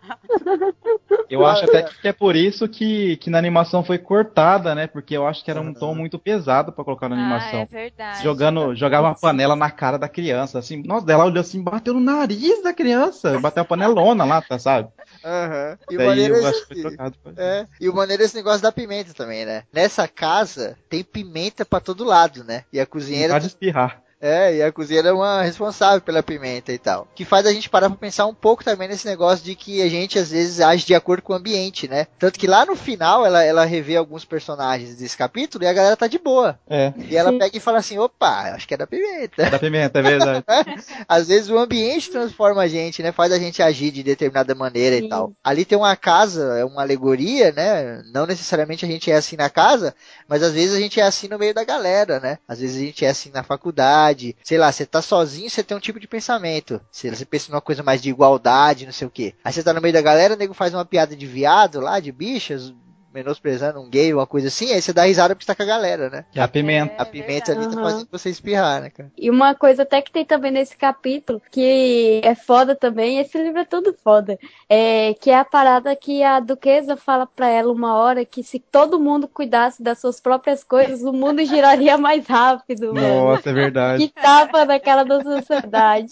[1.29, 4.87] Eu acho até que é por isso que, que na animação foi cortada, né?
[4.87, 7.69] Porque eu acho que era um tom muito pesado pra colocar na Ah, é animação.
[7.71, 8.23] verdade.
[8.23, 10.83] Jogando, jogava uma panela na cara da criança, assim.
[10.85, 14.89] Nossa, ela olhou assim, bateu no nariz da criança, bateu a panelona lá, tá, sabe?
[15.25, 15.79] Aham.
[15.91, 17.17] E Daí maneiro é esse- trocado.
[17.37, 19.65] É, e o maneiro é esse negócio da pimenta também, né?
[19.73, 22.65] Nessa casa tem pimenta pra todo lado, né?
[22.73, 24.03] E a cozinheira Vontade de espirrar.
[24.25, 27.07] É, e a cozinheira é uma responsável pela pimenta e tal.
[27.14, 29.89] Que faz a gente parar pra pensar um pouco também nesse negócio de que a
[29.89, 32.07] gente às vezes age de acordo com o ambiente, né?
[32.18, 35.95] Tanto que lá no final ela, ela revê alguns personagens desse capítulo e a galera
[35.95, 36.59] tá de boa.
[36.66, 36.95] É.
[37.11, 39.51] E ela pega e fala assim: opa, acho que é da pimenta.
[39.51, 40.45] Da pimenta, é verdade.
[41.07, 43.12] Às vezes o ambiente transforma a gente, né?
[43.12, 45.05] Faz a gente agir de determinada maneira Sim.
[45.05, 45.33] e tal.
[45.45, 48.03] Ali tem uma casa, é uma alegoria, né?
[48.14, 49.95] Não necessariamente a gente é assim na casa,
[50.27, 52.39] mas às vezes a gente é assim no meio da galera, né?
[52.49, 54.14] Às vezes a gente é assim na faculdade.
[54.43, 56.81] Sei lá, você tá sozinho, você tem um tipo de pensamento.
[56.91, 59.35] Sei lá, Você pensa numa coisa mais de igualdade, não sei o quê.
[59.45, 62.01] Aí você tá no meio da galera, o nego faz uma piada de viado lá,
[62.01, 62.73] de bichas,
[63.15, 65.67] menosprezando um gay, uma coisa assim, aí você dá risada porque você tá com a
[65.67, 66.25] galera, né?
[66.35, 67.01] É a pimenta.
[67.01, 69.12] A pimenta ali tá fazendo você espirrar, né, cara?
[69.17, 73.61] E uma coisa até que tem também nesse capítulo, que é foda também, esse livro
[73.61, 74.37] é todo foda,
[74.69, 78.59] é que é a parada que a duquesa fala pra ela uma hora que se
[78.59, 83.27] todo mundo cuidasse das suas próprias coisas, o mundo giraria mais rápido, mano.
[83.27, 84.09] Nossa, é verdade.
[84.09, 86.11] Que tapa na cara da sociedade.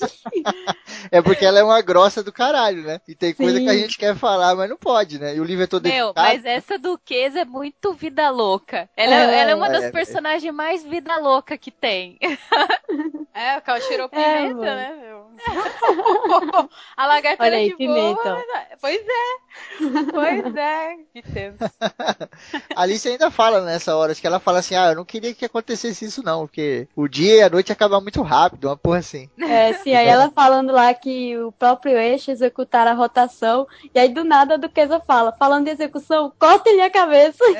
[1.11, 3.01] É porque ela é uma grossa do caralho, né?
[3.09, 3.65] E tem coisa Sim.
[3.65, 5.35] que a gente quer falar, mas não pode, né?
[5.35, 6.29] E o livro é todo Meu, educado.
[6.29, 8.89] mas essa duquesa é muito vida louca.
[8.97, 9.91] Ela, É, ela é uma das é, é.
[9.91, 12.19] personagens mais vida louca que tem.
[13.35, 15.23] É, o cara cheirou É, pimenta, né, meu?
[16.95, 18.45] a lagarta Olha aí, de pimenta, boa.
[18.53, 20.03] mas- Pois é.
[20.13, 20.97] Pois é.
[21.15, 21.57] Que tenso.
[22.77, 25.33] A Alice ainda fala nessa hora, acho que ela fala assim, ah, eu não queria
[25.35, 28.99] que acontecesse isso não, porque o dia e a noite acabam muito rápido, uma porra
[28.99, 29.31] assim.
[29.41, 34.11] É, sim, aí ela falando lá que o próprio eixo executar a rotação, e aí
[34.11, 37.45] do nada a duquesa fala, falando de execução, corta-lhe a cabeça.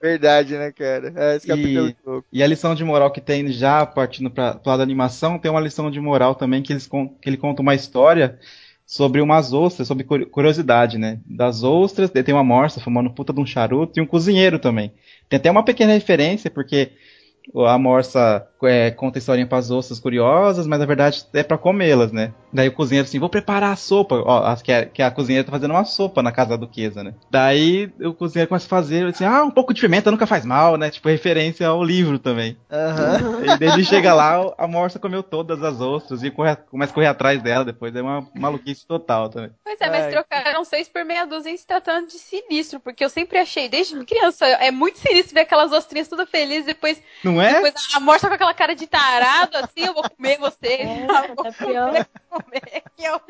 [0.00, 1.12] Verdade, né, cara?
[1.16, 2.26] É, esse capítulo é E, louco.
[2.32, 5.60] e a lição de moral que tem já partindo para lado da animação, tem uma
[5.60, 8.38] lição de moral também que, eles, que ele conta uma história
[8.86, 11.18] sobre umas ostras, sobre curi- curiosidade, né?
[11.26, 14.92] Das ostras, tem uma morsa fumando puta de um charuto e um cozinheiro também.
[15.28, 16.92] Tem até uma pequena referência, porque
[17.66, 22.12] a morsa é, conta historinha para as ostras curiosas, mas na verdade é para comê-las,
[22.12, 22.32] né?
[22.52, 24.22] Daí o cozinheiro assim, vou preparar a sopa.
[24.24, 27.02] Ó, acho que, é, que a cozinheira tá fazendo uma sopa na casa da duquesa,
[27.02, 27.14] né?
[27.30, 30.76] Daí o cozinheiro começa a fazer, assim, ah, um pouco de pimenta nunca faz mal,
[30.76, 30.90] né?
[30.90, 32.56] Tipo, referência ao livro também.
[32.70, 33.42] Aham.
[33.42, 36.94] E daí ele chega lá, a morsa comeu todas as ostras e corre, começa a
[36.94, 37.94] correr atrás dela depois.
[37.94, 39.50] É uma maluquice total também.
[39.64, 40.10] Pois é, mas Ai.
[40.10, 43.94] trocaram seis por meia dúzia em se tratando de sinistro, porque eu sempre achei, desde
[44.04, 47.54] criança, é muito sinistro ver aquelas ostrinhas todas felizes, depois, Não é?
[47.54, 50.66] depois a com aquela cara de tarado, assim, eu vou comer você.
[50.66, 51.88] É, eu vou tá pior.
[51.88, 52.82] comer, comer.
[52.96, 53.20] Que eu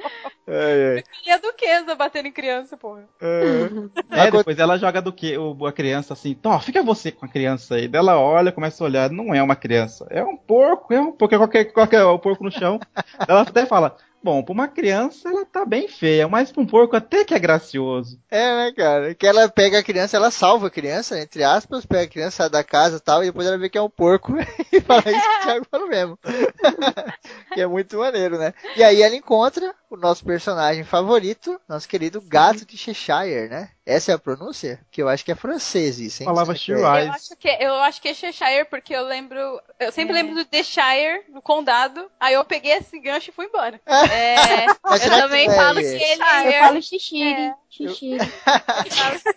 [0.47, 1.05] Ai, ai.
[1.23, 3.05] filha duquesa batendo em criança, porra.
[3.21, 7.29] É, depois ela joga do que o, a criança assim, Tó, fica você com a
[7.29, 7.89] criança aí.
[7.89, 11.13] Daí ela olha, começa a olhar, não é uma criança, é um porco, é um
[11.13, 12.79] porco, é qualquer, qualquer o porco no chão.
[13.27, 16.97] ela até fala, bom, pra uma criança ela tá bem feia, mas pra um porco
[16.97, 18.19] até que é gracioso.
[18.31, 19.15] É, né, cara?
[19.15, 22.65] Que ela pega a criança, ela salva a criança, entre aspas, pega a criança da
[22.65, 24.33] casa e tal, e depois ela vê que é um porco
[24.73, 26.19] e fala isso que o Thiago falou mesmo.
[27.53, 28.55] que é muito maneiro, né?
[28.75, 33.71] E aí ela encontra o nosso personagem favorito, nosso querido gato de Cheshire, né?
[33.87, 34.81] Essa é a pronúncia?
[34.91, 36.27] Que eu acho que é francês isso, hein?
[36.27, 36.77] Falava que é?
[36.77, 37.07] Shirai.
[37.07, 39.61] Eu acho, que, eu acho que é Cheshire, porque eu lembro.
[39.79, 42.11] Eu sempre lembro do The Shire, do condado.
[42.19, 43.79] Aí eu peguei esse gancho e fui embora.
[43.87, 45.99] É, Mas eu que também é falo esse?
[45.99, 46.61] que ele Eu é.
[46.61, 47.55] falo xixi, É.
[47.69, 48.17] xixi.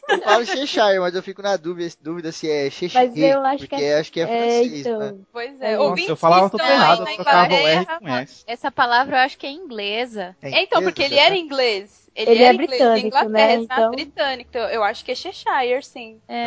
[0.07, 3.07] Eu falo Cheshire, mas eu fico na dúvida, dúvida se é Cheshire.
[3.09, 4.79] Mas eu acho que porque é- acho que é É, francês, né?
[4.79, 5.25] então.
[5.33, 5.75] Pois é.
[5.75, 8.43] Nossa, Ouvintes eu falava que tudo errado, eu na trocava o R com S.
[8.47, 10.35] Essa palavra eu acho que é inglesa.
[10.53, 11.37] É Então, porque inglês, ele era né?
[11.41, 12.07] inglês.
[12.15, 13.53] Ele, Ele é era inglês da britânico, Inglaterra, né?
[13.53, 14.49] exato, Então- britânico.
[14.49, 16.19] Então, eu acho que é Cheshire, sim.
[16.27, 16.45] É,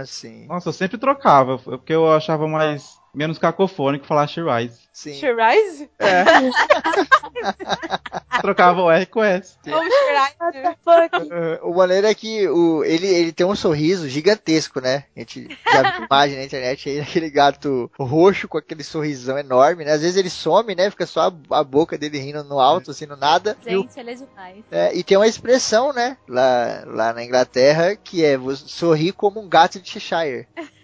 [0.00, 0.46] Ah, sim.
[0.46, 4.70] Nossa, eu sempre trocava, porque eu achava mais menos cacofônico falar Shirai.
[4.92, 5.14] Sim.
[5.14, 5.86] Shiraz?
[8.40, 9.56] Trocava o R com S.
[9.66, 10.36] Ou Shiraz?
[11.62, 15.04] O maneiro é que o, ele, ele tem um sorriso gigantesco, né?
[15.16, 19.84] A gente já viu imagem na internet aí, aquele gato roxo com aquele sorrisão enorme,
[19.84, 19.92] né?
[19.92, 20.90] Às vezes ele some, né?
[20.90, 23.56] Fica só a, a boca dele rindo no alto, assim, no nada.
[23.66, 24.64] E, o- Gente, eles demais.
[24.70, 26.16] é, e tem uma expressão, né?
[26.28, 30.46] Lá, lá na Inglaterra, que é você sorrir como um gato de Cheshire.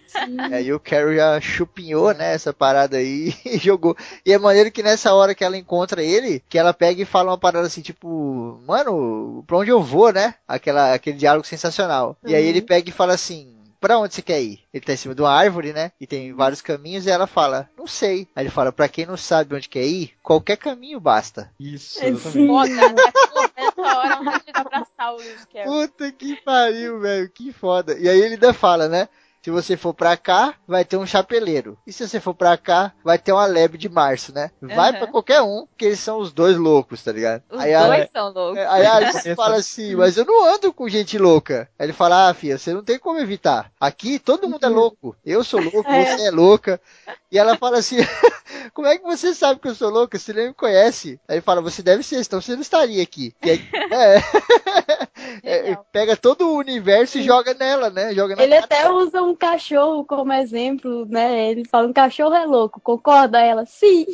[0.49, 3.95] E aí o Carrie já chupinhou, né, essa parada aí e jogou.
[4.25, 7.31] E é maneiro que nessa hora que ela encontra ele, que ela pega e fala
[7.31, 10.35] uma parada assim, tipo, mano, pra onde eu vou, né?
[10.47, 12.17] Aquela, aquele diálogo sensacional.
[12.25, 14.59] E aí ele pega e fala assim, pra onde você quer ir?
[14.73, 15.91] Ele tá em cima de uma árvore, né?
[15.99, 18.27] E tem vários caminhos e ela fala, não sei.
[18.35, 21.51] Aí ele fala, pra quem não sabe onde quer ir, qualquer caminho basta.
[21.59, 22.71] Isso, É, exatamente.
[22.71, 22.95] né?
[23.57, 25.19] Nessa hora, abraçar o.
[25.65, 27.97] Puta que pariu, velho, que foda.
[27.99, 29.07] E aí ele ainda fala, né?
[29.43, 31.77] Se você for pra cá, vai ter um chapeleiro.
[31.85, 34.51] E se você for pra cá, vai ter uma lebre de março, né?
[34.61, 34.97] Vai Uhum.
[34.99, 37.43] pra qualquer um, porque eles são os dois loucos, tá ligado?
[37.51, 38.57] Os Aí a- dois são loucos.
[38.57, 41.67] é, Aí a Alice fala assim, mas eu não ando com gente louca.
[41.77, 43.69] Aí ele fala, ah, filha, você não tem como evitar.
[43.79, 45.13] Aqui todo mundo é louco.
[45.25, 46.05] Eu sou louco, É.
[46.15, 46.79] você é louca.
[47.29, 47.97] E ela fala assim,
[48.73, 50.17] como é que você sabe que eu sou louca?
[50.17, 51.19] Você nem me conhece.
[51.27, 53.35] Aí ele fala, você deve ser, então você não estaria aqui.
[53.43, 54.21] E aí, é,
[55.71, 58.13] é, pega todo o universo e joga nela, né?
[58.13, 58.65] Joga na Ele cara.
[58.65, 61.51] até usa um cachorro como exemplo, né?
[61.51, 63.39] Ele fala, um cachorro é louco, concorda?
[63.39, 64.05] Ela, sim.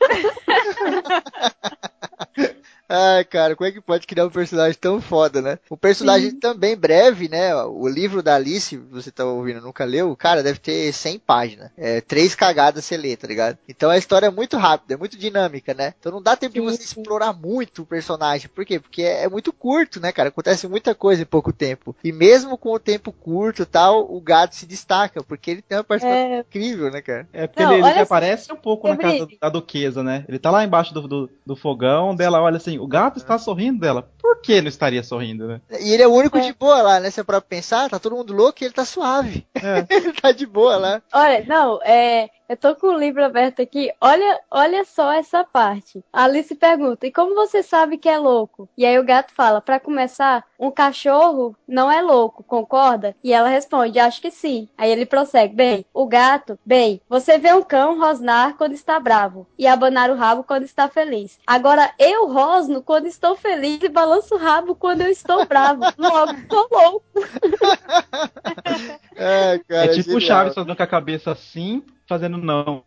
[2.90, 5.58] Ai, cara, como é que pode criar um personagem tão foda, né?
[5.68, 7.54] O personagem também breve, né?
[7.54, 11.70] O livro da Alice, você tá ouvindo, nunca leu, cara, deve ter 100 páginas.
[11.76, 13.58] É, três cagadas você lê, tá ligado?
[13.68, 15.92] Então a história é muito rápida, é muito dinâmica, né?
[15.98, 18.48] Então não dá tempo de você explorar muito o personagem.
[18.48, 18.80] Por quê?
[18.80, 20.30] Porque é, é muito curto, né, cara?
[20.30, 21.94] Acontece muita coisa em pouco tempo.
[22.02, 25.76] E mesmo com o tempo curto e tal, o gato se destaca, porque ele tem
[25.76, 27.28] uma participação É, incrível, né, cara?
[27.32, 29.26] É porque Não, ele, ele só, aparece um pouco na Gabriel.
[29.26, 30.24] casa da duquesa, né?
[30.28, 33.80] Ele tá lá embaixo do, do, do fogão, dela olha assim, o gato está sorrindo
[33.80, 34.08] dela.
[34.20, 35.60] Por que não estaria sorrindo, né?
[35.80, 36.40] E ele é o único É.
[36.40, 37.10] de boa lá, né?
[37.10, 39.46] Se é pra pensar, tá todo mundo louco e ele tá suave.
[39.54, 39.84] É.
[39.94, 41.02] ele tá de boa lá.
[41.12, 42.28] Olha, não, é.
[42.48, 43.92] Eu tô com o livro aberto aqui.
[44.00, 46.02] Olha, olha só essa parte.
[46.10, 49.60] A Alice pergunta: "E como você sabe que é louco?" E aí o gato fala:
[49.60, 54.90] "Pra começar, um cachorro não é louco, concorda?" E ela responde: "Acho que sim." Aí
[54.90, 59.66] ele prossegue: "Bem, o gato, bem, você vê um cão rosnar quando está bravo e
[59.66, 61.38] abanar o rabo quando está feliz.
[61.46, 65.82] Agora eu rosno quando estou feliz e balanço o rabo quando eu estou bravo.
[65.98, 67.04] Logo, sou louco."
[69.20, 70.38] É, cara, é tipo o genial.
[70.38, 72.82] Chaves fazendo com a cabeça assim, fazendo não.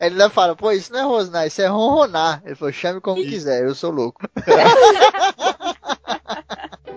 [0.00, 2.42] Ele ainda fala, pô, isso não é rosnar, isso é ronronar.
[2.44, 4.20] Ele falou, chame como quiser, eu sou louco.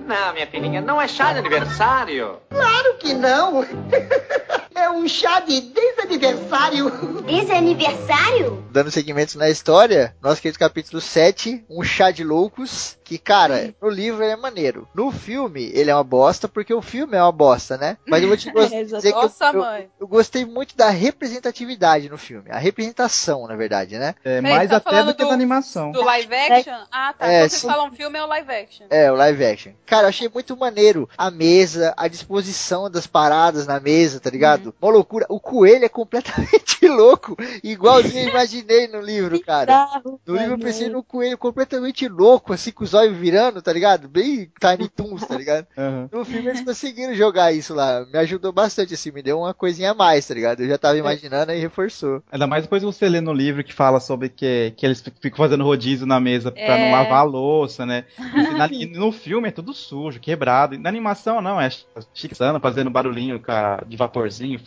[0.06, 2.38] Não, minha filhinha, não é chá de aniversário.
[2.50, 3.66] Claro que não.
[4.78, 6.92] É um chá de desaniversário.
[7.22, 8.66] Desaniversário?
[8.70, 13.88] Dando segmentos na história, nosso querido capítulo 7, um chá de loucos, que, cara, no
[13.90, 14.86] livro ele é maneiro.
[14.94, 17.98] No filme, ele é uma bosta, porque o filme é uma bosta, né?
[18.06, 19.90] Mas eu vou te É, dizer que eu- Nossa, eu, mãe.
[19.98, 22.52] eu gostei muito da representatividade no filme.
[22.52, 24.14] A representação, na verdade, né?
[24.26, 25.92] É Peraí, mais tá até do que do- da animação.
[25.94, 26.74] Do live action?
[26.92, 27.28] Ah, tá.
[27.28, 27.68] É, Quando vocês sim.
[27.68, 28.86] falam filme, é o live action.
[28.90, 29.72] É, o live action.
[29.96, 34.76] Cara, eu achei muito maneiro a mesa, a disposição das paradas na mesa, tá ligado?
[34.82, 35.26] Uma loucura.
[35.30, 39.66] O coelho é completamente louco, igualzinho eu imaginei no livro, cara.
[39.86, 43.72] Bizarro, No livro eu pensei no coelho completamente louco, assim, com os olhos virando, tá
[43.72, 44.10] ligado?
[44.10, 45.66] Bem Tiny Toons, tá ligado?
[45.78, 46.10] Aham.
[46.12, 48.06] No filme eles conseguiram jogar isso lá.
[48.12, 50.60] Me ajudou bastante, assim, me deu uma coisinha a mais, tá ligado?
[50.62, 52.22] Eu já tava imaginando e reforçou.
[52.32, 55.64] Ainda mais depois você lê no livro que fala sobre que, que eles ficam fazendo
[55.64, 56.86] rodízio na mesa pra É.
[56.92, 58.04] não lavar a louça, né?
[58.20, 60.78] E, na- e no filme é tudo sujo, quebrado.
[60.78, 61.70] Na animação não, é
[62.14, 63.42] chiquezando, fazendo barulhinho
[63.88, 64.60] de vaporzinho.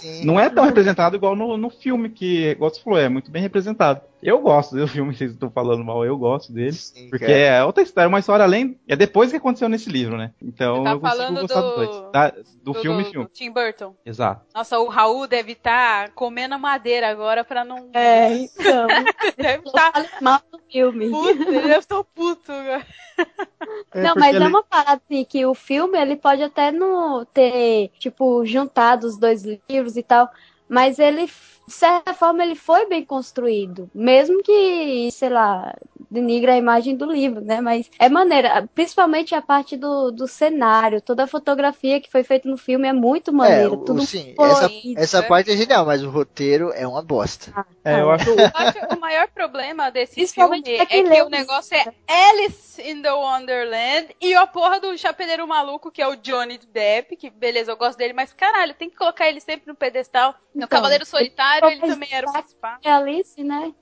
[0.00, 0.24] Sim.
[0.24, 3.42] Não é tão representado igual no, no filme, que, igual você falou, é muito bem
[3.42, 4.00] representado.
[4.22, 6.72] Eu gosto do filme, vocês estão falando mal, eu gosto dele.
[6.72, 7.38] Sim, Porque cara.
[7.38, 8.78] é outra história, uma história além.
[8.86, 10.32] É depois que aconteceu nesse livro, né?
[10.42, 12.12] Então tá eu consigo falando gostar do- dois.
[12.12, 13.28] Da- do, filme e filme.
[13.32, 13.94] Tim Burton.
[14.04, 14.44] Exato.
[14.54, 17.88] Nossa, o Raul deve estar comendo madeira agora pra não.
[17.94, 18.86] É, então.
[19.38, 21.08] Deve estar Fale mal do filme.
[21.10, 21.28] puto.
[21.42, 22.86] Ele deve estar puto agora.
[23.92, 27.24] É, não, mas é ele- uma parada assim que o filme ele pode até não
[27.24, 30.28] ter, tipo, juntado os dois livros e tal,
[30.68, 31.28] mas ele,
[31.70, 33.88] de certa forma, ele foi bem construído.
[33.94, 35.72] Mesmo que, sei lá,
[36.10, 37.60] denigra a imagem do livro, né?
[37.60, 42.48] Mas é maneira, principalmente a parte do, do cenário, toda a fotografia que foi feita
[42.48, 43.70] no filme é muito É, maneira.
[43.70, 45.28] o, tudo sim, essa, colorido, essa né?
[45.28, 47.54] parte é genial, mas o roteiro é uma bosta.
[47.84, 48.28] É, eu acho.
[48.30, 52.80] Eu acho que o maior problema desse filme é que leu o negócio é Alice
[52.82, 57.30] in the Wonderland e a porra do chapeleiro maluco que é o Johnny Depp, que
[57.30, 60.34] beleza, eu gosto dele, mas caralho, tem que colocar ele sempre no pedestal.
[60.54, 62.78] No Então, Cavaleiro Solitário, ele também era o principal.
[62.82, 63.72] É Alice, né?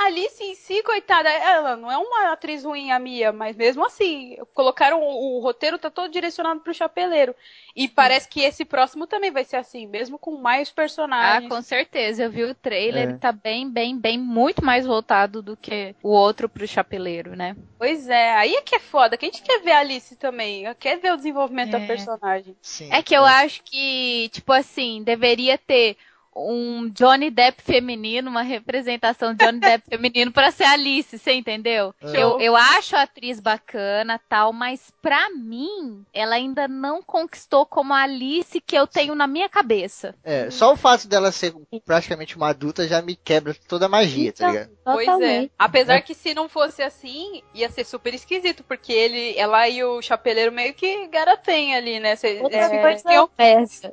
[0.00, 3.84] A Alice em si, coitada, ela não é uma atriz ruim, a Mia, mas mesmo
[3.84, 7.34] assim, colocaram o, o roteiro tá todo direcionado pro chapeleiro.
[7.76, 11.48] E parece que esse próximo também vai ser assim, mesmo com mais Ah, personagens.
[11.48, 12.24] com certeza.
[12.24, 13.10] Eu vi o trailer, É.
[13.10, 17.56] ele tá bem, bem, bem, muito mais voltado do que o outro pro chapeleiro, né?
[17.78, 20.72] Pois é, aí é que é foda, que a gente quer ver a Alice também,
[20.78, 21.80] quer ver o desenvolvimento É.
[21.80, 22.56] da personagem.
[22.62, 25.96] Sim, É que eu acho que, tipo assim, deveria ter
[26.36, 31.94] um Johnny Depp feminino, uma representação de Johnny Depp feminino pra ser Alice, você entendeu?
[32.02, 32.16] É.
[32.16, 37.92] Eu, eu acho a atriz bacana, tal, mas pra mim, ela ainda não conquistou como
[37.92, 40.14] a Alice que eu tenho na minha cabeça.
[40.24, 41.54] É, só o fato dela ser
[41.84, 44.70] praticamente uma adulta já me quebra toda a magia, tá ligado?
[44.84, 45.48] Pois é.
[45.58, 50.02] Apesar que se não fosse assim, ia ser super esquisito, porque ele, ela e o
[50.02, 52.16] chapeleiro meio que garatem ali, né?
[52.16, 53.92] Cê, Outra é, coisa é essa.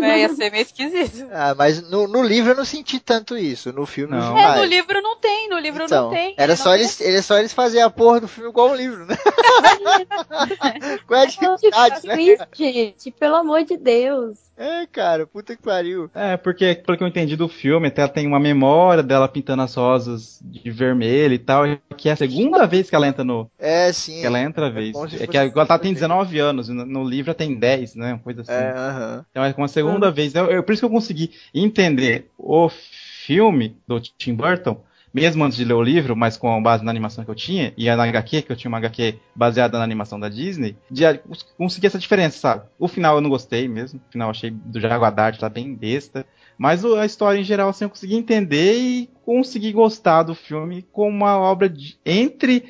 [0.00, 1.28] é, ia ser meio esquisito.
[1.32, 3.72] Ah, mas no, no livro eu não senti tanto isso.
[3.72, 4.36] No filme Não.
[4.36, 6.34] É, no livro não tem, no livro então, não tem.
[6.36, 8.74] Era Ele só não eles, era só eles fazerem a porra do filme igual o
[8.74, 9.16] livro, né?
[11.06, 12.14] Qual é a dificuldade, né?
[12.14, 14.38] Twist, gente, pelo amor de Deus.
[14.60, 16.10] É, cara, puta que pariu.
[16.14, 19.62] É, porque, pelo que eu entendi do filme, até ela tem uma memória dela pintando
[19.62, 21.64] as rosas de vermelho e tal,
[21.96, 23.50] que é a segunda vez que ela entra no.
[23.58, 24.20] É, sim.
[24.20, 24.90] Que ela entra a vez.
[24.90, 27.94] É fosse que ela tá, tem segunda 19 anos, no, no livro ela tem 10,
[27.94, 28.12] né?
[28.12, 28.52] Uma coisa assim.
[28.52, 29.24] É, aham.
[29.30, 30.34] Então é com a segunda vez.
[30.34, 34.82] Eu, eu- por isso que eu consegui entender o filme do Tim Burton,
[35.12, 37.86] mesmo antes de ler o livro, mas com base na animação que eu tinha, e
[37.94, 41.46] na HQ, que eu tinha uma HQ baseada na animação da Disney, de a- cons-
[41.56, 42.64] conseguir essa diferença, sabe?
[42.78, 46.24] O final eu não gostei mesmo, o final eu achei do Jaguar tá bem besta,
[46.56, 51.08] mas a história em geral assim, eu consegui entender e consegui gostar do filme como
[51.16, 52.64] uma obra de, entre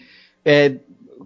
[0.45, 0.76] é,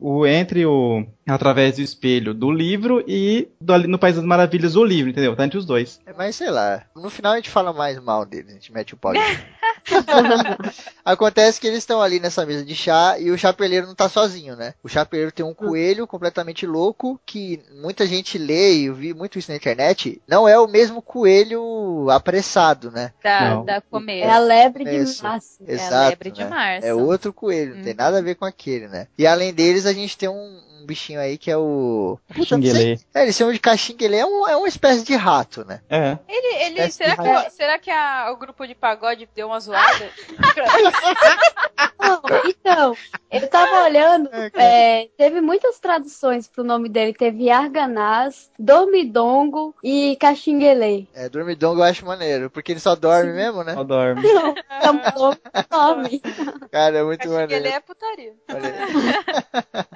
[0.01, 4.85] o entre o através do espelho do livro e do, no País das Maravilhas o
[4.85, 5.35] livro, entendeu?
[5.37, 6.01] Tá entre os dois.
[6.05, 8.95] É, Mas sei lá, no final a gente fala mais mal deles, a gente mete
[8.95, 9.13] o pau.
[11.05, 14.57] Acontece que eles estão ali nessa mesa de chá e o chapeleiro não tá sozinho,
[14.57, 14.75] né?
[14.83, 19.39] O chapeleiro tem um coelho completamente louco que muita gente lê e eu vi muito
[19.39, 20.21] isso na internet.
[20.27, 23.13] Não é o mesmo coelho apressado, né?
[23.23, 23.65] Da, Não.
[23.65, 24.25] da começo.
[24.27, 25.59] É a lebre de março.
[25.67, 26.49] É a Exato, lebre de né?
[26.51, 26.87] março.
[26.87, 27.99] É outro coelho, não tem Uhum.
[27.99, 29.07] nada a ver com aquele, né?
[29.19, 32.19] E além deles, a gente tem um, um bichinho aí que é o.
[32.29, 32.99] Puta, não sei- Xinguelê.
[33.15, 35.81] É, eles chamam de caxinguelê, é, um, é uma espécie de rato, né?
[35.89, 36.19] É.
[36.29, 40.11] Ele, ele, será que será que a- o grupo de pagode deu uma zoada?
[42.01, 42.97] Não, então,
[43.31, 44.51] eu tava olhando, É,
[45.03, 47.15] é, teve muitas traduções pro nome dele.
[47.15, 51.07] Teve Arganaz, Dormidongo e Caxinguelê.
[51.15, 53.73] É, dormidongo eu acho maneiro, porque ele só dorme mesmo, né?
[53.75, 54.23] Só dorme.
[54.23, 55.01] Não, é um
[55.71, 56.21] nome.
[56.71, 57.67] Cara, é muito maneiro.
[57.67, 58.35] é putaria.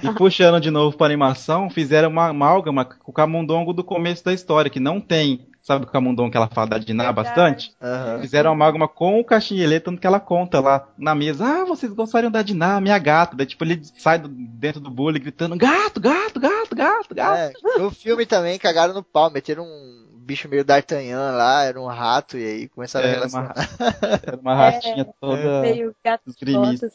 [0.02, 4.32] E puxando de novo para animação, fizeram uma amálgama com o camundongo do começo da
[4.32, 5.46] história, que não tem.
[5.60, 7.28] Sabe o camundongo que ela fala da Diná Verdade.
[7.28, 7.72] bastante?
[7.82, 8.20] Aham.
[8.20, 11.44] Fizeram uma amálgama com o caxinhelê, tanto que ela conta lá na mesa.
[11.44, 13.36] Ah, vocês gostariam da Diná, minha gata.
[13.36, 17.38] Daí, tipo, ele sai do- dentro do bullying gritando: gato, gato, gato, gato, gato.
[17.76, 21.86] É, no filme também cagaram no pau, meteram um bicho meio D'Artagnan lá, era um
[21.86, 23.54] rato, e aí começaram a Era relacionar.
[23.54, 23.88] uma,
[24.26, 25.94] era uma ratinha toda Meio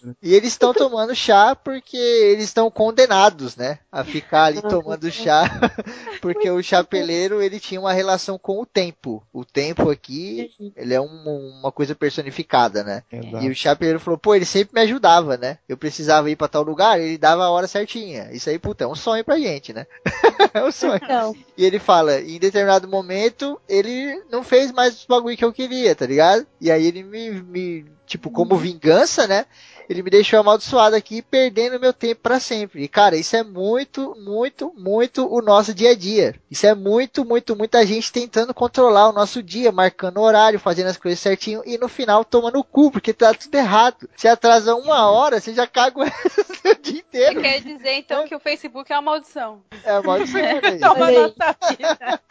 [0.03, 0.13] né?
[0.21, 3.79] E eles estão tomando chá porque eles estão condenados, né?
[3.91, 5.43] A ficar ali tomando chá,
[6.21, 9.23] porque o chapeleiro ele tinha uma relação com o tempo.
[9.33, 13.01] O tempo aqui, ele é um- uma coisa personificada, né?
[13.11, 13.43] Exato.
[13.43, 15.57] E o chapeleiro falou, pô, ele sempre me ajudava, né?
[15.67, 18.29] Eu precisava ir pra tal lugar, ele dava a hora certinha.
[18.31, 19.87] Isso aí, puta, é um sonho pra gente, né?
[20.53, 20.99] é um sonho.
[21.03, 23.22] Então, E ele fala, em determinado momento,
[23.67, 26.45] ele não fez mais os bagulho que eu queria, tá ligado?
[26.59, 29.45] E aí ele me, me tipo, como vingança, né?
[29.89, 32.83] Ele me deixou amaldiçoado aqui, perdendo meu tempo pra sempre.
[32.83, 36.35] E, cara, isso é muito, muito, muito o nosso dia a dia.
[36.49, 40.97] Isso é muito, muito, muita gente tentando controlar o nosso dia, marcando horário, fazendo as
[40.97, 44.07] coisas certinho, e no final toma no cu, porque tá tudo errado.
[44.15, 46.13] Se atrasa uma hora, você já caga o dia
[46.83, 47.41] Você inteiro.
[47.41, 49.61] quer dizer então que o Facebook é uma maldição?
[49.83, 50.61] É a maldição, né?
[50.79, 52.21] Toma nossa vida.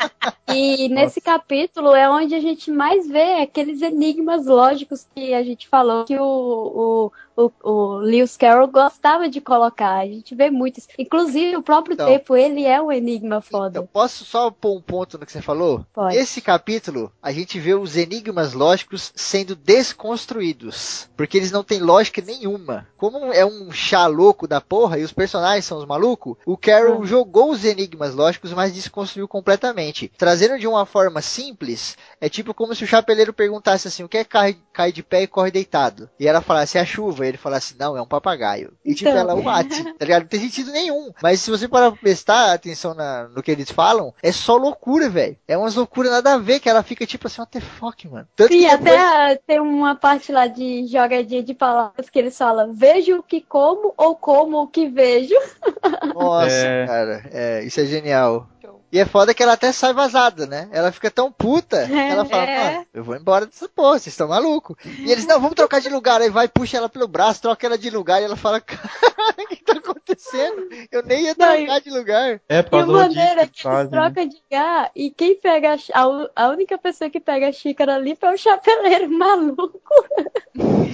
[0.48, 5.68] E nesse capítulo é onde a gente mais vê aqueles enigmas lógicos que a gente
[5.72, 9.98] falou que o, o, o, o Lewis Carroll gostava de colocar.
[9.98, 10.86] A gente vê muitos.
[10.98, 12.06] Inclusive, o próprio Então.
[12.06, 13.78] tempo, ele é um enigma foda.
[13.80, 15.84] Então, posso só pôr um ponto no que você falou?
[15.92, 16.16] Pode.
[16.16, 21.08] Esse capítulo, a gente vê os enigmas lógicos sendo desconstruídos.
[21.16, 22.86] Porque eles não têm lógica nenhuma.
[22.96, 27.02] Como é um chá louco da porra e os personagens são os malucos, o Carol
[27.02, 27.06] Ah.
[27.06, 30.10] jogou os enigmas lógicos, mas desconstruiu completamente.
[30.16, 34.18] Trazendo de uma forma simples, é tipo como se o chapeleiro perguntasse assim: o que
[34.18, 36.08] é cai, cai de pé e corre deitado?
[36.18, 37.21] E ela falasse: é a chuva.
[37.24, 38.72] E ele falasse: não, é um papagaio.
[38.84, 39.20] E tipo, Então.
[39.20, 39.68] ela, what?
[39.98, 40.22] Tá ligado?
[40.22, 41.12] Não tem sentido nenhum.
[41.22, 45.08] Mas se você parar pra prestar atenção na- no que eles falam, é só loucura,
[45.08, 45.36] velho.
[45.46, 48.26] É umas loucuras nada a ver, que ela fica tipo assim, what the fuck, mano.
[48.36, 52.36] Tanto Sim, que até depois- tem uma parte lá de jogadinha de palavras que eles
[52.36, 55.34] falam: vejo o que como ou como o que vejo.
[56.14, 56.86] Nossa, É.
[56.86, 57.24] cara.
[57.32, 58.48] É, isso é genial.
[58.92, 60.68] E é foda que ela até sai vazada, né?
[60.70, 62.72] Ela fica tão puta que ela fala, É.
[62.74, 64.76] mano, eu vou embora dessa porra, vocês estão malucos.
[64.84, 66.20] E eles, não, vamos trocar de lugar.
[66.20, 68.58] Aí vai, puxa ela pelo braço, troca ela de lugar e ela fala,
[69.38, 70.68] o que tá acontecendo?
[70.90, 72.40] Eu nem ia Não, trocar de lugar.
[72.46, 73.90] É, por E do maneira disco que que eles fazem.
[73.92, 73.98] né?
[74.02, 78.26] trocam de lugar e quem pega a, a única pessoa que pega a xícara limpa
[78.26, 79.80] é o chapeleiro maluco.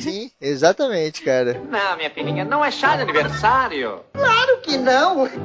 [0.01, 1.61] Sim, exatamente, cara.
[1.69, 4.05] Não, minha filhinha, não é chá de aniversário.
[4.13, 5.29] Claro que não.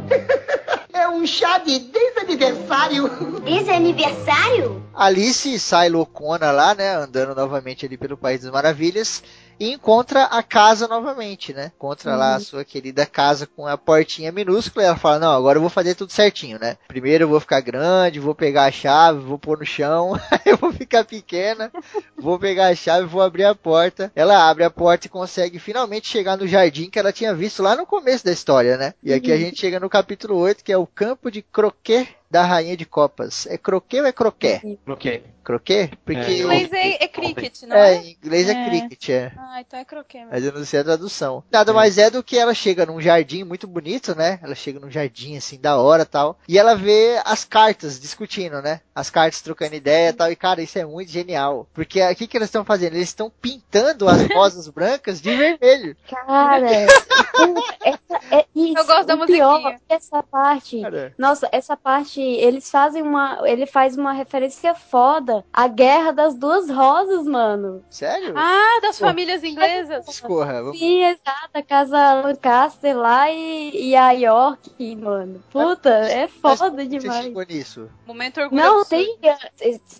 [0.96, 1.80] É um chá de
[2.26, 3.10] desaniversário.
[3.42, 4.84] Desaniversário?
[4.94, 6.96] Alice sai loucona lá, né?
[6.96, 9.24] Andando novamente ali pelo País das Maravilhas.
[9.64, 11.72] E encontra a casa novamente, né?
[11.74, 14.84] Encontra lá a sua querida casa com a portinha minúscula.
[14.84, 16.76] E ela fala: Não, agora eu vou fazer tudo certinho, né?
[16.86, 20.20] Primeiro eu vou ficar grande, vou pegar a chave, vou pôr no chão.
[20.30, 21.72] Aí eu vou ficar pequena,
[22.18, 24.12] vou pegar a chave, vou abrir a porta.
[24.14, 27.74] Ela abre a porta e consegue finalmente chegar no jardim que ela tinha visto lá
[27.74, 28.94] no começo da história, né?
[29.02, 32.44] E aqui a gente chega no capítulo 8, que é o campo de croquet da
[32.44, 33.46] Rainha de Copas.
[33.48, 34.80] É croquet ou é croquet?
[34.84, 35.24] Bloqueei.
[35.44, 35.92] Croquet?
[36.06, 36.20] Porque.
[36.22, 37.96] É, Em inglês é, é cricket, não É, é?
[37.98, 38.66] em inglês é, É.
[38.70, 39.32] cricket, é.
[39.38, 40.32] Ah, então é croquet mesmo.
[40.32, 41.44] Mas eu não sei a tradução.
[41.52, 44.40] Nada mais é do que ela chega num jardim muito bonito, né?
[44.42, 46.40] Ela chega num jardim assim, da hora tal.
[46.48, 48.80] E ela vê as cartas discutindo, né?
[48.96, 50.32] As cartas trocando ideia e tal.
[50.32, 51.68] E cara, isso é muito genial.
[51.74, 52.96] Porque o que, que eles estão fazendo?
[52.96, 55.96] Eles estão pintando as rosas brancas de vermelho.
[56.10, 56.72] Cara,
[57.84, 58.78] essa, é isso.
[58.78, 59.82] Eu gosto da o pior musiquinha.
[59.90, 60.82] é essa parte.
[60.82, 63.40] Cara, Nossa, essa parte, eles fazem uma.
[63.44, 67.84] Ele faz uma referência foda à guerra das duas rosas, mano.
[67.90, 68.34] sério?
[68.36, 69.06] Ah, das Pô.
[69.06, 70.06] famílias inglesas.
[70.06, 70.64] Discorra.
[70.64, 70.80] Vamos...
[70.80, 71.50] Sim, exato.
[71.54, 75.44] A casa Lancaster lá e, e a York, mano.
[75.52, 77.24] Puta, é Mas foda Você demais.
[77.26, 77.90] chegou nisso?
[78.06, 79.18] Momento orgulho Não, tem,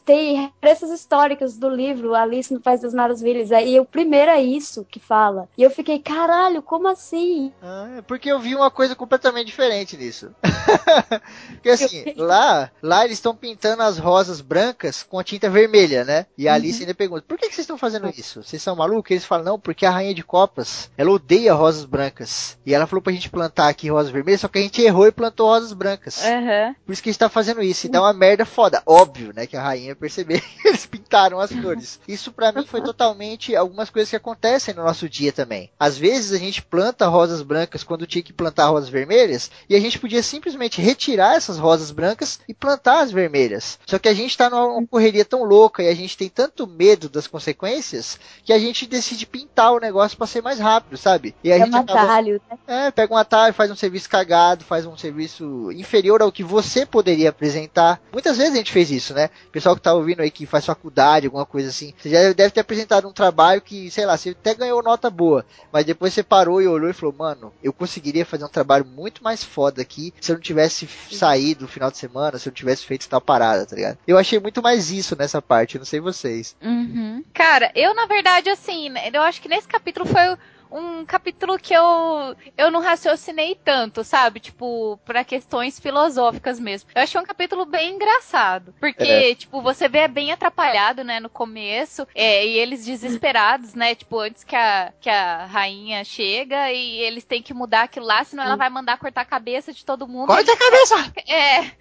[0.06, 3.50] tem referências históricas do livro Alice no País das Maravilhas.
[3.52, 5.48] E o primeiro é isso que fala.
[5.58, 7.52] E eu fiquei, caralho, como assim?
[7.62, 10.32] Ah, é porque eu vi uma coisa completamente diferente nisso.
[11.54, 16.26] porque assim, lá, lá eles estão pintando as rosas brancas com tinta vermelha, né?
[16.38, 18.44] E a Alice ainda pergunta: por que, que vocês estão fazendo isso?
[18.44, 19.12] Vocês são malucos?
[19.12, 22.58] Eles falam: não, porque a rainha de copas, ela odeia rosas brancas.
[22.66, 25.12] E ela falou pra gente plantar aqui rosas vermelhas, só que a gente errou e
[25.12, 26.24] plantou rosas brancas.
[26.24, 26.76] Aham.
[26.86, 27.86] Por isso que a gente tá fazendo isso.
[27.86, 28.82] E dá uma merda foda.
[28.86, 29.48] Óbvio, né?
[29.48, 32.00] Que a rainha percebeu que eles pintaram as flores.
[32.08, 35.70] Isso pra mim foi totalmente algumas coisas que acontecem no nosso dia também.
[35.80, 39.50] Às vezes a gente planta rosas brancas quando tinha que plantar rosas vermelhas.
[39.70, 42.03] E a gente podia simplesmente retirar essas rosas brancas
[42.48, 43.80] e plantar as vermelhas.
[43.86, 47.08] Só que a gente tá numa correria tão louca e a gente tem tanto medo
[47.10, 51.36] das consequências que a gente decide pintar o negócio pra ser mais rápido, sabe?
[51.44, 52.58] E a É gente um acaba atalho, né?
[52.68, 56.86] é, pega um atalho, faz um serviço cagado, faz um serviço inferior ao que você
[56.86, 58.02] poderia apresentar.
[58.12, 59.30] Muitas vezes a gente fez isso, né?
[59.52, 61.94] Pessoal que tá ouvindo aí que faz faculdade, alguma coisa assim.
[61.98, 65.46] Você já deve ter apresentado um trabalho que, sei lá, você até ganhou nota boa,
[65.72, 69.24] mas depois você parou e olhou e falou, mano, eu conseguiria fazer um trabalho muito
[69.24, 72.86] mais foda aqui se eu não tivesse saído no final de semana, se eu tivesse
[72.86, 73.98] feito tal parada, tá ligado?
[74.08, 76.56] Eu achei muito mais isso nessa parte, não sei vocês.
[76.62, 77.24] Uhum.
[77.34, 80.38] Cara, eu na verdade, assim, né, eu acho que nesse capítulo foi
[80.74, 84.40] um capítulo que eu, eu não raciocinei tanto, sabe?
[84.40, 86.90] Tipo, pra questões filosóficas mesmo.
[86.96, 88.74] Eu achei um capítulo bem engraçado.
[88.80, 89.36] Porque, É.
[89.36, 92.08] tipo, você vê bem atrapalhado, né, no começo.
[92.16, 93.96] é, e eles desesperados, né?
[93.96, 98.24] Tipo, antes que a, que a rainha chega e eles têm que mudar aquilo lá,
[98.24, 100.28] senão ela vai mandar cortar a cabeça de todo mundo.
[100.28, 100.96] Corta a cabeça!
[101.34, 101.72] É,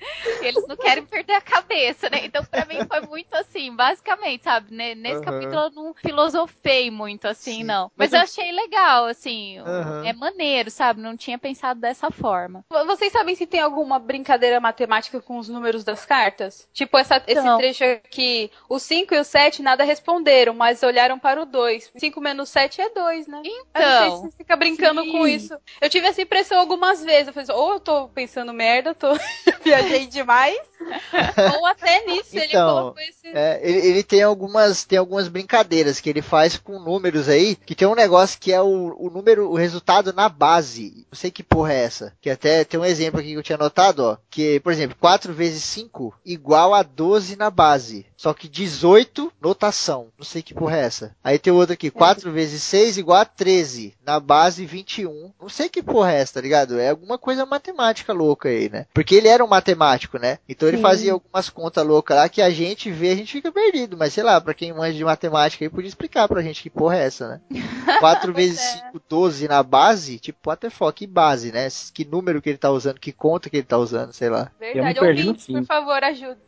[0.46, 2.20] eles não querem perder a cabeça, né?
[2.24, 4.72] Então, pra mim, foi muito assim, basicamente, sabe?
[4.74, 5.24] Ne- Nesse Aham.
[5.24, 7.64] capítulo eu não filosofei muito assim, Sim.
[7.64, 7.90] não.
[7.96, 9.58] Mas Mas, eu- achei legal, assim.
[9.58, 10.06] Aham.
[10.06, 11.00] É maneiro, sabe?
[11.00, 12.64] Não tinha pensado dessa forma.
[12.86, 16.68] Vocês sabem se tem alguma brincadeira matemática com os números das cartas?
[16.72, 17.58] Tipo, essa- esse Não.
[17.58, 18.50] trecho aqui.
[18.68, 21.90] O 5 e o 7 nada responderam, mas olharam para o 2.
[21.96, 23.38] 5 menos 7 é 2, né?
[23.38, 25.12] Eu não sei Então, se você fica brincando sim.
[25.12, 25.56] com isso.
[25.80, 27.28] Eu tive essa impressão algumas vezes.
[27.28, 29.08] Eu falei, assim, ou eu tô pensando merda, tô
[29.64, 30.56] viajei demais,
[31.58, 33.28] ou até nisso ele Então, colocou esse.
[33.28, 37.74] É, ele, ele tem algumas tem algumas brincadeiras que ele faz com números aí, que
[37.74, 41.06] tem um negócio que é o, o número, o resultado na base.
[41.10, 42.12] Não sei que porra é essa.
[42.20, 45.32] Que até tem um exemplo aqui que eu tinha anotado, ó, que, por exemplo, 4
[45.32, 48.06] vezes 5 igual a 12 na base.
[48.22, 50.06] Só que 18 notação.
[50.16, 51.16] Não sei que porra é essa.
[51.24, 55.32] Aí tem outro aqui, 4 vezes 6 igual a 13, na base 21.
[55.40, 56.78] Não sei que porra é essa, tá ligado?
[56.78, 58.86] É alguma coisa matemática louca aí, né?
[58.94, 60.38] Porque ele era um matemático, né?
[60.48, 60.84] Então ele Sim.
[60.84, 63.96] fazia algumas contas loucas lá que a gente vê, a gente fica perdido.
[63.96, 66.98] Mas sei lá, pra quem manja de matemática aí, podia explicar pra gente que porra
[66.98, 67.40] é essa, né?
[67.98, 71.66] 4 vezes 5, 12 na base, tipo, what the fuck, que base, né?
[71.92, 74.48] Que número que ele tá usando, que conta que ele tá usando, sei lá.
[74.60, 76.38] Verdade, ouvintes, por favor, ajuda.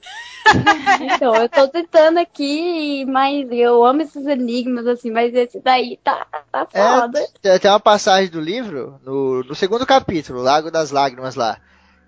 [1.01, 6.27] Então, eu tô tentando aqui, mas eu amo esses enigmas, assim, mas esse daí tá,
[6.51, 7.19] tá foda.
[7.21, 11.59] É, tem- tem uma passagem do livro, no, no segundo capítulo, Lago das Lágrimas lá,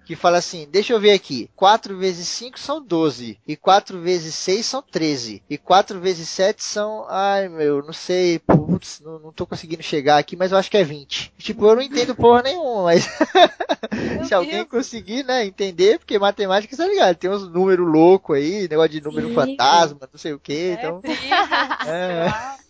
[0.06, 4.34] que fala assim: deixa eu ver aqui, 4 vezes 5 são 12, e 4 vezes
[4.36, 7.04] 6 são 13, e 4 vezes 7 são.
[7.08, 10.76] Ai meu, não sei, putz, não, não tô conseguindo chegar aqui, mas eu acho que
[10.76, 11.32] é 20.
[11.38, 13.08] Tipo, eu não entendo porra nenhuma, mas.
[14.26, 14.68] Se alguém Deus.
[14.68, 17.16] conseguir, né, entender, porque matemática, tá ligado?
[17.16, 19.34] Tem uns números loucos aí, negócio de número Sim.
[19.34, 21.00] fantasma, não sei o que, É, então.
[21.00, 21.28] trigger,
[21.86, 22.65] É.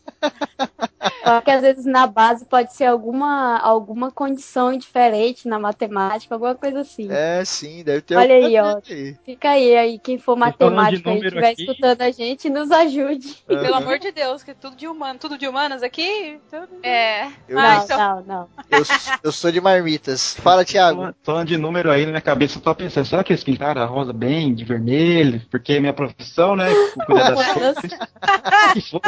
[1.22, 6.54] Só que às vezes na base pode ser alguma, alguma condição diferente na matemática, alguma
[6.54, 7.08] coisa assim.
[7.10, 8.80] É, sim, deve ter Olha aí, ó.
[8.88, 9.16] aí.
[9.24, 13.42] Fica aí, aí, quem for matemático e estiver aqui- escutando a gente, nos ajude.
[13.46, 13.76] Pelo Aham.
[13.82, 16.38] amor de Deus, que tudo de humano, tudo de humanas aqui.
[16.50, 16.68] Tudo...
[16.82, 17.26] É.
[17.48, 17.98] Eu, Ah, não, então.
[17.98, 18.48] não, não.
[18.70, 18.82] eu,
[19.24, 20.34] eu sou de marmitas.
[20.36, 20.98] Fala, Thiago.
[21.00, 23.82] Falando- Falando de número aí na minha cabeça, eu tô pensando, será que eles pintaram
[23.82, 25.42] a rosa bem, de vermelho?
[25.50, 26.66] Porque é minha profissão, né?
[27.04, 27.76] Cuidar das coisas.
[28.72, 29.00] Que foi?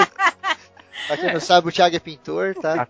[1.07, 2.83] Pra quem não sabe, o Thiago é pintor, tá?
[2.83, 2.87] Ah,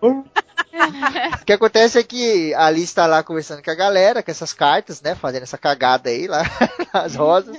[1.41, 4.53] O que acontece é que a Alice tá lá conversando com a galera, com essas
[4.53, 5.15] cartas, né?
[5.15, 6.43] Fazendo essa cagada aí lá,
[6.93, 7.57] nas rosas.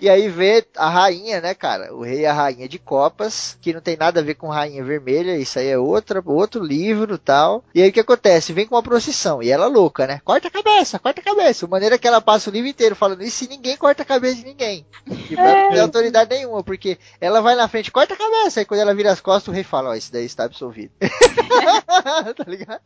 [0.00, 1.94] E aí vê a rainha, né, cara?
[1.94, 4.82] O rei e a rainha de copas, que não tem nada a ver com rainha
[4.82, 7.62] vermelha, isso aí é outra, outro livro tal.
[7.74, 8.52] E aí o que acontece?
[8.52, 10.20] Vem com uma procissão, e ela louca, né?
[10.24, 11.66] Corta a cabeça, corta a cabeça.
[11.66, 14.36] De maneira que ela passa o livro inteiro falando isso e ninguém corta a cabeça
[14.36, 14.86] de ninguém.
[15.06, 18.80] E não tem autoridade nenhuma, porque ela vai na frente, corta a cabeça, aí quando
[18.80, 20.92] ela vira as costas, o rei fala, ó, isso daí está absolvido.
[22.36, 22.80] tá ligado?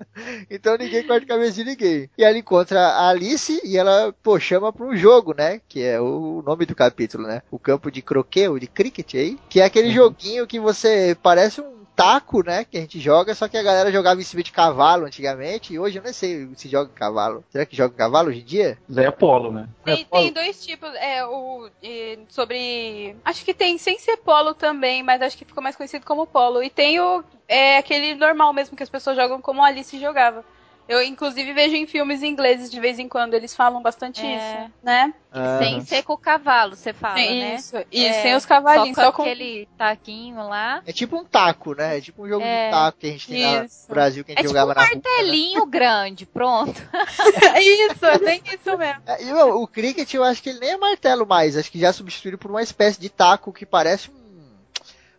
[0.50, 2.10] Então ninguém corta a cabeça de ninguém.
[2.18, 5.60] E ela encontra a Alice e ela, pô, chama pra um jogo, né?
[5.68, 7.42] Que é o nome do capítulo, né?
[7.50, 9.38] O campo de croquet ou de cricket aí.
[9.48, 12.64] Que é aquele joguinho que você parece um taco, né?
[12.64, 15.72] Que a gente joga, só que a galera jogava em cima de cavalo antigamente.
[15.72, 17.44] E hoje eu não sei se joga em cavalo.
[17.50, 18.78] Será que joga em cavalo hoje em dia?
[18.90, 19.68] Zé Apolo, né?
[19.84, 23.16] Tem, tem dois tipos, é, o, e, sobre.
[23.24, 26.62] Acho que tem sem ser polo também, mas acho que ficou mais conhecido como polo.
[26.62, 27.22] E tem o.
[27.46, 30.44] É aquele normal mesmo que as pessoas jogam como a Alice jogava.
[30.86, 34.36] Eu, inclusive, vejo em filmes ingleses de vez em quando, eles falam bastante É.
[34.36, 35.14] isso, né?
[35.58, 37.54] Sem ser com o cavalo, você fala, Tem né?
[37.56, 39.22] Isso, e É, sem os cavalinhos, só só com com.
[39.22, 40.80] aquele taquinho lá.
[40.86, 41.98] É tipo um taco, né?
[41.98, 42.66] É tipo um jogo É.
[42.66, 43.88] de taco que a gente tem lá no Isso.
[43.88, 44.94] Brasil que a É gente tipo um jogava na rua.
[44.94, 45.00] né?
[45.04, 46.80] martelinho grande, pronto.
[47.60, 49.02] isso, é bem isso mesmo.
[49.06, 51.78] É, E o, o cricket eu acho que ele nem é martelo mais, acho que
[51.80, 54.23] já substituíram por uma espécie de taco que parece um.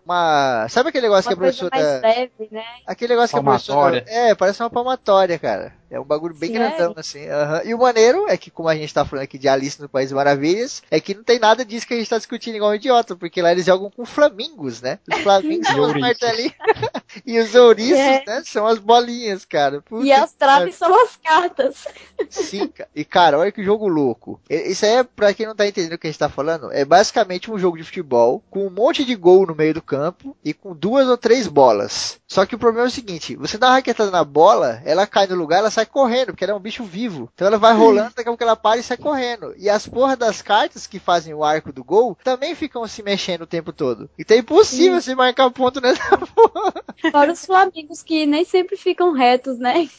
[0.05, 0.67] Uma.
[0.69, 2.01] Sabe aquele negócio Uma que a coisa professora.
[2.01, 2.63] mais leve, né?
[2.85, 3.77] Aquele negócio que a professora.
[4.01, 4.05] Palmatória.
[4.07, 5.73] É, parece uma palmatória, cara.
[5.89, 6.67] É um bagulho bem Sério?
[6.77, 7.27] grandão, assim.
[7.27, 7.61] aham.
[7.63, 10.09] E o maneiro é que, como a gente tá falando aqui de Alice no País
[10.09, 12.75] das Maravilhas, é que não tem nada disso que a gente tá discutindo igual um
[12.75, 14.99] idiota, porque lá eles jogam com flamingos, né?
[15.11, 16.53] Os flamingos são os martelinhos.
[17.25, 18.23] e os ouriços, É.
[18.25, 18.43] né?
[18.45, 19.81] São as bolinhas, cara.
[19.81, 21.87] Puta E as traves são as cartas.
[22.29, 24.39] Sim, e cara, olha que jogo louco.
[24.49, 26.85] Isso aí é, pra quem não tá entendendo o que a gente tá falando, é
[26.85, 30.53] basicamente um jogo de futebol com um monte de gol no meio do campo e
[30.53, 32.19] com duas ou três bolas.
[32.27, 35.27] Só que o problema é o seguinte, você dá uma raquetada na bola, ela cai
[35.27, 37.29] no lugar, ela sai correndo, porque ela é um bicho vivo.
[37.33, 39.53] Então ela vai rolando, daqui a pouco ela para e sai correndo.
[39.57, 43.41] E as porras das cartas que fazem o arco do gol também ficam se mexendo
[43.41, 44.09] o tempo todo.
[44.17, 46.73] Então é impossível você marcar ponto nessa porra.
[47.11, 49.89] Fora os flamingos que nem sempre ficam retos, né?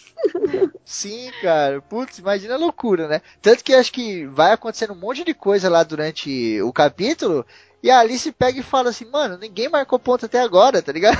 [0.84, 1.80] Sim, cara.
[1.82, 3.20] Putz, imagina a loucura, né?
[3.42, 7.44] Tanto que acho que vai acontecendo um monte de coisa lá durante o capítulo.
[7.82, 11.16] E a Alice pega e fala assim, mano, ninguém marcou ponto até agora, tá ligado?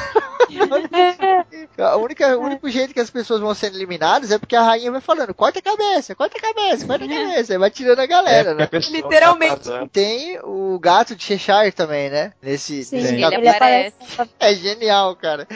[1.78, 4.90] A única, o único jeito que as pessoas vão sendo eliminadas é porque a rainha
[4.90, 7.52] vai falando, corta a cabeça, corta a cabeça, corta a cabeça.
[7.52, 8.68] Aí vai tirando a galera, É, né?
[8.72, 9.68] a Literalmente.
[9.68, 9.86] tá.
[9.92, 12.32] Tem o gato de Cheshire também, né?
[12.42, 13.94] Nesse, Sim, nesse ele aparece.
[14.40, 15.46] É genial, cara.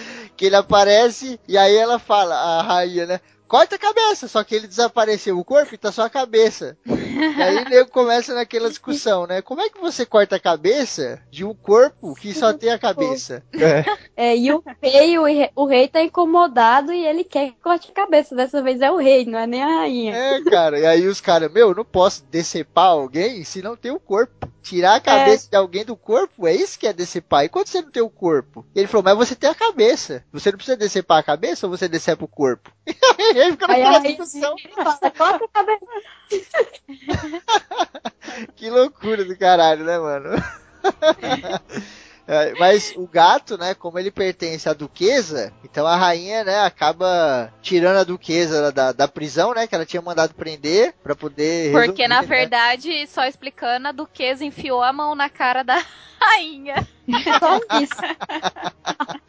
[0.40, 3.20] Que ele aparece e aí ela fala, a rainha, né?
[3.46, 6.78] Corta a cabeça, só que ele desapareceu o corpo e tá só a cabeça.
[7.10, 9.42] E aí nego começa naquela discussão, né?
[9.42, 13.42] Como é que você corta a cabeça de um corpo que só tem a cabeça?
[14.16, 17.90] É, e o rei, o rei, o rei tá incomodado e ele quer que corte
[17.90, 18.34] a cabeça.
[18.34, 20.14] Dessa vez é o rei, não é nem a rainha.
[20.14, 20.78] É, cara.
[20.78, 24.48] E aí os caras, meu, eu não posso decepar alguém se não tem o corpo.
[24.62, 27.44] Tirar a cabeça de alguém do corpo, é isso que é decepar.
[27.44, 28.64] E quando você não tem o corpo?
[28.74, 30.22] Ele falou, mas você tem a cabeça.
[30.32, 32.70] Você não precisa decepar a cabeça ou você decepa o corpo?
[33.32, 34.56] E aí fica naquela discussão.
[34.74, 35.86] corta a cabeça.
[38.56, 40.30] Que loucura do caralho, né, mano?
[42.32, 47.52] É, Mas o gato, né, como ele pertence à duquesa, então a rainha, né, acaba
[47.60, 52.06] tirando a duquesa da, da prisão, né, que ela tinha mandado prender pra poder Porque,
[52.06, 52.40] na resolver, né?
[52.42, 55.82] verdade, só explicando, a duquesa enfiou a mão na cara da
[56.22, 56.86] rainha.
[57.38, 57.94] Só isso.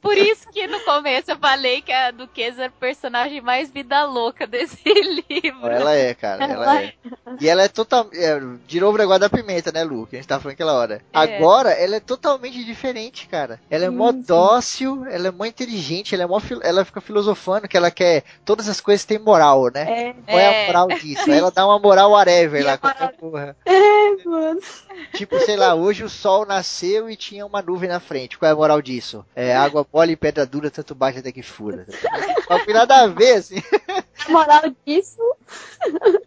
[0.00, 4.04] Por isso que no começo eu falei que a Duquesa é a personagem mais vida
[4.04, 5.66] louca desse livro.
[5.66, 6.92] Ela é, cara, ela é.
[7.40, 8.08] E ela é total.
[8.12, 10.06] É, de novo o negócio da pimenta, né, Lu?
[10.06, 10.96] Que a gente tava falando aquela hora.
[11.12, 11.18] É.
[11.18, 13.58] Agora, ela é totalmente diferente, cara.
[13.70, 17.66] Ela é mó dócil, ela é mó inteligente, ela, é mó fil- ela fica filosofando
[17.66, 18.24] que ela quer.
[18.44, 20.10] Todas as coisas têm moral, né?
[20.10, 20.66] É, Qual é a É.
[20.66, 21.30] moral disso?
[21.30, 22.74] Aí ela dá uma moral whatever E lá.
[22.74, 23.56] a qualquer porra.
[23.64, 24.60] é, mano.
[25.14, 28.36] Tipo, sei lá, hoje o sol nasceu e tinha uma nuvem na frente.
[28.36, 29.24] Qual é a moral disso?
[29.34, 31.86] É água mole e pedra dura, tanto bate até que fura.
[32.50, 33.62] Não tem nada a ver, assim.
[34.26, 35.16] A moral disso.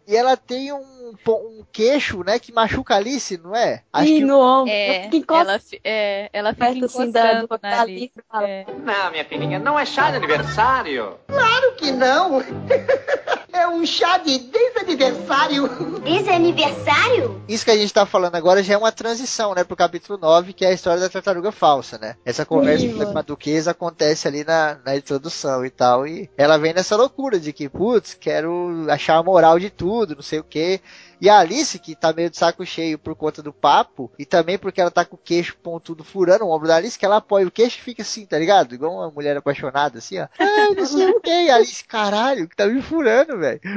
[0.07, 3.83] E ela tem um, um queixo, né, que machuca a Alice, não é?
[3.91, 4.71] Acho e que no ombro.
[4.71, 8.11] É, ela, é, ela fica perto assim da, encostando ali.
[8.41, 8.65] É.
[8.83, 11.17] Não, minha filhinha, não é chá de aniversário.
[11.27, 12.41] Claro que não.
[13.57, 15.67] É um chá de desaniversário.
[16.03, 17.41] Desaniversário?
[17.47, 20.53] Isso que a gente tá falando agora já é uma transição, né, pro capítulo 9,
[20.53, 22.15] que é a história da tartaruga falsa, né?
[22.23, 26.59] Essa conversa Sim, com a duquesa acontece ali na, na introdução e tal, e ela
[26.59, 30.43] vem nessa loucura de que, putz, quero achar a moral de tudo, não sei o
[30.43, 30.81] quê.
[31.19, 34.57] E a Alice, que tá meio de saco cheio por conta do papo, e também
[34.57, 37.47] porque ela tá com o queixo pontudo furando o ombro da Alice, que ela apoia
[37.47, 38.75] o queixo e fica assim, tá ligado?
[38.75, 40.27] Igual uma mulher apaixonada, assim, ó.
[40.37, 41.45] Ai, não sei o quê.
[41.45, 43.59] E a Alice, caralho, que tá me furando, velho.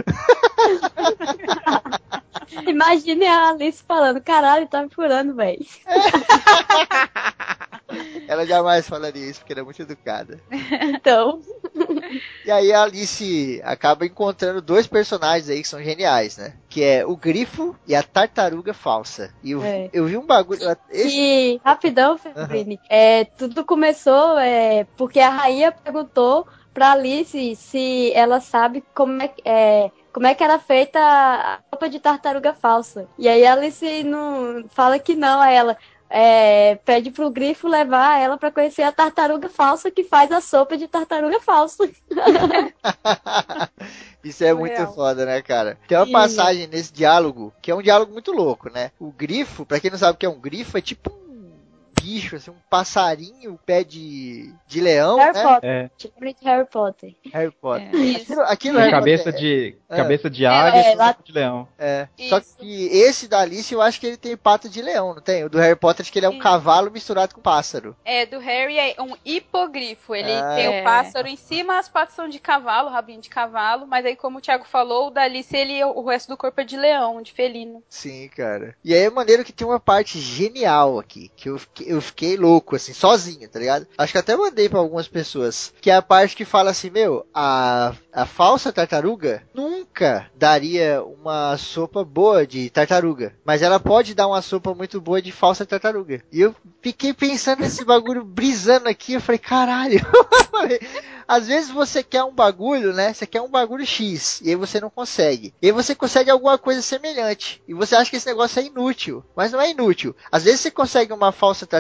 [2.67, 5.65] Imagine a Alice falando, caralho, tá me furando, velho.
[8.29, 10.39] Ela jamais falaria isso, porque ela é muito educada.
[10.95, 11.41] Então,
[12.45, 16.55] E aí a Alice acaba encontrando dois personagens aí que são geniais, né?
[16.69, 19.33] Que é o Grifo e a Tartaruga Falsa.
[19.43, 19.91] E eu, É.
[19.93, 20.61] eu vi um bagulho.
[20.89, 28.13] Esse, e rapidão, Febrini, é, tudo começou é, porque a rainha perguntou pra Alice se
[28.15, 33.07] ela sabe como é, é, como é que era feita a roupa de tartaruga falsa.
[33.19, 35.77] E aí a Alice não fala que não, aí ela
[36.11, 40.77] é, pede pro Grifo levar ela pra conhecer a tartaruga falsa que faz a sopa
[40.77, 41.89] de tartaruga falsa.
[44.23, 45.79] Isso é muito foda, né, cara?
[45.87, 46.13] Tem uma Sim.
[46.13, 48.91] passagem nesse diálogo que é um diálogo muito louco, né?
[48.99, 51.20] O grifo, pra quem não sabe o que é um grifo, é tipo um
[52.03, 55.43] bicho, assim, um passarinho, pé de, de leão, Harry né?
[55.43, 57.15] Potter, É, tipo de Harry Potter.
[57.33, 57.89] Harry Potter.
[57.93, 57.97] É.
[57.97, 58.23] Isso.
[58.33, 59.97] Aquilo, aquilo é Harry cabeça Potter de, É.
[59.97, 61.69] cabeça de águia É, e lá- de leão.
[61.79, 62.09] É.
[62.29, 62.57] Só Isso.
[62.59, 65.45] que esse da Alice eu acho que ele tem pata de leão, não tem?
[65.45, 66.39] O do Harry Potter acho que ele é um Sim.
[66.39, 67.97] cavalo misturado com pássaro.
[68.05, 70.15] É, do Harry é um hipogrifo.
[70.15, 70.81] Ele Ah, tem é.
[70.81, 73.87] o pássaro em cima, as patas são de cavalo, rabinho de cavalo.
[73.87, 76.65] Mas aí, como o Thiago falou, o da Alice, ele, o resto do corpo é
[76.65, 77.83] de leão, de felino.
[77.89, 78.75] Sim, cara.
[78.85, 82.37] E aí é maneiro que tem uma parte genial aqui, que eu fiquei, eu fiquei
[82.37, 83.87] louco, assim, sozinho, tá ligado?
[83.99, 87.27] Acho que até mandei pra algumas pessoas, que é a parte que fala assim, meu,
[87.35, 94.29] a, a falsa tartaruga nunca daria uma sopa boa de tartaruga, mas ela pode dar
[94.29, 96.23] uma sopa muito boa de falsa tartaruga.
[96.33, 100.01] E eu fiquei pensando nesse bagulho, brisando aqui, eu falei, caralho.
[101.31, 103.13] Às vezes você quer um bagulho, né?
[103.13, 105.55] Você quer um bagulho X e aí você não consegue.
[105.63, 107.63] E aí você consegue alguma coisa semelhante.
[107.69, 109.25] E você acha que esse negócio é inútil.
[109.37, 110.13] Mas não é inútil.
[110.33, 111.80] Às vezes você consegue uma falsa tartaruga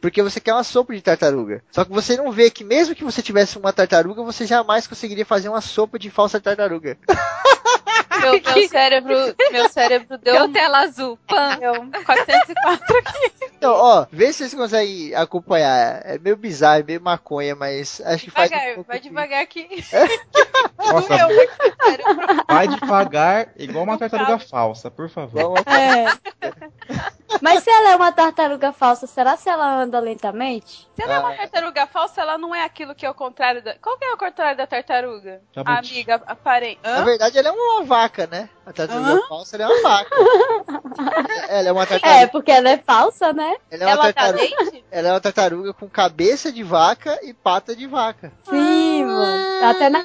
[0.00, 1.62] porque você quer uma sopa de tartaruga.
[1.70, 5.24] Só que você não vê que mesmo que você tivesse uma tartaruga, você jamais conseguiria
[5.24, 6.96] fazer uma sopa de falsa tartaruga.
[8.20, 9.14] Meu, meu cérebro,
[9.52, 11.18] meu cérebro deu, Deu tela azul.
[11.26, 11.56] Pam.
[11.58, 11.74] deu
[12.04, 13.32] 404 aqui.
[13.56, 16.00] Então, ó, vê se vocês conseguem acompanhar.
[16.04, 18.50] É meio bizarro, é meio maconha, mas acho que faz.
[18.50, 19.68] um Devagar, pouco vai de- devagar aqui.
[20.78, 22.44] Nossa, muito o cérebro.
[22.48, 25.54] vai devagar, igual uma tartaruga falsa, por favor.
[25.66, 26.06] É.
[27.42, 30.88] Mas se ela é uma tartaruga falsa, será se ela anda lentamente?
[30.94, 33.62] Se ela é Ah, uma tartaruga falsa, ela não é aquilo que é o contrário
[33.62, 33.74] da.
[33.78, 35.40] Qual que é o contrário da tartaruga?
[35.52, 35.92] Jabuti.
[35.92, 36.80] Amiga, aparente.
[36.82, 38.48] Na verdade, ela é uma vaca, né?
[38.64, 39.20] A tartaruga Hã?
[39.28, 40.10] falsa ela é uma vaca.
[41.48, 42.28] ela é uma É, tartaruga.
[42.28, 43.56] porque ela é falsa, né?
[43.70, 44.42] Ela é uma Ela dá tartaruga.
[44.42, 44.84] leite?
[44.90, 48.32] Ela é uma tartaruga com cabeça de vaca e pata de vaca.
[48.48, 49.64] Sim, mano.
[49.66, 50.04] Até na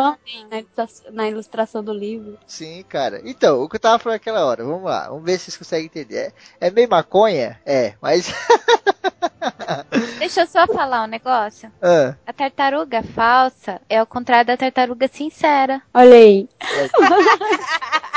[0.00, 2.38] ilustração, na ilustração- na ilustração do livro.
[2.46, 3.20] Sim, cara.
[3.24, 5.86] Então, o que eu tava falando naquela hora, vamos lá, vamos ver se vocês conseguem
[5.86, 6.32] entender.
[6.60, 7.60] É, é meio maconha?
[7.64, 8.32] É, mas.
[10.18, 11.70] Deixa eu só falar um negócio.
[11.82, 15.82] Ah, A tartaruga falsa é ao contrário da tartaruga sincera.
[15.92, 16.48] Olha aí.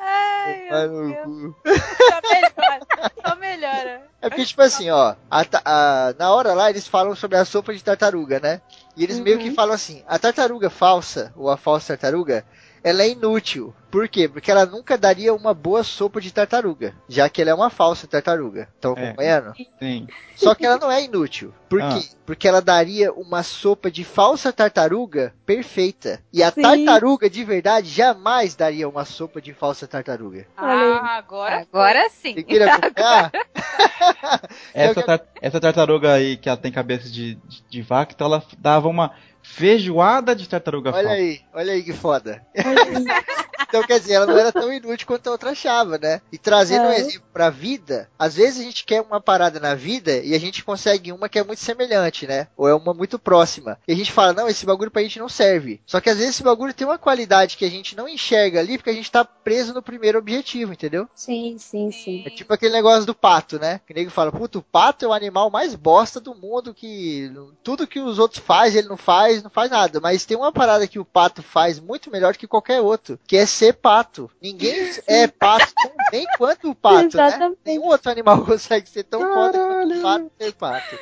[0.00, 1.54] Ai, vai meu Deus.
[1.66, 2.86] Só melhora.
[3.26, 4.02] Só melhora.
[4.20, 7.72] É porque, tipo assim, ó, a a- na hora lá eles falam sobre a sopa
[7.74, 8.60] de tartaruga, né?
[8.96, 12.44] E eles meio que falam assim: a tartaruga falsa, ou a falsa tartaruga,
[12.88, 13.74] ela é inútil.
[13.90, 14.28] Por quê?
[14.28, 18.06] Porque ela nunca daria uma boa sopa de tartaruga, já que ela é uma falsa
[18.06, 18.68] tartaruga.
[18.74, 19.06] Estão É.
[19.06, 19.54] acompanhando?
[19.78, 20.06] Sim.
[20.36, 21.54] Só que ela não é inútil.
[21.70, 21.88] Por Ah.
[21.94, 22.06] quê?
[22.26, 26.22] Porque ela daria uma sopa de falsa tartaruga perfeita.
[26.32, 26.60] E a Sim.
[26.62, 30.46] tartaruga de verdade jamais daria uma sopa de falsa tartaruga.
[30.56, 31.66] Ah, agora.
[31.72, 32.34] Agora sim.
[32.34, 33.32] Você queira acompanhar?
[34.74, 38.42] Essa, tar- essa tartaruga aí que ela tem cabeça de, de, de vaca, então ela
[38.58, 39.12] dava uma
[39.52, 41.12] feijoada de tartaruga Olha falsa.
[41.20, 42.44] aí, olha aí que foda.
[43.70, 46.22] Então, quer dizer, ela não era tão inútil quanto a outra achava, né?
[46.32, 47.00] E trazendo um É.
[47.00, 50.64] exemplo pra vida, às vezes a gente quer uma parada na vida e a gente
[50.64, 52.48] consegue uma que é muito semelhante, né?
[52.56, 53.78] Ou é uma muito próxima.
[53.86, 55.82] E a gente fala, não, esse bagulho pra gente não serve.
[55.84, 58.78] Só que às vezes esse bagulho tem uma qualidade que a gente não enxerga ali
[58.78, 61.06] porque a gente tá preso no primeiro objetivo, entendeu?
[61.14, 62.22] Sim, sim, sim.
[62.26, 63.82] É tipo aquele negócio do pato, né?
[63.86, 67.30] Que o nego fala, puta, o pato é o animal mais bosta do mundo, que
[67.62, 70.00] tudo que os outros fazem, ele não faz, não faz nada.
[70.00, 73.46] Mas tem uma parada que o pato faz muito melhor que qualquer outro, que é
[73.46, 74.30] ser pato.
[74.40, 74.74] Ninguém
[75.06, 77.26] é pato tão bem quanto o pato, né?
[77.26, 77.60] Exatamente.
[77.64, 80.98] Nenhum outro animal consegue ser tão foda quanto o pato ser pato.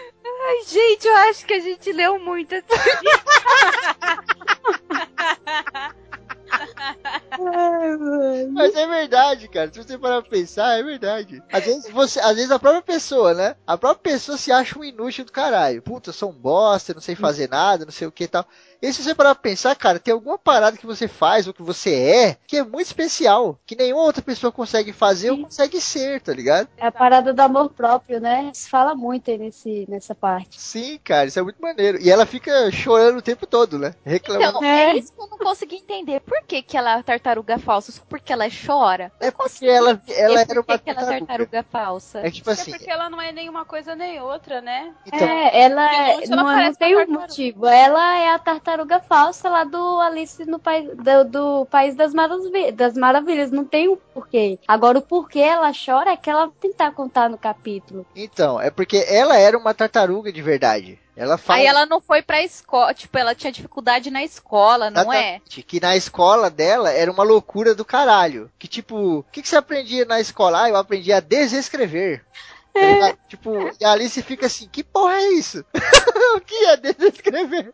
[0.49, 2.67] Ai, gente, eu acho que a gente leu muito essa.
[8.53, 9.73] Mas é verdade, cara.
[9.73, 11.43] Se você parar pra pensar, é verdade.
[11.53, 13.57] Às vezes você, às vezes a própria pessoa, né?
[13.67, 15.83] A própria pessoa se acha um inútil do caralho.
[15.83, 18.47] Puta, eu sou um bosta, não sei fazer nada, não sei o que e tal.
[18.83, 21.63] E se você parar pra pensar, cara, tem alguma parada que você faz ou que
[21.63, 26.21] você é que é muito especial, que nenhuma outra pessoa consegue fazer ou consegue ser,
[26.21, 26.69] tá ligado?
[26.77, 28.51] É a parada do amor próprio, né?
[28.55, 30.61] Se fala muito aí nesse, nessa parte.
[30.61, 31.99] Sim, cara, isso é muito maneiro.
[32.01, 33.95] E ela fica chorando o tempo todo, né?
[34.05, 34.59] Reclamando.
[34.59, 36.21] Então, é isso que eu não consegui entender.
[36.21, 37.93] Por que, que ela é tartaruga falsa?
[37.93, 39.11] Só porque ela chora?
[39.21, 41.27] é porque ela, ela era por uma que, que ela é tartaruga.
[41.27, 42.21] tartaruga falsa?
[42.21, 44.93] É tipo Isso assim, é porque ela não é nenhuma coisa nem outra, né?
[45.07, 47.21] então, É, ela é- longe ela não, não tem um tartaruga.
[47.21, 47.67] motivo.
[47.67, 48.66] Ela é a tartaruga
[49.09, 53.51] falsa lá do Alice no país do, do país das, Maravi- das maravilhas.
[53.51, 54.59] Não tem um porquê.
[54.67, 58.07] Agora o porquê ela chora é que ela tentar contar no capítulo.
[58.15, 60.99] então, é porque ela era uma tartaruga de verdade.
[61.17, 65.11] Ela fala Aí ela não foi pra escola, tipo, ela tinha dificuldade na escola, não
[65.11, 65.37] é?
[65.37, 68.51] Exatamente, Que na escola dela era uma loucura do caralho.
[68.59, 70.65] Que tipo, o que, que você aprendia na escola?
[70.65, 72.23] Ah, eu aprendi a desescrever.
[72.75, 73.19] Tá ligado?
[73.29, 75.65] Tipo, e a Alice fica assim, que porra é isso?
[76.37, 77.73] o que é desescrever?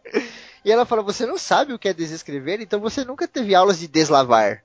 [0.64, 3.80] E ela fala, você não sabe o que é desescrever, então você nunca teve aulas
[3.80, 4.62] de deslavar.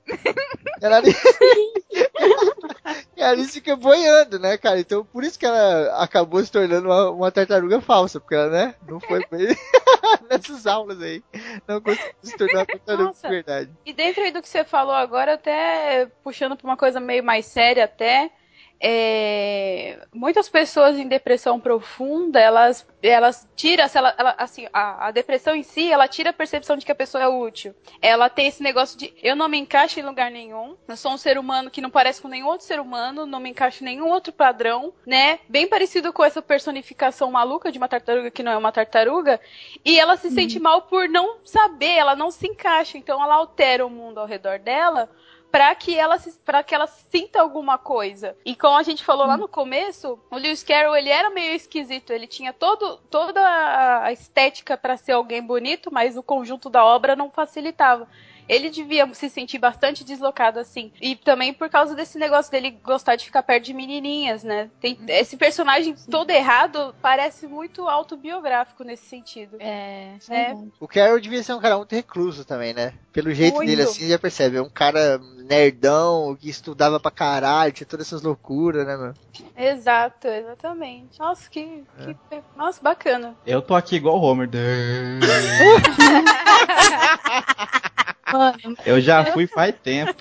[0.80, 1.02] Ela...
[3.16, 4.78] e a Alice fica boiando, né, cara?
[4.78, 8.74] Então por isso que ela acabou se tornando uma, uma tartaruga falsa, porque ela, né,
[8.86, 9.48] não foi bem
[10.30, 11.22] nessas aulas aí.
[11.66, 13.70] Não conseguiu se tornar uma tartaruga de verdade.
[13.84, 17.46] E dentro aí do que você falou agora, até puxando pra uma coisa meio mais
[17.46, 18.30] séria até,
[18.80, 25.54] é, muitas pessoas em depressão profunda, elas, elas tiram, ela, ela- assim, a, a depressão
[25.54, 27.74] em si, ela tira a percepção de que a pessoa é útil.
[28.00, 31.18] Ela tem esse negócio de eu não me encaixo em lugar nenhum, eu sou um
[31.18, 34.08] ser humano que não parece com nenhum outro ser humano, não me encaixo em nenhum
[34.08, 35.40] outro padrão, né?
[35.48, 39.40] Bem parecido com essa personificação maluca de uma tartaruga que não é uma tartaruga,
[39.84, 43.84] e ela se sente mal por não saber, ela não se encaixa, então ela altera
[43.84, 45.10] o mundo ao redor dela
[45.50, 48.36] para que ela para que ela sinta alguma coisa.
[48.44, 52.12] E como a gente falou lá no começo, o Lewis Carroll ele era meio esquisito,
[52.12, 53.40] ele tinha todo, toda
[54.04, 58.08] a estética para ser alguém bonito, mas o conjunto da obra não facilitava.
[58.48, 60.92] Ele devia se sentir bastante deslocado assim.
[61.00, 64.70] E também por causa desse negócio dele gostar de ficar perto de menininhas, né?
[64.80, 69.56] Tem, esse personagem todo errado parece muito autobiográfico nesse sentido.
[69.60, 70.14] É.
[70.30, 70.54] É.
[70.80, 72.94] O Carol devia ser um cara muito recluso também, né?
[73.12, 73.68] Pelo jeito Muito.
[73.68, 74.58] dele assim, já percebe.
[74.58, 79.14] É um cara nerdão, que estudava pra caralho, tinha todas essas loucuras, né, mano?
[79.56, 81.18] Exato, exatamente.
[81.18, 82.16] Nossa, que, que
[82.56, 83.34] nossa, bacana.
[83.46, 84.48] Eu tô aqui igual o Homer.
[88.32, 90.14] Mano, Eu já fui faz tempo.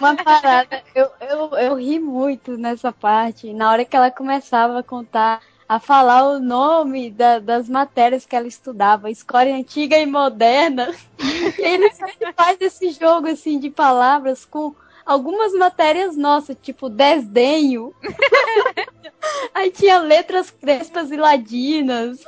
[0.00, 0.82] uma parada.
[0.94, 3.52] Eu, eu, eu ri muito nessa parte.
[3.52, 8.36] Na hora que ela começava a contar, a falar o nome da- das matérias que
[8.36, 10.92] ela estudava, escola antiga e moderna.
[11.58, 14.74] E ele sempre faz esse jogo assim de palavras com
[15.06, 17.94] algumas matérias nossas, tipo desdenho.
[19.54, 22.18] Aí tinha letras crespas e ladinas.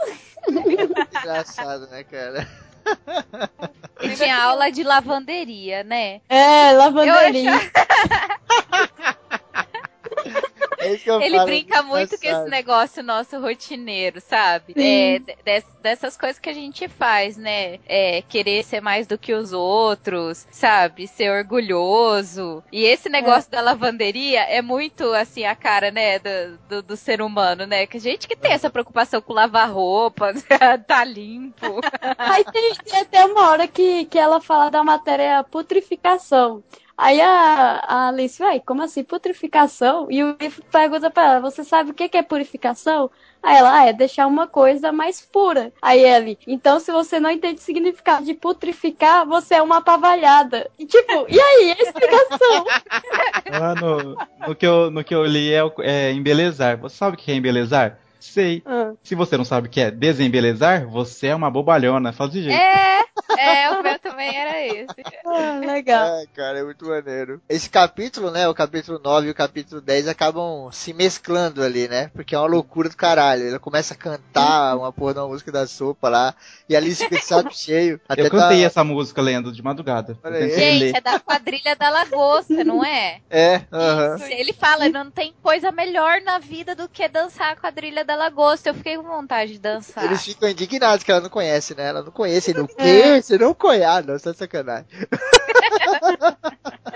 [0.48, 2.46] Engraçado, né, cara?
[4.16, 6.20] Tinha aula de lavanderia, né?
[6.28, 7.50] É, lavanderia.
[7.50, 7.70] É isso
[11.06, 14.74] eu Ele brinca muito com esse negócio nosso rotineiro, sabe?
[14.76, 17.78] É, de- des- dessas coisas que a gente faz, né?
[17.86, 21.06] É, querer ser mais do que os outros, sabe?
[21.06, 22.62] Ser orgulhoso.
[22.72, 26.18] E esse negócio da lavanderia é muito, assim, a cara, né?
[26.18, 27.86] Do, do, do ser humano, né?
[27.86, 30.32] Que a gente que tem essa preocupação com lavar roupa,
[30.86, 31.80] tá limpo.
[32.18, 36.62] Aí tem, tem até uma hora que, que ela fala da matéria putrificação.
[36.98, 40.06] Aí a, a Alice, vai, como assim, putrificação?
[40.10, 43.10] E o Biff pergunta pra ela, você sabe o que que é purificação?
[43.42, 45.72] Aí ela, ah, é deixar uma coisa mais pura.
[45.82, 50.70] Aí ele, então se você não entende o significado de putrificar, você é uma pavalhada.
[50.78, 52.64] E tipo, e aí, a explicação?
[53.60, 54.16] Lá no,
[54.48, 56.78] no, que eu, no que eu li é, é embelezar.
[56.78, 57.98] Você sabe o que é embelezar?
[58.32, 58.62] Sei.
[58.66, 62.12] Ah, Se você não sabe o que é desembelezar, você é uma bobalhona.
[62.12, 62.58] Fala de jeito.
[62.58, 63.04] É,
[63.38, 64.86] é, o meu também era esse.
[65.24, 66.06] ah, legal.
[66.16, 67.40] É, cara, é muito maneiro.
[67.48, 72.10] Esse capítulo, né, o capítulo 9 e o capítulo 10 acabam se mesclando ali, né?
[72.14, 73.42] Porque é uma loucura do caralho.
[73.42, 76.34] Ele começa a cantar uma porra de uma música da sopa lá,
[76.68, 78.00] e a Alice fica de saco cheio.
[78.08, 78.66] Até eu cantei tá...
[78.66, 80.18] essa música lendo de madrugada.
[80.24, 80.96] Gente, ler.
[80.96, 83.20] é da quadrilha da lagosta, não é?
[83.30, 84.16] É, aham.
[84.16, 88.15] Isso, Ele fala, não tem coisa melhor na vida do que dançar a quadrilha da
[88.16, 88.70] lagosta.
[88.70, 90.04] Eu fiquei com vontade de dançar.
[90.04, 91.88] Eles ficam indignados que ela não conhece, né?
[91.88, 92.50] Ela não conhece.
[92.50, 93.20] Ele, o quê?
[93.22, 93.84] Você não conhece?
[93.84, 94.86] Ah, não, você de sacanagem.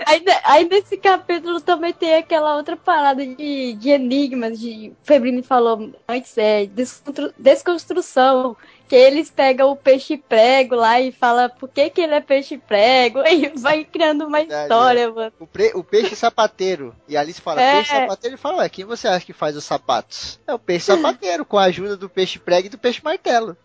[0.05, 5.41] Aí, ne- aí nesse capítulo também tem aquela outra parada de, de enigmas, de Febrini
[5.43, 8.57] falou antes, é descontru- desconstrução.
[8.91, 12.57] Que eles pegam o peixe prego lá e fala por que, que ele é peixe
[12.57, 13.19] prego.
[13.19, 15.31] Aí vai criando uma Verdade, história, mano.
[15.39, 16.93] O, pre- o peixe sapateiro.
[17.07, 17.75] E a Alice fala, É.
[17.75, 18.33] peixe sapateiro.
[18.35, 20.41] Ele fala, ué, quem você acha que faz os sapatos?
[20.45, 23.55] É o peixe sapateiro, com a ajuda do peixe prego e do peixe martelo.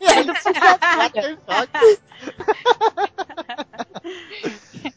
[0.00, 1.38] e aí ele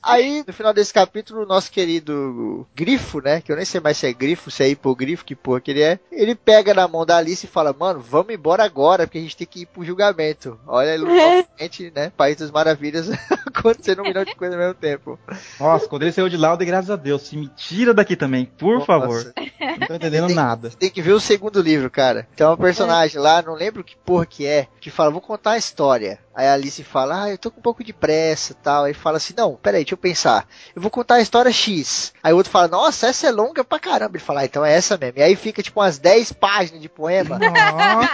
[0.03, 3.41] Aí, no final desse capítulo, o nosso querido Grifo, né?
[3.41, 5.81] Que eu nem sei mais se é Grifo, se é hipogrifo, que porra que ele
[5.81, 5.99] é.
[6.11, 9.37] Ele pega na mão da Alice e fala, mano, vamos embora agora, porque a gente
[9.37, 10.59] tem que ir pro julgamento.
[10.65, 12.11] Olha, ele novamente, né?
[12.15, 13.09] País das Maravilhas
[13.45, 15.19] acontecendo um milhão de coisas ao mesmo tempo.
[15.59, 17.23] Nossa, quando ele saiu de lá, eu dei graças a Deus.
[17.23, 18.85] Se me tira daqui também, por Nossa.
[18.85, 19.33] favor.
[19.59, 20.69] Não tô entendendo Tem- nada.
[20.71, 22.27] Tem que ver o segundo livro, cara.
[22.35, 25.57] Tem uma personagem lá, não lembro que porra que é, que fala, vou contar a
[25.57, 26.19] história.
[26.35, 28.83] Aí a Alice fala, ah, eu tô com um pouco de pressa e tal.
[28.83, 30.47] Aí fala assim, não, peraí, deixa eu pensar.
[30.75, 32.13] Eu vou contar a história X.
[32.21, 34.17] Aí o outro fala, nossa, essa é longa pra caramba.
[34.17, 35.17] Ele fala, ah, então é essa mesmo.
[35.17, 37.39] E aí fica tipo umas 10 páginas de poema.
[37.39, 38.07] Nossa.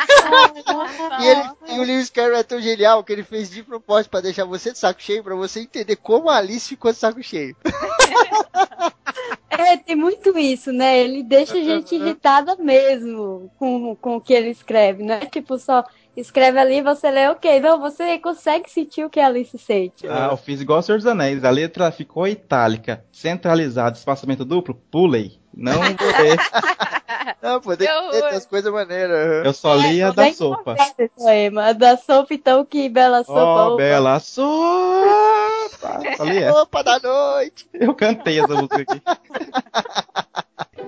[1.19, 4.21] E, ele, e o Lewis Carroll é tão genial que ele fez de propósito pra
[4.21, 7.55] deixar você de saco cheio, pra você entender como a Alice ficou de saco cheio.
[9.49, 10.97] É, tem muito isso, né?
[10.97, 15.59] Ele deixa a gente irritada mesmo com, com o que ele escreve, não é tipo
[15.59, 15.83] só
[16.15, 20.07] escreve ali e você lê, ok, não, você consegue sentir o que a Alice sente.
[20.07, 21.43] Ah, eu fiz igual o Senhor dos Anéis.
[21.43, 25.39] A letra ficou itálica, centralizada, espaçamento duplo, pulei.
[25.53, 26.37] Não vou ler.
[27.41, 29.45] Não, pô, tem que Eu- ter umas coisas maneiras.
[29.45, 30.75] Eu só li a da Bem sopa.
[31.15, 31.65] poema.
[31.67, 33.41] A da sopa, então, que bela sopa.
[33.41, 33.77] Oh, opa.
[33.77, 35.99] bela sopa!
[36.17, 36.61] Só li essa.
[36.63, 37.67] Opa da noite!
[37.73, 39.01] Eu cantei essa música aqui.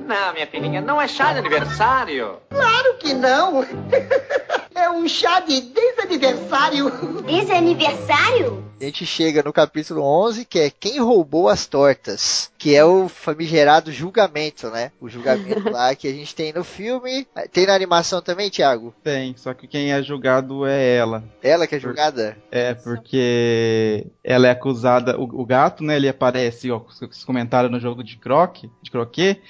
[0.05, 2.37] Não, minha filhinha, não é chá de aniversário.
[2.49, 3.65] Claro que não.
[4.75, 6.91] É um chá de desaniversário.
[7.21, 8.65] Desaniversário?
[8.79, 13.07] A gente chega no capítulo 11, que é quem roubou as tortas, que é o
[13.07, 14.91] famigerado julgamento, né?
[14.99, 17.25] O julgamento lá que a gente tem no filme.
[17.53, 18.93] Tem na animação também, Thiago?
[19.01, 21.23] Tem, só que quem é julgado é ela.
[21.41, 22.37] Ela que é julgada?
[22.51, 25.17] É, porque ela é acusada.
[25.17, 25.95] O, o gato, né?
[25.95, 29.41] Ele aparece, ó, os comentários no jogo de croque, de croquet.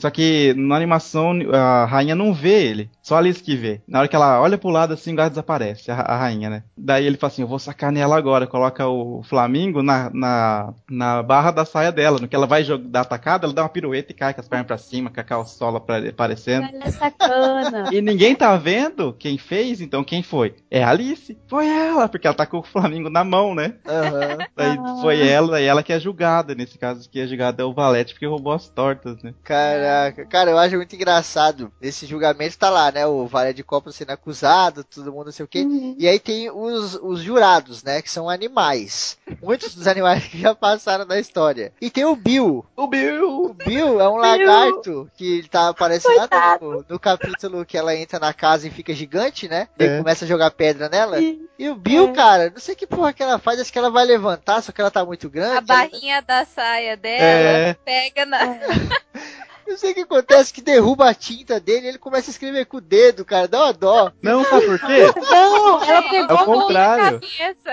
[0.00, 3.80] Só que na animação a rainha não vê ele, só a Alice que vê.
[3.86, 6.62] Na hora que ela olha pro lado assim, o gato desaparece, a, a rainha, né?
[6.76, 8.46] Daí ele fala assim: Eu vou sacanear ela agora.
[8.46, 12.18] Coloca o Flamingo na, na, na barra da saia dela.
[12.20, 14.48] No que ela vai jogar, dar atacada, ela dá uma pirueta e cai com as
[14.48, 16.66] pernas pra cima, com a calçola pra- aparecendo.
[16.72, 17.82] Ela é sacana.
[17.92, 20.54] E ninguém tá vendo quem fez, então quem foi?
[20.70, 21.36] É a Alice.
[21.48, 23.74] Foi ela, porque ela tá com o Flamingo na mão, né?
[23.86, 24.38] Aham.
[24.56, 26.54] Daí foi ela, e ela que é julgada.
[26.54, 29.34] Nesse caso, que é julgada é o Valete, porque roubou as tortas, né?
[29.82, 31.72] Caraca, cara, eu acho muito engraçado.
[31.80, 33.06] Nesse julgamento tá lá, né?
[33.06, 35.60] O Vale de Copa sendo acusado, todo mundo não sei o quê.
[35.62, 35.94] Uhum.
[35.98, 38.00] E aí tem os, os jurados, né?
[38.02, 39.18] Que são animais.
[39.42, 41.72] Muitos dos animais que já passaram na história.
[41.80, 42.64] E tem o Bill.
[42.76, 43.44] O Bill!
[43.46, 48.18] O Bill é um lagarto que tá aparecendo lá no, no capítulo que ela entra
[48.18, 49.68] na casa e fica gigante, né?
[49.78, 49.98] E É.
[49.98, 51.18] começa a jogar pedra nela.
[51.18, 51.46] Sim.
[51.58, 52.12] E o Bill, É.
[52.12, 54.80] cara, não sei que porra que ela faz, acho que ela vai levantar, só que
[54.80, 55.58] ela tá muito grande.
[55.58, 57.74] A barrinha da saia dela É.
[57.74, 58.38] pega na.
[59.66, 62.66] Não sei o que acontece, que derruba a tinta dele e ele começa a escrever
[62.66, 63.48] com o dedo, cara.
[63.48, 64.12] Dá uma dó.
[64.22, 65.06] Não, sabe por quê?
[65.30, 67.20] Não, ela É pegou o contrário.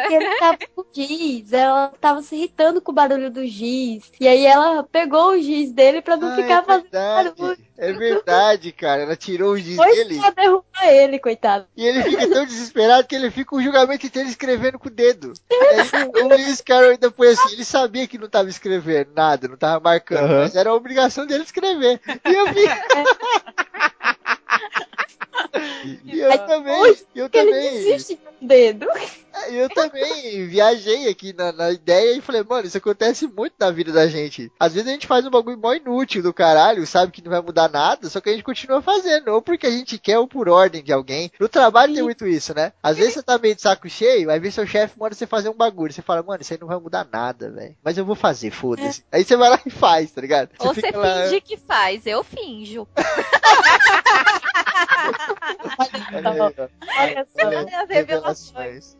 [0.09, 4.11] Ele tava com o giz, ela tava se irritando com o barulho do giz.
[4.19, 7.68] E aí ela pegou o giz dele pra não Ah, ficar é fazendo barulho.
[7.79, 9.03] É verdade, cara.
[9.03, 11.65] Ela tirou o giz Foi dele só derrubar ele, coitado.
[11.77, 15.33] e ele fica tão desesperado que ele fica o julgamento inteiro escrevendo com o dedo.
[15.51, 19.57] Aí, o Lewis Carroll ainda foi assim, ele sabia que não tava escrevendo nada, não
[19.57, 20.41] tava marcando, Aham.
[20.41, 22.01] mas era a obrigação dele escrever.
[22.25, 22.65] E eu vi.
[26.05, 28.87] E eu também, eu Ele também, desiste do dedo.
[29.49, 33.91] Eu também viajei aqui na, na ideia e falei, mano, isso acontece muito na vida
[33.91, 34.51] da gente.
[34.59, 37.41] Às vezes a gente faz um bagulho mó inútil do caralho, sabe que não vai
[37.41, 40.49] mudar nada, só que a gente continua fazendo, ou porque a gente quer ou por
[40.49, 41.31] ordem de alguém.
[41.39, 42.73] No trabalho tem muito isso, né?
[42.81, 45.49] Às vezes você tá meio de saco cheio, aí vem seu chefe manda você fazer
[45.49, 47.75] um bagulho, você fala, mano, isso aí não vai mudar nada, velho.
[47.83, 49.03] Mas eu vou fazer, foda-se.
[49.11, 50.49] Aí você vai lá e faz, tá ligado?
[50.59, 52.87] Ou você lá- finge que faz, eu finjo.
[56.13, 56.67] Olha ó.
[57.01, 57.47] Olha só.
[57.47, 58.97] Olha, as revelações.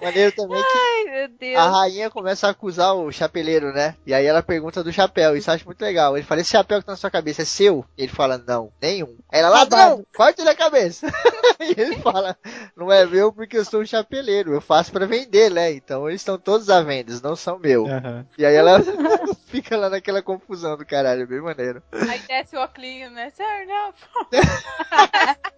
[0.00, 1.58] Maneiro também que Ai, meu Deus.
[1.58, 3.94] a rainha começa a acusar o chapeleiro, né?
[4.06, 6.16] E aí ela pergunta do chapéu, isso eu acho muito legal.
[6.16, 7.84] Ele fala, esse chapéu que tá na sua cabeça é seu?
[7.96, 9.16] Ele fala, não, nenhum.
[9.32, 11.06] Aí ela, ladrão, corta ele a cabeça.
[11.60, 12.36] e ele fala,
[12.76, 15.72] não é meu porque eu sou um chapeleiro, eu faço pra vender, né?
[15.72, 17.86] Então eles estão todos à venda, eles não são meu.
[17.86, 18.26] Aham.
[18.36, 18.78] E aí ela
[19.48, 21.82] fica lá naquela confusão do caralho, é bem maneiro.
[21.92, 23.30] Aí desce o óculos, né?
[23.30, 23.92] Sério, não.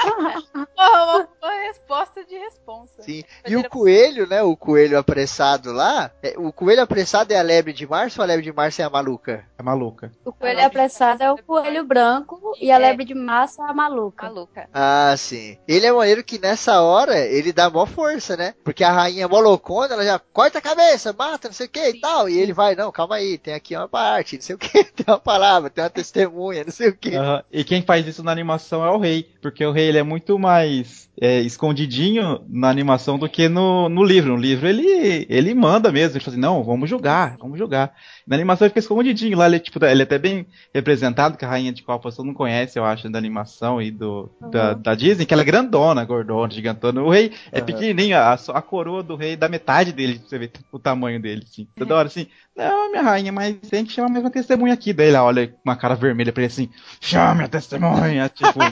[0.00, 0.42] Porra,
[0.76, 3.02] uma, uma resposta de responsa.
[3.02, 3.22] Sim.
[3.46, 4.42] E o coelho, né?
[4.42, 6.10] O coelho apressado lá.
[6.22, 8.84] é- O coelho apressado é a lebre de março ou a lebre de março é
[8.84, 9.44] a maluca?
[9.58, 10.12] É maluca.
[10.24, 14.26] O coelho apressado é o coelho branco e a lebre de massa é a maluca.
[14.26, 14.68] Maluca.
[14.72, 15.58] Ah, sim.
[15.66, 18.54] Ele é maneiro que nessa hora ele dá mó força, né?
[18.64, 21.70] Porque a rainha é mó loucona, ela já corta a cabeça, mata, não sei o
[21.70, 22.28] que e tal.
[22.28, 25.04] E ele vai, não, calma aí, tem aqui uma parte, não sei o que, tem
[25.06, 27.14] uma palavra, tem uma testemunha, não sei o que.
[27.14, 27.42] Aham.
[27.52, 30.38] E quem faz isso na animação é o rei, porque o rei ele é muito
[30.38, 34.32] mais é, escondidinho na animação do que no, no livro.
[34.32, 37.94] No livro ele, ele manda mesmo, ele fala assim, não, vamos julgar, vamos julgar.
[38.30, 41.44] Na animação ele fica escondidinho, lá ele, é, tipo, ele é até bem representado, que
[41.44, 44.94] a Rainha de Copas todo mundo conhece, eu acho, da animação e do, da, da
[44.94, 47.02] Disney, que ela é grandona, gordona, gigantona.
[47.02, 47.66] O rei é Aham.
[47.66, 51.42] pequenininho, a, a coroa do rei da metade dele, pra você ver o tamanho dele,
[51.44, 51.66] assim.
[51.76, 54.92] Toda hora assim, não, minha rainha, mas tem que chamar mais uma testemunha aqui.
[54.92, 56.70] Daí ela olha com uma cara vermelha pra ele assim,
[57.00, 58.60] chame a testemunha, tipo...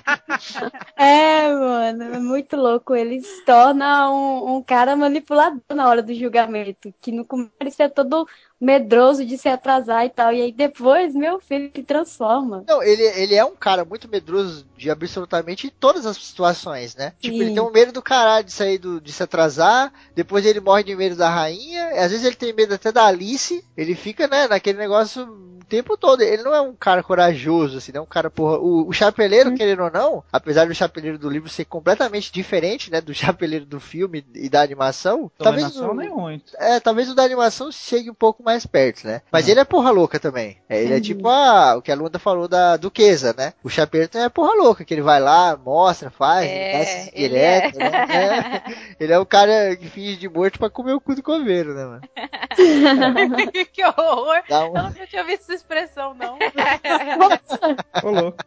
[0.96, 2.94] É, mano, é muito louco.
[2.94, 6.92] Ele se torna um, um cara manipulador na hora do julgamento.
[7.00, 8.26] Que no começo é todo
[8.60, 10.32] medroso de se atrasar e tal.
[10.32, 12.64] E aí depois, meu filho, se transforma.
[12.66, 17.12] Não, ele, ele é um cara muito medroso de absolutamente todas as situações, né?
[17.20, 17.42] Tipo, Sim.
[17.42, 20.82] ele tem um medo do caralho de sair do, de se atrasar, depois ele morre
[20.84, 24.46] de medo da rainha, às vezes ele tem medo até da Alice, ele fica, né,
[24.48, 26.22] naquele negócio o tempo todo.
[26.22, 28.58] Ele não é um cara corajoso, assim, não é um cara, porra.
[28.58, 33.00] O, o chapeleiro, querendo ou não, apesar do chapeleiro do livro ser completamente diferente, né,
[33.00, 35.64] do chapeleiro do filme e da animação, talvez.
[35.72, 36.52] Dominação o- nem muito.
[36.58, 39.20] é, talvez o da animação chegue um pouco mais perto, né?
[39.30, 40.56] Mas ele é porra louca também.
[40.68, 43.52] É, ele é tipo a, o que a Lunda falou da duquesa, né?
[43.62, 47.10] O chapeiro também é porra louca, que ele vai lá, mostra, faz, É, ele faz
[47.12, 47.90] ele direto, é.
[47.90, 48.06] né?
[48.08, 48.88] É.
[48.98, 51.84] Ele é o cara que finge de morto pra comer o cu do coveiro, né,
[51.84, 52.00] mano?
[53.72, 54.42] que horror.
[54.48, 54.82] Dá Eu um...
[54.82, 56.38] nunca tinha visto essa expressão, não.
[58.02, 58.38] Louco.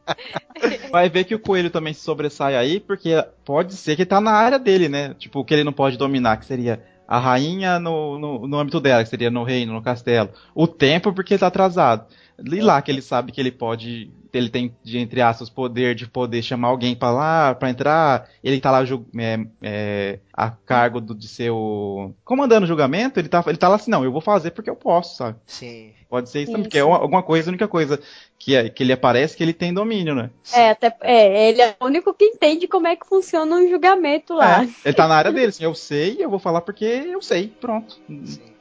[0.91, 3.11] Vai ver que o coelho também se sobressai aí, porque
[3.45, 5.14] pode ser que tá na área dele, né?
[5.18, 8.79] Tipo, o que ele não pode dominar, que seria a rainha no, no, no âmbito
[8.79, 10.29] dela, que seria no reino, no castelo.
[10.55, 12.05] O tempo, porque ele tá atrasado.
[12.41, 14.09] E lá que ele sabe que ele pode.
[14.31, 18.29] Ele tem, de, entre aspas, poder de poder chamar alguém pra lá, pra entrar.
[18.41, 22.13] Ele tá lá é, é, a cargo do- de ser o.
[22.23, 24.75] Comandando o julgamento, ele tá, ele tá lá assim, não, eu vou fazer porque eu
[24.77, 25.38] posso, sabe?
[25.45, 25.91] Sim.
[26.09, 27.99] Pode ser isso também, porque é uma- alguma coisa, a única coisa
[28.43, 30.31] que, é- que ele aparece que ele tem domínio, né?
[30.51, 34.34] É, até, é, ele é o único que entende como é que funciona um julgamento
[34.34, 34.63] lá.
[34.63, 37.53] É, ele tá na área dele, assim, eu sei, eu vou falar porque eu sei,
[37.61, 37.99] pronto.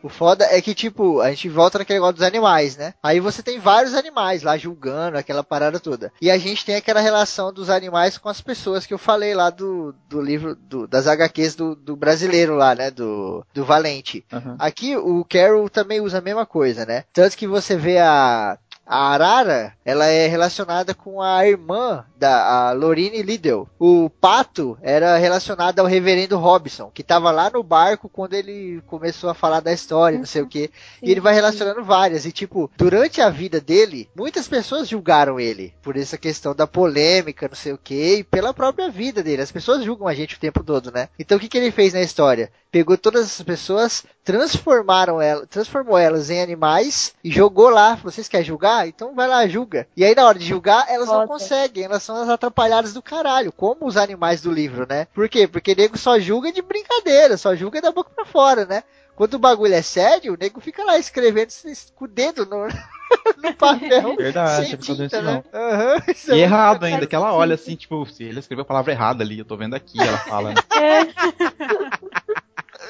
[0.02, 2.94] O foda é que, tipo, a gente volta naquele negócio dos animais, né?
[3.02, 6.11] Aí você tem vários animais lá julgando aquela parada toda.
[6.23, 9.51] E a gente tem aquela relação dos animais com as pessoas que eu falei lá
[9.51, 12.90] do, do livro, do- das HQs do, do brasileiro lá, né?
[12.90, 14.24] Do, do Valente.
[14.32, 14.57] Aham.
[14.59, 17.05] Aqui o Carol também usa a mesma coisa, né?
[17.12, 18.59] Tanto que você vê a.
[18.86, 23.69] A Arara, ela é relacionada com a irmã da Lorine Liddell.
[23.78, 29.31] O Pato era relacionado ao reverendo Robson, que estava lá no barco quando ele começou
[29.31, 30.70] a falar da história, não sei o que.
[31.02, 32.27] E ele vai relacionando várias.
[32.27, 37.48] E, tipo, durante a vida dele, muitas pessoas julgaram ele por essa questão da polêmica,
[37.48, 39.43] não sei o que, e pela própria vida dele.
[39.43, 41.09] As pessoas julgam a gente o tempo todo, né?
[41.19, 42.51] Então, o que, que ele fez na história?
[42.70, 47.94] Pegou todas essas pessoas, transformaram elas, transformou elas em animais e jogou lá.
[47.94, 48.80] Vocês querem julgar?
[48.86, 49.86] Então vai lá, julga.
[49.97, 51.28] E aí, na hora de julgar, elas não Foda.
[51.28, 51.85] conseguem.
[51.85, 55.07] Elas são as atrapalhadas do caralho, como os animais do livro, né?
[55.15, 55.47] Por quê?
[55.47, 58.82] Porque nego só julga de brincadeira, só julga da boca pra fora, né?
[59.16, 61.51] Quando o bagulho é sério, o nego fica lá escrevendo
[61.94, 62.66] com o dedo no,
[63.36, 64.16] no papel.
[64.16, 65.43] Verdade, sem não tinta, vendo né?
[65.44, 68.62] isso Aham, isso é E errado ainda, que ela olha assim, tipo, se ele escreveu
[68.62, 70.55] a palavra errada ali, eu tô vendo aqui, ela fala.
[70.55, 70.62] né?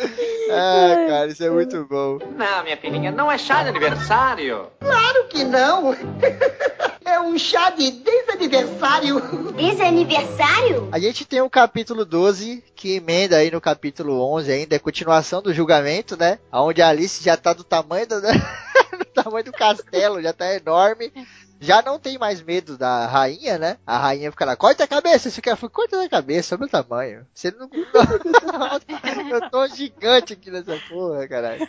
[0.52, 2.18] Ah, cara, isso é muito bom.
[2.36, 4.66] Não, minha filhinha, não é chá de aniversário.
[4.80, 5.94] Claro que não.
[7.02, 9.20] É um chá de desaniversário.
[9.52, 10.88] Desaniversário?
[10.92, 15.42] A gente tem o capítulo 12, que emenda aí no capítulo 11 ainda, é continuação
[15.42, 16.38] do julgamento, né?
[16.52, 21.12] Onde a Alice já tá do tamanho do, do tamanho do castelo, já tá enorme.
[21.60, 23.76] Já não tem mais medo da rainha, né?
[23.86, 25.28] A rainha fica lá, corta a cabeça.
[25.28, 27.26] Esse cara foi corta a cabeça, olha o tamanho.
[27.34, 27.68] Você não.
[29.30, 31.68] Eu tô gigante aqui nessa porra, caralho.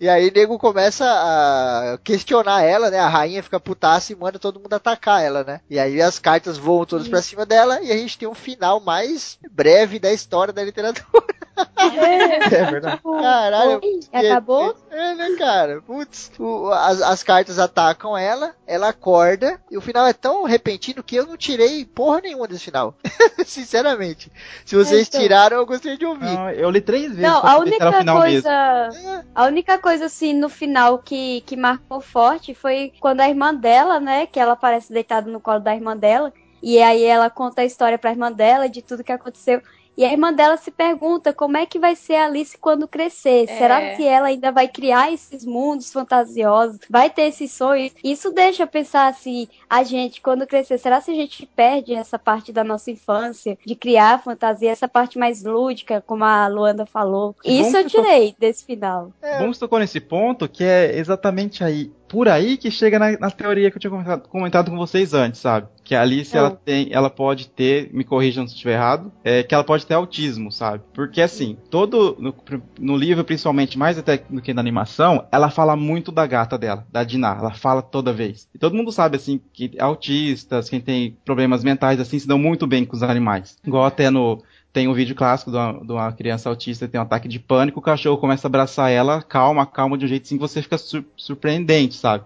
[0.00, 2.98] E aí o nego começa a questionar ela, né?
[2.98, 5.60] A rainha fica putaça e manda todo mundo atacar ela, né?
[5.68, 8.78] E aí as cartas voam todas pra cima dela e a gente tem um final
[8.80, 11.34] mais breve da história da literatura.
[11.56, 13.00] É verdade.
[13.02, 13.80] Caralho.
[13.82, 14.74] Oi, acabou?
[14.90, 15.80] É, né, cara?
[15.82, 21.02] Putz, o- as, as cartas atacam ela, ela acorda, e o final é tão repentino
[21.02, 22.94] que eu não tirei porra nenhuma desse final.
[23.44, 24.30] Sinceramente.
[24.64, 25.20] Se vocês Então.
[25.20, 26.24] tiraram, eu gostaria de ouvir.
[26.24, 28.42] Não, eu li três vezes Não, a única final mesmo.
[28.42, 29.24] coisa.
[29.34, 34.00] A única coisa, assim, no final que, que marcou forte foi quando a irmã dela,
[34.00, 34.26] né?
[34.26, 36.32] Que ela aparece deitada no colo da irmã dela.
[36.62, 39.60] E aí ela conta a história pra irmã dela de tudo que aconteceu.
[39.96, 43.48] E a irmã dela se pergunta como é que vai ser a Alice quando crescer.
[43.48, 43.58] É.
[43.58, 46.80] Será que ela ainda vai criar esses mundos fantasiosos?
[46.90, 47.92] Vai ter esses sonhos?
[48.02, 52.52] Isso deixa pensar assim, a gente, quando crescer, será que a gente perde essa parte
[52.52, 53.58] da nossa infância?
[53.64, 57.34] De criar fantasia, essa parte mais lúdica, como a Luanda falou.
[57.44, 59.12] Bom Isso eu tirei desse final.
[59.20, 63.28] Que você tocou nesse ponto, que é exatamente aí, por aí que chega na, na
[63.28, 65.66] teoria que eu tinha comentado, comentado com vocês antes, sabe?
[65.82, 66.38] Que a Alice, Ah.
[66.38, 69.84] ela tem, ela pode ter, me corrijam se eu estiver errado, é, que ela pode
[69.84, 70.84] ter autismo, sabe?
[70.94, 72.32] Porque assim, todo, no,
[72.78, 76.86] no livro principalmente, mais até do que na animação, ela fala muito da gata dela,
[76.92, 78.48] da Dinah, ela fala toda vez.
[78.54, 82.64] E todo mundo sabe, assim, que autistas, quem tem problemas mentais, assim, se dão muito
[82.64, 83.56] bem com os animais.
[83.66, 84.40] Igual até no,
[84.74, 87.38] tem um vídeo clássico de uma, de uma criança autista que tem um ataque de
[87.38, 90.60] pânico, o cachorro começa a abraçar ela, calma, calma, de um jeito assim que você
[90.60, 92.24] fica sur- surpreendente, sabe?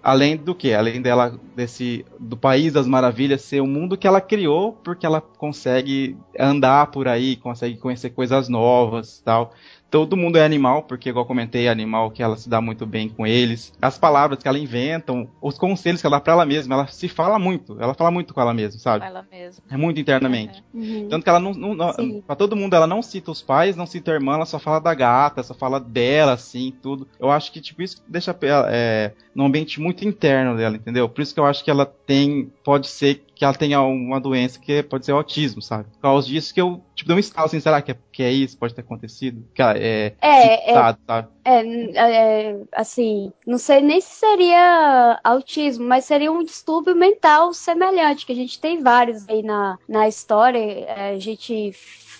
[0.00, 0.72] Além do que?
[0.72, 5.20] Além dela, desse, do País das Maravilhas ser um mundo que ela criou, porque ela
[5.20, 9.52] consegue andar por aí, consegue conhecer coisas novas tal.
[9.92, 12.86] Todo mundo é animal, porque, igual eu comentei, é animal que ela se dá muito
[12.86, 13.74] bem com eles.
[13.80, 17.08] As palavras que ela inventa, os conselhos que ela dá pra ela mesma, ela se
[17.08, 17.76] fala muito.
[17.78, 19.04] Ela fala muito com ela mesma, sabe?
[19.04, 19.62] Ela mesmo.
[19.70, 20.64] É muito internamente.
[20.72, 21.08] Uhum.
[21.10, 23.84] Tanto que ela não, não, não pra todo mundo, ela não cita os pais, não
[23.84, 27.06] cita a irmã, ela só fala da gata, só fala dela, assim, tudo.
[27.20, 31.06] Eu acho que, tipo, isso deixa ela, é, num ambiente muito interno dela, entendeu?
[31.06, 34.60] Por isso que eu acho que ela tem, pode ser que ela tenha uma doença
[34.60, 35.90] que pode ser autismo, sabe?
[35.90, 38.30] Por causa disso que eu, tipo, dei um estalo, assim, será que é, que é
[38.30, 38.56] isso?
[38.56, 39.44] Pode ter acontecido?
[39.52, 41.28] Que ela é, É, é, sabe?
[41.44, 48.24] é, é, assim, não sei nem se seria autismo, mas seria um distúrbio mental semelhante,
[48.24, 50.60] que a gente tem vários aí na, na história.
[50.60, 51.72] é, A gente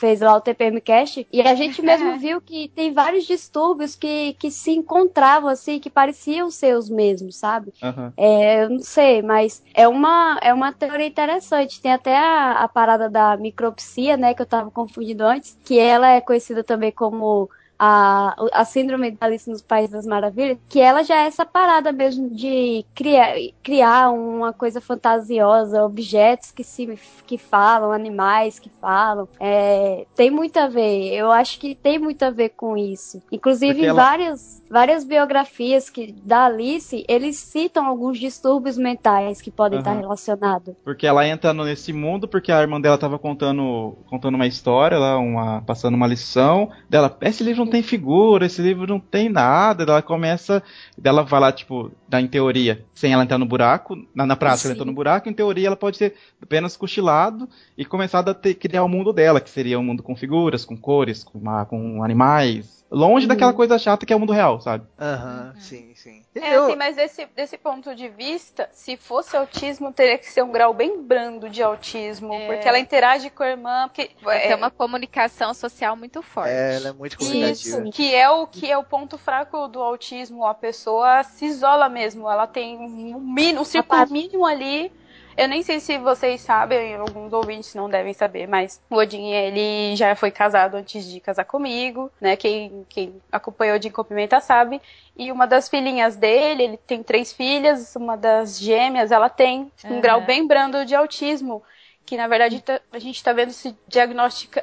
[0.03, 4.51] fez lá o TPMcast e a gente mesmo viu que tem vários distúrbios que, que
[4.51, 7.73] se encontravam assim, que pareciam ser os mesmos, sabe?
[7.81, 8.13] Aham.
[8.17, 11.81] É, eu não sei, mas é uma, é uma teoria interessante.
[11.81, 16.09] Tem até a, a parada da micropsia, né, que eu tava confundindo antes, que ela
[16.09, 17.49] é conhecida também como
[17.85, 21.91] a, a síndrome da Alice nos Países das Maravilhas, que ela já é essa parada
[21.91, 26.87] mesmo de criar, criar uma coisa fantasiosa, objetos que se
[27.27, 29.29] que falam, animais que falam.
[29.41, 31.13] É, tem muito a ver.
[31.13, 33.21] Eu acho que tem muito a ver com isso.
[33.33, 39.79] Inclusive, ela- várias, várias biografias que, da Alice, eles citam alguns distúrbios mentais que podem
[39.81, 39.91] Aham.
[39.91, 40.75] estar relacionados.
[40.85, 45.19] Porque ela entra nesse mundo porque a irmã dela tava contando, contando uma história lá,
[45.19, 46.71] uma, passando uma lição.
[46.89, 49.83] Dela, esse livro não tem figura, esse livro não tem nada.
[49.85, 50.63] Ela começa,
[50.97, 53.97] dela vai lá, tipo, em teoria, sem ela entrar no buraco.
[54.15, 54.79] Na, na prática, ela Sim.
[54.79, 58.85] entrou no buraco, em teoria ela pode ter apenas cochilado e começado a ter- criar
[58.85, 62.82] o mundo dela, que seria um mundo com figuras, com cores, com, com animais.
[62.95, 63.29] Longe Uhum.
[63.29, 64.87] daquela coisa chata que é o mundo real, sabe?
[65.01, 66.23] Aham, sim, sim.
[66.35, 70.43] É, Eu- assim, mas desse, desse ponto de vista, se fosse autismo, teria que ser
[70.45, 72.47] um grau bem brando de autismo, É.
[72.47, 76.51] porque ela interage com a irmã, porque Tem é, uma comunicação social muito forte.
[76.51, 77.91] É, ela é muito Isso, comunicativa.
[77.93, 80.45] que é o que é o ponto fraco do autismo.
[80.45, 82.29] A pessoa se isola mesmo.
[82.29, 84.93] Ela tem um, mínimo, um círculo mínimo ali.
[85.37, 89.97] Eu nem sei se vocês sabem, alguns ouvintes não devem saber, mas o Odin, ele
[89.97, 92.37] já foi casado antes de casar comigo, né?
[92.37, 94.81] Quem, quem acompanhou o Odin com Pimenta sabe.
[95.17, 99.97] E uma das filhinhas dele, ele tem três filhas, uma das gêmeas, ela tem um
[99.97, 100.01] Aham.
[100.01, 101.63] grau bem brando de autismo
[102.05, 103.77] que na verdade tá- a gente está vendo se,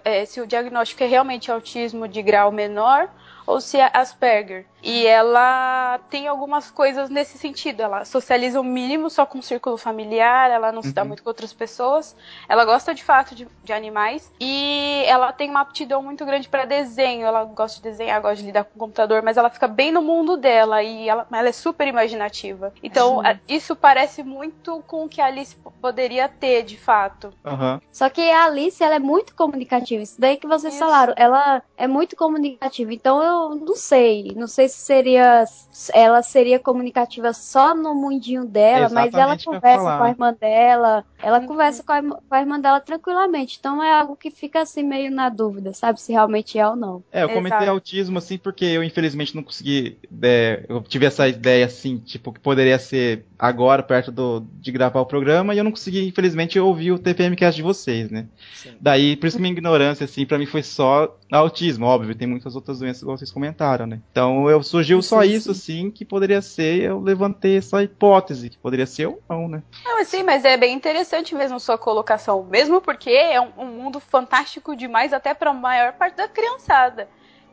[0.04, 3.10] é, se o diagnóstico é realmente autismo de grau menor
[3.50, 4.66] ou se é Asperger.
[4.82, 7.82] E ela tem algumas coisas nesse sentido.
[7.82, 11.10] Ela socializa o mínimo só com o círculo familiar, ela não se dá Uhum.
[11.10, 12.16] muito com outras pessoas.
[12.48, 16.64] Ela gosta de fato de, de animais e ela tem uma aptidão muito grande para
[16.66, 17.26] desenho.
[17.26, 20.02] Ela gosta de desenhar, gosta de lidar com o computador, mas ela fica bem no
[20.02, 22.72] mundo dela e ela, ela é super imaginativa.
[22.82, 27.34] Então, a- isso parece muito com o que a Alice poderia ter, de fato.
[27.44, 27.82] Aham.
[27.92, 30.04] Só que a Alice, ela é muito comunicativa.
[30.04, 30.84] Isso daí que vocês Isso.
[30.86, 31.14] falaram.
[31.18, 32.94] Ela é muito comunicativa.
[32.94, 34.34] Então eu não sei.
[34.36, 35.45] Não sei se seria.
[35.94, 40.10] Ela seria comunicativa só no mundinho dela, mas ela Exatamente eu ia conversa com a
[40.10, 41.06] irmã dela.
[41.22, 41.48] Ela Uhum.
[41.48, 43.57] conversa com a, irmã- com a irmã dela tranquilamente.
[43.60, 46.02] Então é algo que fica assim meio na dúvida, sabe?
[46.02, 47.03] Se realmente é ou não.
[47.11, 47.72] É, eu comentei Exato.
[47.72, 49.98] autismo assim porque eu infelizmente não consegui.
[50.22, 54.99] é, eu tive essa ideia assim, tipo, que poderia ser agora, perto do, de gravar
[55.02, 58.28] o programa, e eu não consegui, infelizmente, ouvir o TPMcast de vocês, né?
[58.53, 58.76] Sim.
[58.80, 62.80] Daí, por isso minha ignorância, assim, pra mim foi só autismo, óbvio, tem muitas outras
[62.80, 64.00] doenças, igual vocês comentaram, né?
[64.12, 68.58] Então eu surgiu só Sim, isso, assim, que poderia ser, eu levantei essa hipótese, que
[68.58, 69.64] poderia ser ou não, né?
[69.84, 72.44] Não, assim, mas é bem interessante mesmo sua colocação.
[72.44, 77.08] Mesmo porque é um, um mundo fantástico demais até pra maior parte da criançada.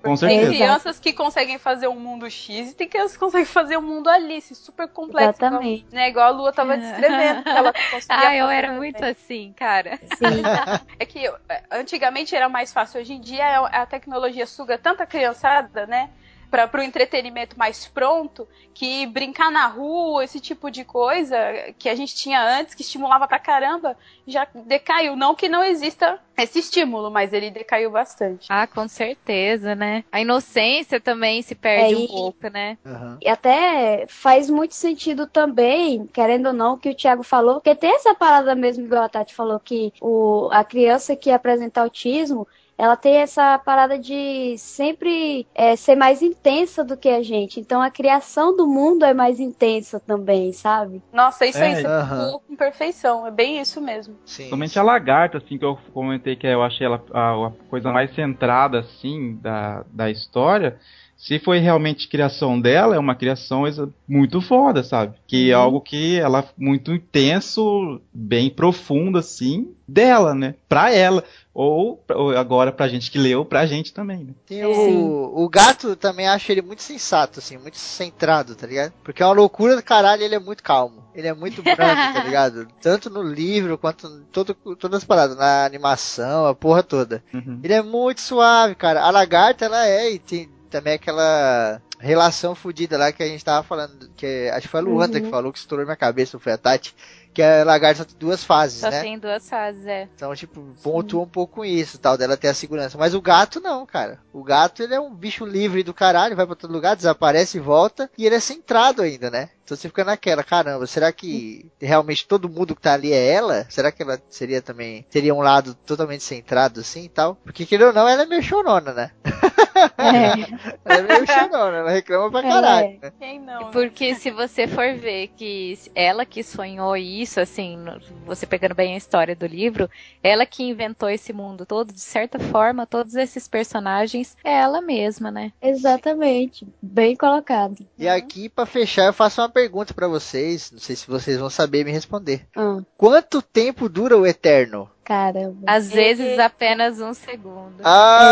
[0.06, 0.50] Com Tem certeza.
[0.52, 4.08] crianças que conseguem fazer um mundo X e tem crianças que conseguem fazer um mundo
[4.08, 5.42] Alice, super complexo.
[5.42, 5.86] Exatamente.
[5.86, 7.42] Igual, né, igual a Lua tava descrevendo.
[7.48, 7.72] ela
[8.08, 8.80] Ah, eu era também.
[8.80, 9.98] muito assim, cara.
[10.16, 10.42] Sim.
[10.98, 13.00] É que é, antigamente era mais fácil.
[13.00, 16.10] Hoje em dia a a tecnologia suga tanta criançada, né?
[16.50, 21.36] Para o entretenimento mais pronto, que brincar na rua, esse tipo de coisa
[21.78, 23.96] que a gente tinha antes, que estimulava pra caramba,
[24.26, 25.16] já decaiu.
[25.16, 28.46] Não que não exista esse estímulo, mas ele decaiu bastante.
[28.50, 30.04] Ah, com certeza, né?
[30.12, 32.78] A inocência também se perde É, um e- pouco, né?
[32.84, 33.18] Aham.
[33.20, 37.74] E até faz muito sentido também, querendo ou não, o que o Thiago falou, porque
[37.74, 42.46] tem essa parada mesmo, igual a Tati falou, que o, a criança que apresenta autismo,
[42.78, 47.60] ela tem essa parada de sempre é, ser mais intensa do que a gente.
[47.60, 51.02] Então a criação do mundo é mais intensa também, sabe?
[51.12, 52.08] Nossa, isso É, aí você aham.
[52.26, 53.26] falou com perfeição.
[53.26, 54.16] É bem isso mesmo.
[54.26, 54.48] Sim.
[54.50, 58.14] Somente a lagarta, assim, que eu comentei que eu achei ela a, a coisa mais
[58.14, 60.78] centrada, assim, da, da história.
[61.16, 63.64] Se foi realmente criação dela, é uma criação
[64.06, 65.16] muito foda, sabe?
[65.26, 65.62] Que é Uhum.
[65.62, 70.54] algo que ela muito intenso, bem profundo, assim, dela, né?
[70.68, 71.24] Pra ela.
[71.54, 74.34] Ou, ou agora pra gente que leu, pra gente também, né?
[74.44, 74.66] Tem Sim.
[74.66, 78.92] o, o gato também acho ele muito sensato, assim, muito centrado, tá ligado?
[79.02, 81.02] Porque é uma loucura do caralho, ele é muito calmo.
[81.14, 82.68] Ele é muito brando, tá ligado?
[82.82, 87.24] Tanto no livro quanto em todo, todas as paradas, na animação, a porra toda.
[87.32, 87.58] Uhum.
[87.64, 89.00] Ele é muito suave, cara.
[89.02, 93.62] A lagarta, ela é, e tem também aquela relação fodida lá que a gente tava
[93.66, 95.24] falando, que acho que foi a Luanda Uhum.
[95.24, 96.94] que falou que estourou minha cabeça, ou foi a Tati,
[97.32, 99.00] que a lagarta só tem duas fases, Só né?
[99.00, 100.08] tem duas fases, é.
[100.14, 102.96] Então, tipo, pontua um pouco com isso, tal, dela ter a segurança.
[102.98, 104.18] Mas o gato não, cara.
[104.32, 107.60] O gato, ele é um bicho livre do caralho, vai pra todo lugar, desaparece e
[107.60, 109.50] volta, e ele é centrado ainda, né?
[109.64, 113.66] Então você fica naquela, caramba, será que realmente todo mundo que tá ali é ela?
[113.68, 117.36] Será que ela seria também, teria um lado totalmente centrado assim e tal?
[117.44, 119.10] Porque, querendo ou não, ela é meio chorona, né?
[119.98, 120.66] É.
[120.84, 123.12] Ela é meio chorona, ela reclama pra caralho, né?
[123.18, 123.60] Quem não?
[123.66, 123.68] né?
[123.72, 127.78] Porque se você for ver que ela que sonhou isso, assim,
[128.24, 129.88] você pegando bem a história do livro,
[130.22, 135.30] ela que inventou esse mundo todo, de certa forma, todos esses personagens, é ela mesma,
[135.30, 135.52] né?
[135.60, 136.66] Exatamente.
[136.80, 137.86] Bem colocado.
[137.98, 141.50] E aqui, pra fechar, eu faço uma pergunta pra vocês, não sei se vocês vão
[141.50, 142.46] saber me responder.
[142.56, 144.90] Ah, Quanto tempo dura o Eterno?
[145.04, 145.58] caramba.
[145.68, 147.76] Às vezes apenas um segundo.
[147.84, 148.24] Ah,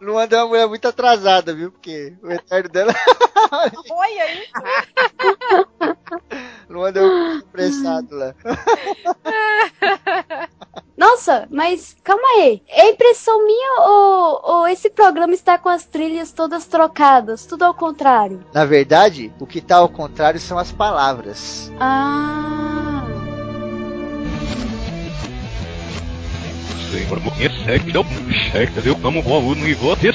[0.00, 1.72] Luanda é uma mulher muito atrasada, viu?
[1.72, 2.94] Porque o eterno dela.
[3.90, 4.46] Olha aí.
[6.68, 8.34] Luanda é um apressado lá.
[10.96, 12.62] Nossa, mas calma aí.
[12.68, 17.44] É impressão minha ou, ou esse programa está com as trilhas todas trocadas?
[17.44, 18.44] Tudo ao contrário.
[18.52, 21.70] Na verdade, o que tá ao contrário são as palavras.
[21.78, 22.75] Ah.
[27.66, 28.04] É que deu
[28.50, 28.96] cheque, viu?
[28.96, 30.14] Como bom, não vou ter